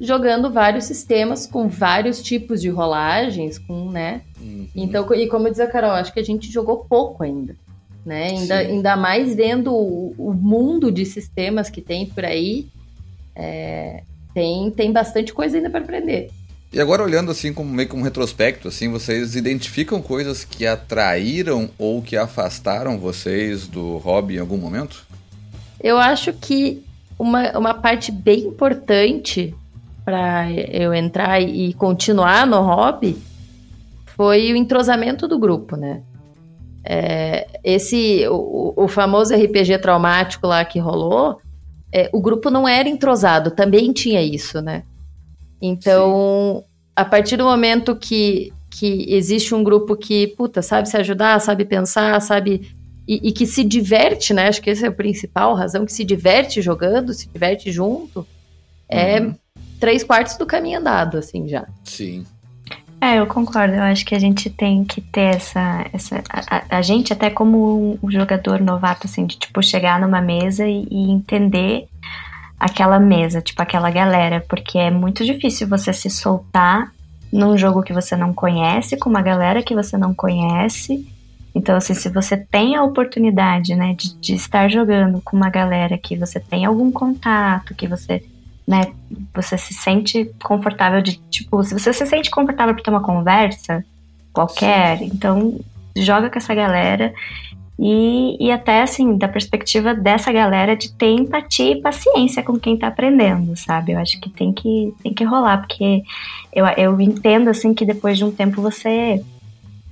jogando 0.00 0.48
vários 0.48 0.84
sistemas 0.84 1.44
com 1.44 1.66
vários 1.66 2.22
tipos 2.22 2.60
de 2.60 2.68
rolagens, 2.68 3.58
com, 3.58 3.90
né? 3.90 4.20
Uhum. 4.40 4.68
Então, 4.76 5.12
e 5.14 5.26
como 5.26 5.50
diz 5.50 5.58
a 5.58 5.66
Carol, 5.66 5.90
acho 5.90 6.12
que 6.12 6.20
a 6.20 6.24
gente 6.24 6.52
jogou 6.52 6.86
pouco 6.88 7.24
ainda. 7.24 7.56
Né? 8.06 8.28
Ainda, 8.28 8.58
ainda 8.58 8.96
mais 8.96 9.34
vendo 9.34 9.74
o, 9.74 10.14
o 10.16 10.32
mundo 10.32 10.92
de 10.92 11.04
sistemas 11.04 11.68
que 11.68 11.80
tem 11.80 12.06
por 12.06 12.24
aí. 12.24 12.68
É, 13.34 14.04
tem, 14.38 14.70
tem 14.70 14.92
bastante 14.92 15.32
coisa 15.32 15.56
ainda 15.56 15.68
para 15.68 15.80
aprender. 15.80 16.30
E 16.72 16.80
agora 16.80 17.02
olhando 17.02 17.30
assim 17.32 17.52
como 17.52 17.72
meio 17.72 17.88
como 17.88 18.02
um 18.02 18.04
retrospecto, 18.04 18.68
assim, 18.68 18.88
vocês 18.88 19.34
identificam 19.34 20.00
coisas 20.00 20.44
que 20.44 20.64
atraíram 20.64 21.70
ou 21.76 22.00
que 22.00 22.16
afastaram 22.16 22.98
vocês 22.98 23.66
do 23.66 23.96
hobby 23.96 24.36
em 24.36 24.38
algum 24.38 24.58
momento? 24.58 25.04
Eu 25.82 25.98
acho 25.98 26.32
que 26.32 26.84
uma, 27.18 27.58
uma 27.58 27.74
parte 27.74 28.12
bem 28.12 28.40
importante 28.40 29.54
para 30.04 30.50
eu 30.52 30.94
entrar 30.94 31.40
e 31.40 31.72
continuar 31.74 32.46
no 32.46 32.60
hobby 32.60 33.18
foi 34.16 34.52
o 34.52 34.56
entrosamento 34.56 35.26
do 35.26 35.38
grupo, 35.38 35.74
né? 35.74 36.02
É, 36.84 37.46
esse 37.64 38.26
o, 38.28 38.72
o 38.76 38.88
famoso 38.88 39.34
RPG 39.34 39.78
traumático 39.78 40.46
lá 40.46 40.64
que 40.64 40.78
rolou, 40.78 41.40
é, 41.92 42.10
o 42.12 42.20
grupo 42.20 42.50
não 42.50 42.68
era 42.68 42.88
entrosado, 42.88 43.50
também 43.50 43.92
tinha 43.92 44.22
isso, 44.22 44.60
né? 44.60 44.84
Então, 45.60 46.62
Sim. 46.62 46.70
a 46.94 47.04
partir 47.04 47.36
do 47.36 47.44
momento 47.44 47.96
que, 47.96 48.52
que 48.70 49.12
existe 49.12 49.54
um 49.54 49.64
grupo 49.64 49.96
que, 49.96 50.28
puta, 50.28 50.62
sabe 50.62 50.88
se 50.88 50.96
ajudar, 50.96 51.40
sabe 51.40 51.64
pensar, 51.64 52.20
sabe. 52.20 52.76
E, 53.06 53.28
e 53.28 53.32
que 53.32 53.46
se 53.46 53.64
diverte, 53.64 54.34
né? 54.34 54.48
Acho 54.48 54.60
que 54.60 54.70
esse 54.70 54.84
é 54.84 54.88
o 54.88 54.94
principal 54.94 55.54
razão, 55.54 55.86
que 55.86 55.92
se 55.92 56.04
diverte 56.04 56.60
jogando, 56.60 57.14
se 57.14 57.26
diverte 57.28 57.72
junto, 57.72 58.26
é 58.88 59.20
uhum. 59.20 59.34
três 59.80 60.04
quartos 60.04 60.36
do 60.36 60.44
caminho 60.44 60.78
andado, 60.78 61.16
assim, 61.16 61.48
já. 61.48 61.66
Sim. 61.84 62.26
É, 63.00 63.18
eu 63.18 63.26
concordo. 63.26 63.74
Eu 63.74 63.82
acho 63.82 64.04
que 64.04 64.14
a 64.14 64.18
gente 64.18 64.50
tem 64.50 64.84
que 64.84 65.00
ter 65.00 65.36
essa. 65.36 65.86
essa 65.92 66.22
a, 66.30 66.78
a 66.78 66.82
gente, 66.82 67.12
até 67.12 67.30
como 67.30 67.98
um 68.02 68.10
jogador 68.10 68.60
novato, 68.60 69.06
assim, 69.06 69.26
de 69.26 69.38
tipo, 69.38 69.62
chegar 69.62 70.00
numa 70.00 70.20
mesa 70.20 70.66
e, 70.66 70.86
e, 70.90 71.10
entender 71.10 71.86
aquela 72.58 72.98
mesa, 72.98 73.40
tipo, 73.40 73.62
aquela 73.62 73.90
galera, 73.90 74.44
porque 74.48 74.78
é 74.78 74.90
muito 74.90 75.24
difícil 75.24 75.68
você 75.68 75.92
se 75.92 76.10
soltar 76.10 76.92
num 77.32 77.56
jogo 77.56 77.82
que 77.82 77.92
você 77.92 78.16
não 78.16 78.32
conhece, 78.32 78.96
com 78.96 79.08
uma 79.08 79.22
galera 79.22 79.62
que 79.62 79.74
você 79.74 79.96
não 79.96 80.12
conhece. 80.12 81.06
Então, 81.54 81.76
assim, 81.76 81.94
se 81.94 82.08
você 82.08 82.36
tem 82.36 82.76
a 82.76 82.82
oportunidade, 82.82 83.74
né, 83.74 83.94
de, 83.94 84.14
de 84.18 84.34
estar 84.34 84.68
jogando 84.68 85.20
com 85.22 85.36
uma 85.36 85.50
galera 85.50 85.96
que 85.98 86.16
você 86.16 86.40
tem 86.40 86.64
algum 86.64 86.90
contato, 86.90 87.74
que 87.74 87.86
você 87.86 88.22
né? 88.68 88.92
Você 89.34 89.56
se 89.56 89.72
sente 89.72 90.30
confortável 90.44 91.00
de, 91.00 91.16
tipo, 91.30 91.64
se 91.64 91.72
você 91.72 91.90
se 91.90 92.04
sente 92.04 92.30
confortável 92.30 92.74
para 92.74 92.84
ter 92.84 92.90
uma 92.90 93.02
conversa 93.02 93.82
qualquer, 94.30 94.98
Sim. 94.98 95.10
então 95.14 95.58
joga 95.96 96.28
com 96.28 96.36
essa 96.36 96.54
galera 96.54 97.14
e, 97.78 98.36
e 98.38 98.52
até 98.52 98.82
assim, 98.82 99.16
da 99.16 99.26
perspectiva 99.26 99.94
dessa 99.94 100.30
galera 100.30 100.76
de 100.76 100.92
ter 100.92 101.12
empatia 101.12 101.72
e 101.72 101.80
paciência 101.80 102.42
com 102.42 102.58
quem 102.58 102.76
tá 102.76 102.88
aprendendo, 102.88 103.56
sabe? 103.56 103.92
Eu 103.92 103.98
acho 103.98 104.20
que 104.20 104.28
tem 104.28 104.52
que, 104.52 104.92
tem 105.02 105.14
que 105.14 105.24
rolar, 105.24 105.58
porque 105.58 106.02
eu, 106.52 106.66
eu 106.76 107.00
entendo 107.00 107.48
assim 107.48 107.72
que 107.72 107.86
depois 107.86 108.18
de 108.18 108.24
um 108.24 108.30
tempo 108.30 108.60
você 108.60 109.24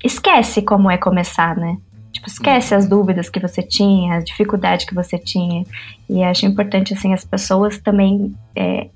esquece 0.04 0.60
como 0.60 0.90
é 0.90 0.98
começar, 0.98 1.56
né? 1.56 1.78
Tipo, 2.26 2.30
esquece 2.30 2.74
as 2.74 2.88
dúvidas 2.88 3.28
que 3.28 3.40
você 3.40 3.62
tinha, 3.62 4.16
as 4.16 4.24
dificuldades 4.24 4.84
que 4.84 4.94
você 4.94 5.16
tinha. 5.18 5.64
E 6.10 6.22
acho 6.22 6.44
importante, 6.44 6.92
assim, 6.92 7.14
as 7.14 7.24
pessoas 7.24 7.78
também 7.78 8.34
é, 8.54 8.88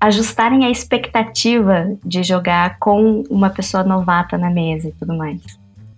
ajustarem 0.00 0.64
a 0.64 0.70
expectativa 0.70 1.96
de 2.04 2.22
jogar 2.22 2.78
com 2.78 3.22
uma 3.30 3.50
pessoa 3.50 3.84
novata 3.84 4.36
na 4.36 4.50
mesa 4.50 4.88
e 4.88 4.92
tudo 4.92 5.16
mais. 5.16 5.40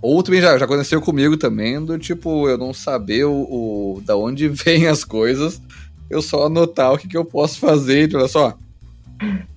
Ou 0.03 0.23
também 0.23 0.43
já, 0.43 0.59
já 0.59 0.67
aconteceu 0.67 1.01
comigo 1.01 1.37
também, 1.37 1.83
do 1.83 1.99
tipo, 1.99 2.47
eu 2.47 2.59
não 2.59 2.75
saber 2.75 3.25
o, 3.25 3.33
o 3.97 4.03
da 4.05 4.17
onde 4.17 4.49
vêm 4.53 4.87
as 4.87 5.03
coisas, 5.03 5.63
eu 6.11 6.21
só 6.21 6.47
anotar 6.47 6.93
o 6.93 6.99
que, 6.99 7.09
que 7.09 7.17
eu 7.17 7.25
posso 7.25 7.59
fazer, 7.59 8.15
olha 8.15 8.29
só, 8.29 8.55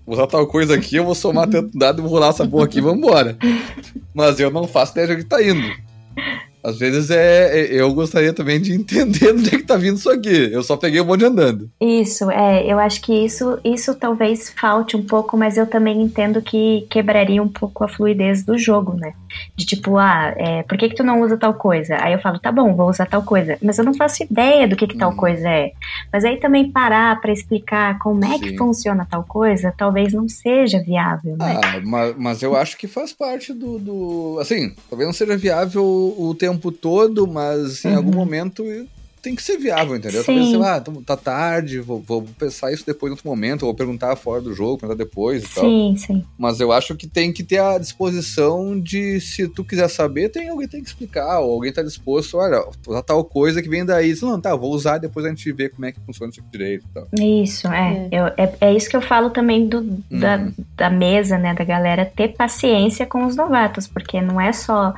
vou 0.05 0.15
usar 0.15 0.27
tal 0.27 0.47
coisa 0.47 0.75
aqui, 0.75 0.95
eu 0.95 1.03
vou 1.03 1.13
somar 1.13 1.49
tanto 1.49 1.77
dado 1.77 2.01
vou 2.01 2.09
rolar 2.09 2.29
essa 2.29 2.47
porra 2.47 2.63
aqui 2.63 2.79
vambora. 2.79 3.37
Mas 4.13 4.39
eu 4.39 4.49
não 4.49 4.65
faço 4.65 4.93
ideia 4.93 5.07
de 5.07 5.13
onde 5.15 5.23
tá 5.25 5.43
indo. 5.43 5.87
Às 6.63 6.77
vezes 6.77 7.09
é, 7.09 7.59
é, 7.59 7.81
eu 7.81 7.93
gostaria 7.93 8.33
também 8.33 8.59
de 8.59 8.73
entender 8.75 9.33
onde 9.33 9.55
é 9.55 9.57
que 9.57 9.63
tá 9.63 9.77
vindo 9.77 9.97
isso 9.97 10.09
aqui. 10.09 10.49
Eu 10.51 10.63
só 10.63 10.75
peguei 10.75 10.99
um 11.01 11.05
monte 11.05 11.25
andando. 11.25 11.69
Isso, 11.79 12.29
é, 12.29 12.65
eu 12.65 12.79
acho 12.79 13.01
que 13.01 13.13
isso, 13.13 13.57
isso 13.63 13.95
talvez 13.95 14.49
falte 14.49 14.97
um 14.97 15.03
pouco, 15.03 15.37
mas 15.37 15.57
eu 15.57 15.65
também 15.65 16.01
entendo 16.01 16.41
que 16.41 16.85
quebraria 16.89 17.41
um 17.41 17.47
pouco 17.47 17.83
a 17.83 17.87
fluidez 17.87 18.43
do 18.43 18.57
jogo, 18.57 18.93
né? 18.93 19.13
De 19.55 19.65
tipo, 19.65 19.97
ah, 19.97 20.33
é, 20.37 20.63
por 20.63 20.77
que 20.77 20.89
que 20.89 20.95
tu 20.95 21.03
não 21.03 21.21
usa 21.21 21.37
tal 21.37 21.53
coisa? 21.53 21.97
Aí 22.01 22.13
eu 22.13 22.19
falo, 22.19 22.39
tá 22.39 22.51
bom, 22.51 22.75
vou 22.75 22.89
usar 22.89 23.05
tal 23.05 23.23
coisa. 23.23 23.57
Mas 23.61 23.77
eu 23.77 23.85
não 23.85 23.93
faço 23.93 24.23
ideia 24.23 24.67
do 24.67 24.75
que 24.75 24.87
que 24.87 24.97
tal 24.97 25.11
hum. 25.11 25.15
coisa 25.15 25.49
é. 25.49 25.71
Mas 26.11 26.23
aí 26.23 26.37
também 26.37 26.71
parar 26.71 27.19
para 27.19 27.31
explicar 27.31 27.99
como 27.99 28.23
é 28.25 28.37
Sim. 28.37 28.39
que 28.39 28.57
funciona 28.57 29.07
tal 29.09 29.23
coisa, 29.23 29.73
talvez 29.77 30.13
não 30.13 30.27
seja 30.27 30.79
viável, 30.79 31.35
né? 31.37 31.59
Ah, 31.63 31.81
mas, 31.83 32.15
mas 32.17 32.43
eu 32.43 32.55
acho 32.55 32.77
que 32.77 32.87
faz 32.87 33.13
parte 33.13 33.53
do, 33.53 33.79
do... 33.79 34.37
Assim, 34.39 34.73
talvez 34.89 35.07
não 35.07 35.13
seja 35.13 35.37
viável 35.37 35.83
o 35.83 36.35
tempo 36.35 36.71
todo, 36.71 37.27
mas 37.27 37.83
em 37.85 37.89
uhum. 37.89 37.97
algum 37.97 38.15
momento 38.15 38.63
tem 39.21 39.35
que 39.35 39.43
ser 39.43 39.57
viável, 39.57 39.95
entendeu? 39.95 40.23
Talvez, 40.23 40.47
sei 40.47 40.57
lá, 40.57 40.79
tá 40.79 41.17
tarde, 41.17 41.79
vou, 41.79 41.99
vou, 41.99 42.23
pensar 42.37 42.71
isso 42.71 42.85
depois 42.85 43.09
em 43.09 43.13
outro 43.13 43.27
momento, 43.27 43.65
vou 43.65 43.73
perguntar 43.73 44.15
fora 44.15 44.41
do 44.41 44.53
jogo, 44.53 44.77
perguntar 44.77 45.03
depois 45.03 45.43
e 45.43 45.47
sim, 45.47 45.53
tal. 45.55 45.63
Sim, 45.63 45.97
sim. 45.97 46.25
Mas 46.37 46.59
eu 46.59 46.71
acho 46.71 46.95
que 46.95 47.07
tem 47.07 47.33
que 47.33 47.43
ter 47.43 47.59
a 47.59 47.77
disposição 47.77 48.79
de, 48.79 49.19
se 49.19 49.47
tu 49.47 49.63
quiser 49.63 49.89
saber, 49.89 50.29
tem 50.29 50.49
alguém 50.49 50.67
que 50.67 50.71
tem 50.71 50.83
que 50.83 50.89
explicar, 50.89 51.39
ou 51.39 51.53
alguém 51.53 51.73
tá 51.73 51.81
disposto, 51.81 52.37
olha, 52.37 52.63
usar 52.87 53.01
tal 53.01 53.23
coisa 53.23 53.61
que 53.61 53.69
vem 53.69 53.85
daí. 53.85 54.15
Não, 54.21 54.39
tá, 54.39 54.55
vou 54.55 54.71
usar, 54.71 54.97
depois 54.97 55.25
a 55.25 55.29
gente 55.29 55.51
vê 55.51 55.69
como 55.69 55.85
é 55.85 55.91
que 55.91 55.99
funciona 56.01 56.31
isso 56.31 56.43
direito 56.51 56.85
e 56.89 56.93
tal. 56.93 57.07
Isso, 57.19 57.67
é. 57.67 57.87
É. 57.87 58.09
Eu, 58.11 58.25
é. 58.37 58.55
é. 58.61 58.73
isso 58.73 58.89
que 58.89 58.95
eu 58.95 59.01
falo 59.01 59.29
também 59.29 59.67
do, 59.67 59.79
uhum. 59.79 60.01
da, 60.09 60.47
da 60.75 60.89
mesa, 60.89 61.37
né, 61.37 61.53
da 61.53 61.63
galera, 61.63 62.05
ter 62.05 62.29
paciência 62.29 63.05
com 63.05 63.25
os 63.25 63.35
novatos, 63.35 63.87
porque 63.87 64.21
não 64.21 64.39
é 64.39 64.51
só 64.51 64.93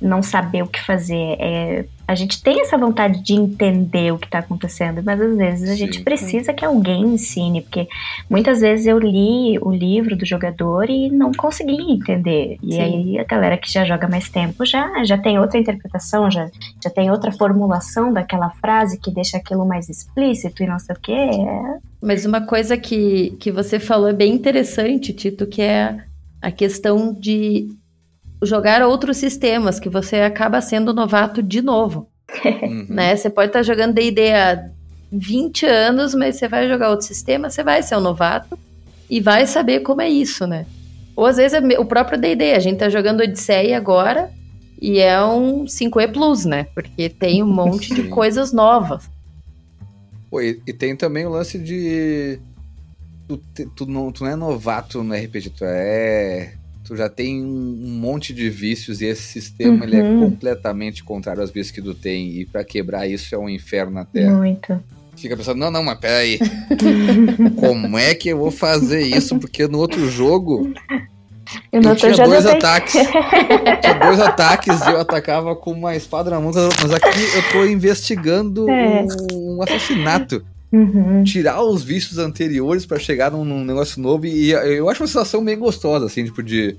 não 0.00 0.22
saber 0.22 0.62
o 0.62 0.66
que 0.66 0.80
fazer. 0.84 1.36
É, 1.38 1.84
a 2.06 2.14
gente 2.14 2.42
tem 2.42 2.60
essa 2.60 2.76
vontade 2.76 3.22
de 3.22 3.34
entender 3.34 4.12
o 4.12 4.18
que 4.18 4.26
está 4.26 4.38
acontecendo, 4.38 5.02
mas 5.02 5.20
às 5.20 5.36
vezes 5.36 5.70
a 5.70 5.72
Sim. 5.72 5.78
gente 5.78 6.02
precisa 6.02 6.52
que 6.52 6.64
alguém 6.64 7.02
ensine, 7.02 7.62
porque 7.62 7.88
muitas 8.28 8.60
vezes 8.60 8.86
eu 8.86 8.98
li 8.98 9.58
o 9.60 9.70
livro 9.70 10.16
do 10.16 10.26
jogador 10.26 10.90
e 10.90 11.10
não 11.10 11.32
consegui 11.32 11.80
entender. 11.92 12.58
E 12.62 12.74
Sim. 12.74 12.80
aí 12.80 13.18
a 13.18 13.24
galera 13.24 13.56
que 13.56 13.72
já 13.72 13.84
joga 13.84 14.06
mais 14.06 14.28
tempo 14.28 14.64
já, 14.66 15.02
já 15.04 15.16
tem 15.16 15.38
outra 15.38 15.58
interpretação, 15.58 16.30
já, 16.30 16.50
já 16.82 16.90
tem 16.90 17.10
outra 17.10 17.32
formulação 17.32 18.12
daquela 18.12 18.50
frase 18.50 19.00
que 19.00 19.10
deixa 19.10 19.38
aquilo 19.38 19.66
mais 19.66 19.88
explícito 19.88 20.62
e 20.62 20.66
não 20.66 20.78
sei 20.78 20.94
o 20.94 21.00
quê. 21.00 21.12
É... 21.12 21.78
Mas 22.02 22.26
uma 22.26 22.42
coisa 22.42 22.76
que, 22.76 23.30
que 23.40 23.50
você 23.50 23.78
falou 23.78 24.08
é 24.08 24.12
bem 24.12 24.34
interessante, 24.34 25.12
Tito, 25.14 25.46
que 25.46 25.62
é 25.62 25.96
a 26.42 26.50
questão 26.50 27.14
de 27.14 27.68
jogar 28.44 28.82
outros 28.82 29.16
sistemas, 29.16 29.80
que 29.80 29.88
você 29.88 30.16
acaba 30.16 30.60
sendo 30.60 30.92
novato 30.92 31.42
de 31.42 31.62
novo. 31.62 32.08
Uhum. 32.44 32.86
né? 32.90 33.16
Você 33.16 33.30
pode 33.30 33.48
estar 33.48 33.60
tá 33.60 33.62
jogando 33.62 33.94
D&D 33.94 34.32
há 34.32 34.70
20 35.12 35.66
anos, 35.66 36.14
mas 36.14 36.36
você 36.36 36.48
vai 36.48 36.68
jogar 36.68 36.90
outro 36.90 37.06
sistema, 37.06 37.50
você 37.50 37.62
vai 37.62 37.82
ser 37.82 37.96
um 37.96 38.00
novato 38.00 38.58
e 39.08 39.20
vai 39.20 39.46
saber 39.46 39.80
como 39.80 40.00
é 40.00 40.08
isso, 40.08 40.46
né? 40.46 40.66
Ou 41.16 41.26
às 41.26 41.36
vezes 41.36 41.54
é 41.54 41.78
o 41.78 41.84
próprio 41.84 42.18
D&D, 42.18 42.52
a 42.52 42.58
gente 42.58 42.78
tá 42.78 42.88
jogando 42.88 43.22
Odisseia 43.22 43.76
agora 43.76 44.30
e 44.80 44.98
é 44.98 45.22
um 45.24 45.64
5E 45.64 46.12
Plus, 46.12 46.44
né? 46.44 46.64
Porque 46.74 47.08
tem 47.08 47.42
um 47.42 47.46
monte 47.46 47.94
de 47.94 48.04
coisas 48.10 48.52
novas. 48.52 49.08
Pô, 50.30 50.40
e, 50.40 50.60
e, 50.66 50.72
tem 50.72 50.96
também 50.96 51.24
o 51.24 51.30
lance 51.30 51.58
de... 51.58 52.40
Tu, 53.28 53.40
tu, 53.76 53.86
não, 53.86 54.10
tu 54.10 54.24
não 54.24 54.30
é 54.30 54.36
novato 54.36 55.02
no 55.02 55.14
RPG, 55.14 55.50
tu 55.50 55.64
é 55.64 56.54
tu 56.84 56.94
já 56.94 57.08
tem 57.08 57.42
um 57.42 57.98
monte 57.98 58.34
de 58.34 58.50
vícios 58.50 59.00
e 59.00 59.06
esse 59.06 59.22
sistema 59.22 59.78
uhum. 59.78 59.84
ele 59.84 59.96
é 59.96 60.02
uhum. 60.02 60.30
completamente 60.30 61.02
contrário 61.02 61.40
aos 61.40 61.50
vícios 61.50 61.74
que 61.74 61.82
tu 61.82 61.94
tem. 61.94 62.38
E 62.38 62.44
para 62.44 62.62
quebrar 62.62 63.08
isso 63.08 63.34
é 63.34 63.38
um 63.38 63.48
inferno 63.48 63.92
na 63.92 64.04
Terra. 64.04 64.36
Muito. 64.36 64.80
Fica 65.16 65.36
pensando, 65.36 65.58
não, 65.58 65.70
não, 65.70 65.82
mas 65.82 65.98
peraí. 65.98 66.38
Como 67.56 67.96
é 67.96 68.14
que 68.14 68.28
eu 68.28 68.38
vou 68.38 68.50
fazer 68.50 69.02
isso? 69.02 69.38
Porque 69.38 69.66
no 69.66 69.78
outro 69.78 70.08
jogo. 70.10 70.72
Eu, 71.72 71.80
eu 71.82 71.96
tinha 71.96 72.12
dois 72.12 72.44
ataques. 72.44 72.94
tinha 73.80 73.94
dois 73.94 74.20
ataques 74.20 74.80
e 74.80 74.90
eu 74.90 75.00
atacava 75.00 75.56
com 75.56 75.72
uma 75.72 75.96
espada 75.96 76.30
na 76.30 76.40
mão, 76.40 76.50
mas 76.54 76.92
aqui 76.92 77.20
eu 77.34 77.52
tô 77.52 77.64
investigando 77.64 78.68
é. 78.68 79.06
um 79.32 79.62
assassinato. 79.62 80.44
Uhum. 80.74 81.22
Tirar 81.22 81.62
os 81.62 81.84
vícios 81.84 82.18
anteriores 82.18 82.84
para 82.84 82.98
chegar 82.98 83.30
num, 83.30 83.44
num, 83.44 83.64
negócio 83.64 84.02
novo. 84.02 84.26
E 84.26 84.50
eu 84.50 84.88
acho 84.88 85.02
uma 85.02 85.06
sensação 85.06 85.44
bem 85.44 85.56
gostosa, 85.56 86.06
assim, 86.06 86.24
tipo, 86.24 86.42
de 86.42 86.76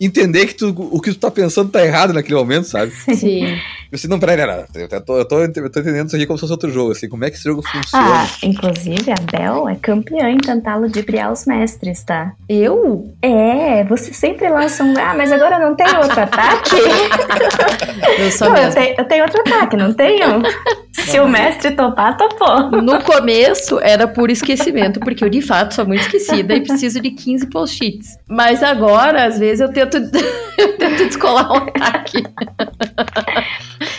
entender 0.00 0.46
que 0.46 0.54
tu, 0.54 0.68
o 0.68 1.00
que 1.00 1.12
tu 1.12 1.18
tá 1.18 1.30
pensando 1.30 1.70
tá 1.70 1.84
errado 1.84 2.12
naquele 2.12 2.36
momento, 2.36 2.64
sabe? 2.64 2.92
Sim. 3.14 3.58
Eu 3.90 3.96
assim, 3.96 4.06
não, 4.06 4.20
peraí, 4.20 4.36
peraí, 4.36 4.66
eu 4.74 5.00
tô, 5.00 5.18
eu, 5.18 5.24
tô, 5.24 5.40
eu 5.40 5.70
tô 5.70 5.80
entendendo 5.80 6.08
isso 6.08 6.16
aqui 6.16 6.26
como 6.26 6.36
se 6.36 6.42
fosse 6.42 6.52
outro 6.52 6.70
jogo, 6.70 6.92
assim, 6.92 7.08
como 7.08 7.24
é 7.24 7.30
que 7.30 7.36
esse 7.36 7.44
jogo 7.44 7.62
funciona. 7.62 8.22
Ah, 8.22 8.28
inclusive 8.42 9.10
a 9.10 9.14
Bel 9.32 9.66
é 9.66 9.76
campeã 9.76 10.28
em 10.28 10.36
tentar 10.36 10.76
ludibriar 10.76 11.32
os 11.32 11.46
mestres, 11.46 12.02
tá? 12.02 12.32
Eu? 12.46 13.10
É, 13.22 13.84
você 13.84 14.12
sempre 14.12 14.46
lança 14.50 14.84
um, 14.84 14.94
ah, 14.98 15.14
mas 15.16 15.32
agora 15.32 15.58
não 15.58 15.74
tem 15.74 15.86
outro 15.96 16.20
ataque? 16.20 16.76
eu 18.20 18.30
sou 18.30 18.50
não, 18.50 18.58
eu 18.58 18.74
tenho, 18.74 18.94
eu 18.98 19.04
tenho 19.06 19.24
outro 19.24 19.40
ataque, 19.40 19.76
não 19.76 19.94
tenho? 19.94 20.42
Se 21.06 21.20
o 21.20 21.28
mestre 21.28 21.70
topar, 21.70 22.16
topou. 22.16 22.70
No 22.82 23.02
começo 23.02 23.78
era 23.80 24.06
por 24.06 24.30
esquecimento, 24.30 25.00
porque 25.00 25.24
eu 25.24 25.28
de 25.28 25.40
fato 25.40 25.74
sou 25.74 25.86
muito 25.86 26.00
esquecida 26.00 26.54
e 26.54 26.60
preciso 26.60 27.00
de 27.00 27.10
15 27.10 27.46
post-its. 27.46 28.18
Mas 28.28 28.62
agora, 28.62 29.24
às 29.24 29.38
vezes, 29.38 29.60
eu 29.60 29.72
tento, 29.72 29.87
eu 30.58 30.78
tento 30.78 31.06
descolar 31.06 31.50
um 31.52 31.56
ataque. 31.56 32.22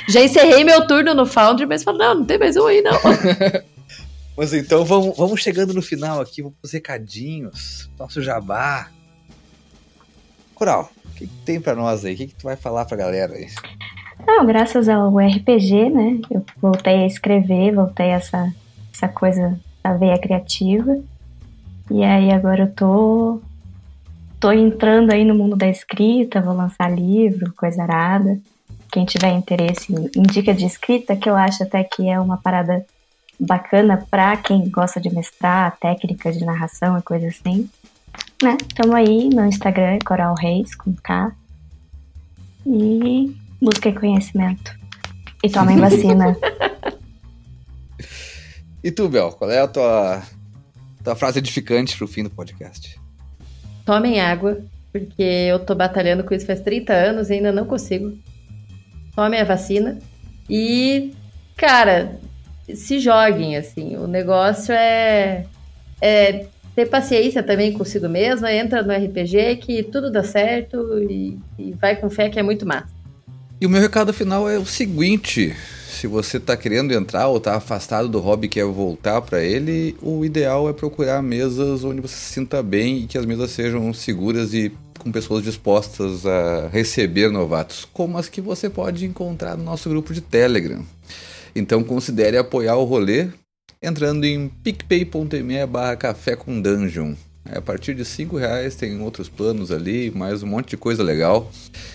Já 0.08 0.22
encerrei 0.22 0.64
meu 0.64 0.86
turno 0.88 1.14
no 1.14 1.26
Foundry, 1.26 1.66
mas 1.66 1.84
falo, 1.84 1.98
não, 1.98 2.16
não 2.16 2.26
tem 2.26 2.38
mais 2.38 2.56
um 2.56 2.66
aí, 2.66 2.82
não. 2.82 2.98
mas 4.38 4.54
então 4.54 4.86
vamos, 4.86 5.18
vamos 5.18 5.42
chegando 5.42 5.74
no 5.74 5.82
final 5.82 6.22
aqui, 6.22 6.42
vamos 6.42 6.58
pros 6.60 6.72
recadinhos, 6.72 7.90
nosso 7.98 8.22
jabá. 8.22 8.90
Coral, 10.56 10.92
o 11.06 11.16
que, 11.16 11.28
que 11.28 11.36
tem 11.46 11.62
para 11.62 11.76
nós 11.76 12.04
aí? 12.04 12.14
O 12.14 12.18
que, 12.18 12.28
que 12.28 12.36
tu 12.36 12.44
vai 12.44 12.56
falar 12.56 12.86
pra 12.86 12.98
galera 12.98 13.34
aí? 13.34 13.48
Não, 14.26 14.46
graças 14.46 14.90
ao 14.90 15.18
RPG, 15.18 15.90
né? 15.90 16.20
Eu 16.30 16.46
voltei 16.62 17.04
a 17.04 17.08
escrever, 17.08 17.74
voltei 17.74 18.12
a 18.12 18.16
essa, 18.16 18.54
essa 18.94 19.08
coisa 19.08 19.60
da 19.84 19.94
veia 19.94 20.20
criativa. 20.20 20.98
E 21.90 22.04
aí 22.04 22.32
agora 22.32 22.64
eu 22.64 22.72
tô 22.72 23.42
tô 24.40 24.52
entrando 24.52 25.12
aí 25.12 25.26
no 25.26 25.36
mundo 25.36 25.56
da 25.56 25.68
escrita, 25.68 26.42
vou 26.42 26.56
lançar 26.56 26.90
livro, 26.90 27.54
coisa 27.54 27.84
arada. 27.84 28.40
Quem 28.92 29.06
tiver 29.06 29.32
interesse 29.34 29.94
em 29.94 30.24
dica 30.24 30.54
de 30.54 30.66
escrita, 30.66 31.16
que 31.16 31.30
eu 31.30 31.36
acho 31.36 31.64
até 31.64 31.84
que 31.84 32.10
é 32.10 32.20
uma 32.20 32.38
parada 32.38 32.86
bacana 33.40 34.06
para 34.10 34.36
quem 34.38 34.70
gosta 34.70 35.00
de 35.00 35.14
mestrar, 35.14 35.78
técnicas 35.78 36.38
de 36.38 36.46
narração 36.46 36.98
e 36.98 37.02
coisa 37.02 37.28
assim. 37.28 37.70
Né? 38.42 38.58
Tamo 38.76 38.96
aí 38.96 39.30
no 39.30 39.46
Instagram, 39.46 40.00
Coral 40.06 40.34
Reis, 40.36 40.74
com 40.74 40.94
K. 40.96 41.32
E 42.66 43.36
busquem 43.62 43.94
conhecimento. 43.94 44.74
E 45.44 45.50
tomem 45.50 45.78
vacina. 45.80 46.36
e 48.84 48.90
tu, 48.90 49.08
Bel, 49.10 49.32
qual 49.34 49.52
é 49.52 49.60
a 49.60 49.68
tua, 49.68 50.24
tua 51.04 51.16
frase 51.16 51.40
edificante 51.40 51.98
pro 51.98 52.08
fim 52.08 52.24
do 52.24 52.30
podcast? 52.30 53.00
Tomem 53.90 54.22
água, 54.22 54.60
porque 54.92 55.24
eu 55.24 55.58
tô 55.58 55.74
batalhando 55.74 56.24
com 56.24 56.36
isso 56.36 56.46
faz 56.46 56.62
30 56.62 56.94
anos 56.94 57.32
e 57.32 57.34
ainda 57.34 57.52
não 57.52 57.66
consigo. 57.66 58.16
Tomem 59.16 59.42
a 59.42 59.44
vacina. 59.44 59.98
E, 60.48 61.12
cara, 61.58 62.20
se 62.72 63.00
joguem, 63.00 63.58
assim. 63.58 63.98
O 63.98 64.06
negócio 64.06 64.76
é, 64.76 65.48
é 66.00 66.46
ter 66.76 66.86
paciência 66.86 67.42
também 67.42 67.74
consigo 67.74 68.08
mesma. 68.08 68.54
Entra 68.54 68.84
no 68.84 68.94
RPG 68.94 69.56
que 69.56 69.82
tudo 69.82 70.12
dá 70.12 70.22
certo 70.22 71.00
e, 71.10 71.40
e 71.58 71.72
vai 71.72 71.96
com 71.96 72.12
fé 72.12 72.30
que 72.30 72.38
é 72.38 72.44
muito 72.44 72.68
massa. 72.68 72.94
E 73.60 73.66
o 73.66 73.70
meu 73.72 73.82
recado 73.82 74.14
final 74.14 74.48
é 74.48 74.60
o 74.60 74.68
seguinte: 74.68 75.56
se 76.00 76.08
você 76.08 76.38
está 76.38 76.56
querendo 76.56 76.94
entrar 76.94 77.28
ou 77.28 77.38
está 77.38 77.56
afastado 77.56 78.08
do 78.08 78.20
hobby 78.20 78.46
e 78.46 78.50
quer 78.50 78.64
voltar 78.64 79.22
para 79.22 79.44
ele, 79.44 79.98
o 80.02 80.24
ideal 80.24 80.70
é 80.70 80.72
procurar 80.72 81.22
mesas 81.22 81.84
onde 81.84 82.00
você 82.00 82.16
se 82.16 82.34
sinta 82.36 82.64
bem 82.64 83.00
e 83.00 83.08
que 83.08 83.18
as 83.18 83.26
mesas 83.26 83.52
sejam 83.52 83.94
seguras 83.94 84.54
e 84.54 84.72
com 84.98 85.12
pessoas 85.12 85.44
dispostas 85.44 86.26
a 86.26 86.70
receber 86.70 87.30
novatos, 87.30 87.86
como 87.92 88.18
as 88.18 88.30
que 88.30 88.40
você 88.40 88.70
pode 88.70 89.06
encontrar 89.06 89.58
no 89.58 89.64
nosso 89.66 89.90
grupo 89.90 90.14
de 90.14 90.22
Telegram. 90.22 90.86
Então 91.54 91.84
considere 91.84 92.38
apoiar 92.38 92.78
o 92.78 92.86
rolê 92.86 93.28
entrando 93.84 94.24
em 94.24 94.48
picpay.me 94.48 95.66
barra 95.66 95.98
café 95.98 96.34
com 96.34 96.62
dungeon. 96.62 97.14
É, 97.44 97.58
a 97.58 97.62
partir 97.62 97.94
de 97.94 98.06
5 98.06 98.38
reais 98.38 98.74
tem 98.76 99.02
outros 99.02 99.28
planos 99.28 99.70
ali, 99.70 100.12
mais 100.12 100.44
um 100.44 100.48
monte 100.48 100.70
de 100.70 100.78
coisa 100.78 101.04
legal. 101.04 101.52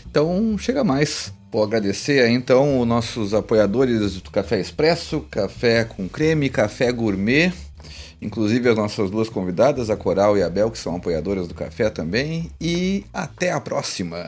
Então 0.07 0.59
chega 0.59 0.85
mais. 0.85 1.33
Vou 1.55 1.63
agradecer 1.63 2.29
então 2.31 2.81
os 2.81 2.85
nossos 2.85 3.33
apoiadores 3.33 4.21
do 4.21 4.29
Café 4.29 4.59
Expresso, 4.59 5.21
Café 5.31 5.85
com 5.85 6.09
Creme, 6.09 6.51
Café 6.51 6.91
Gourmet, 6.91 7.53
inclusive 8.21 8.69
as 8.69 8.77
nossas 8.77 9.09
duas 9.09 9.29
convidadas, 9.29 9.89
a 9.89 9.97
Coral 9.97 10.37
e 10.37 10.43
a 10.43 10.51
Bel, 10.51 10.69
que 10.69 10.79
são 10.79 10.97
apoiadoras 10.97 11.47
do 11.47 11.55
café 11.55 11.91
também. 11.91 12.51
E 12.61 13.07
até 13.15 13.53
a 13.53 13.61
próxima! 13.61 14.19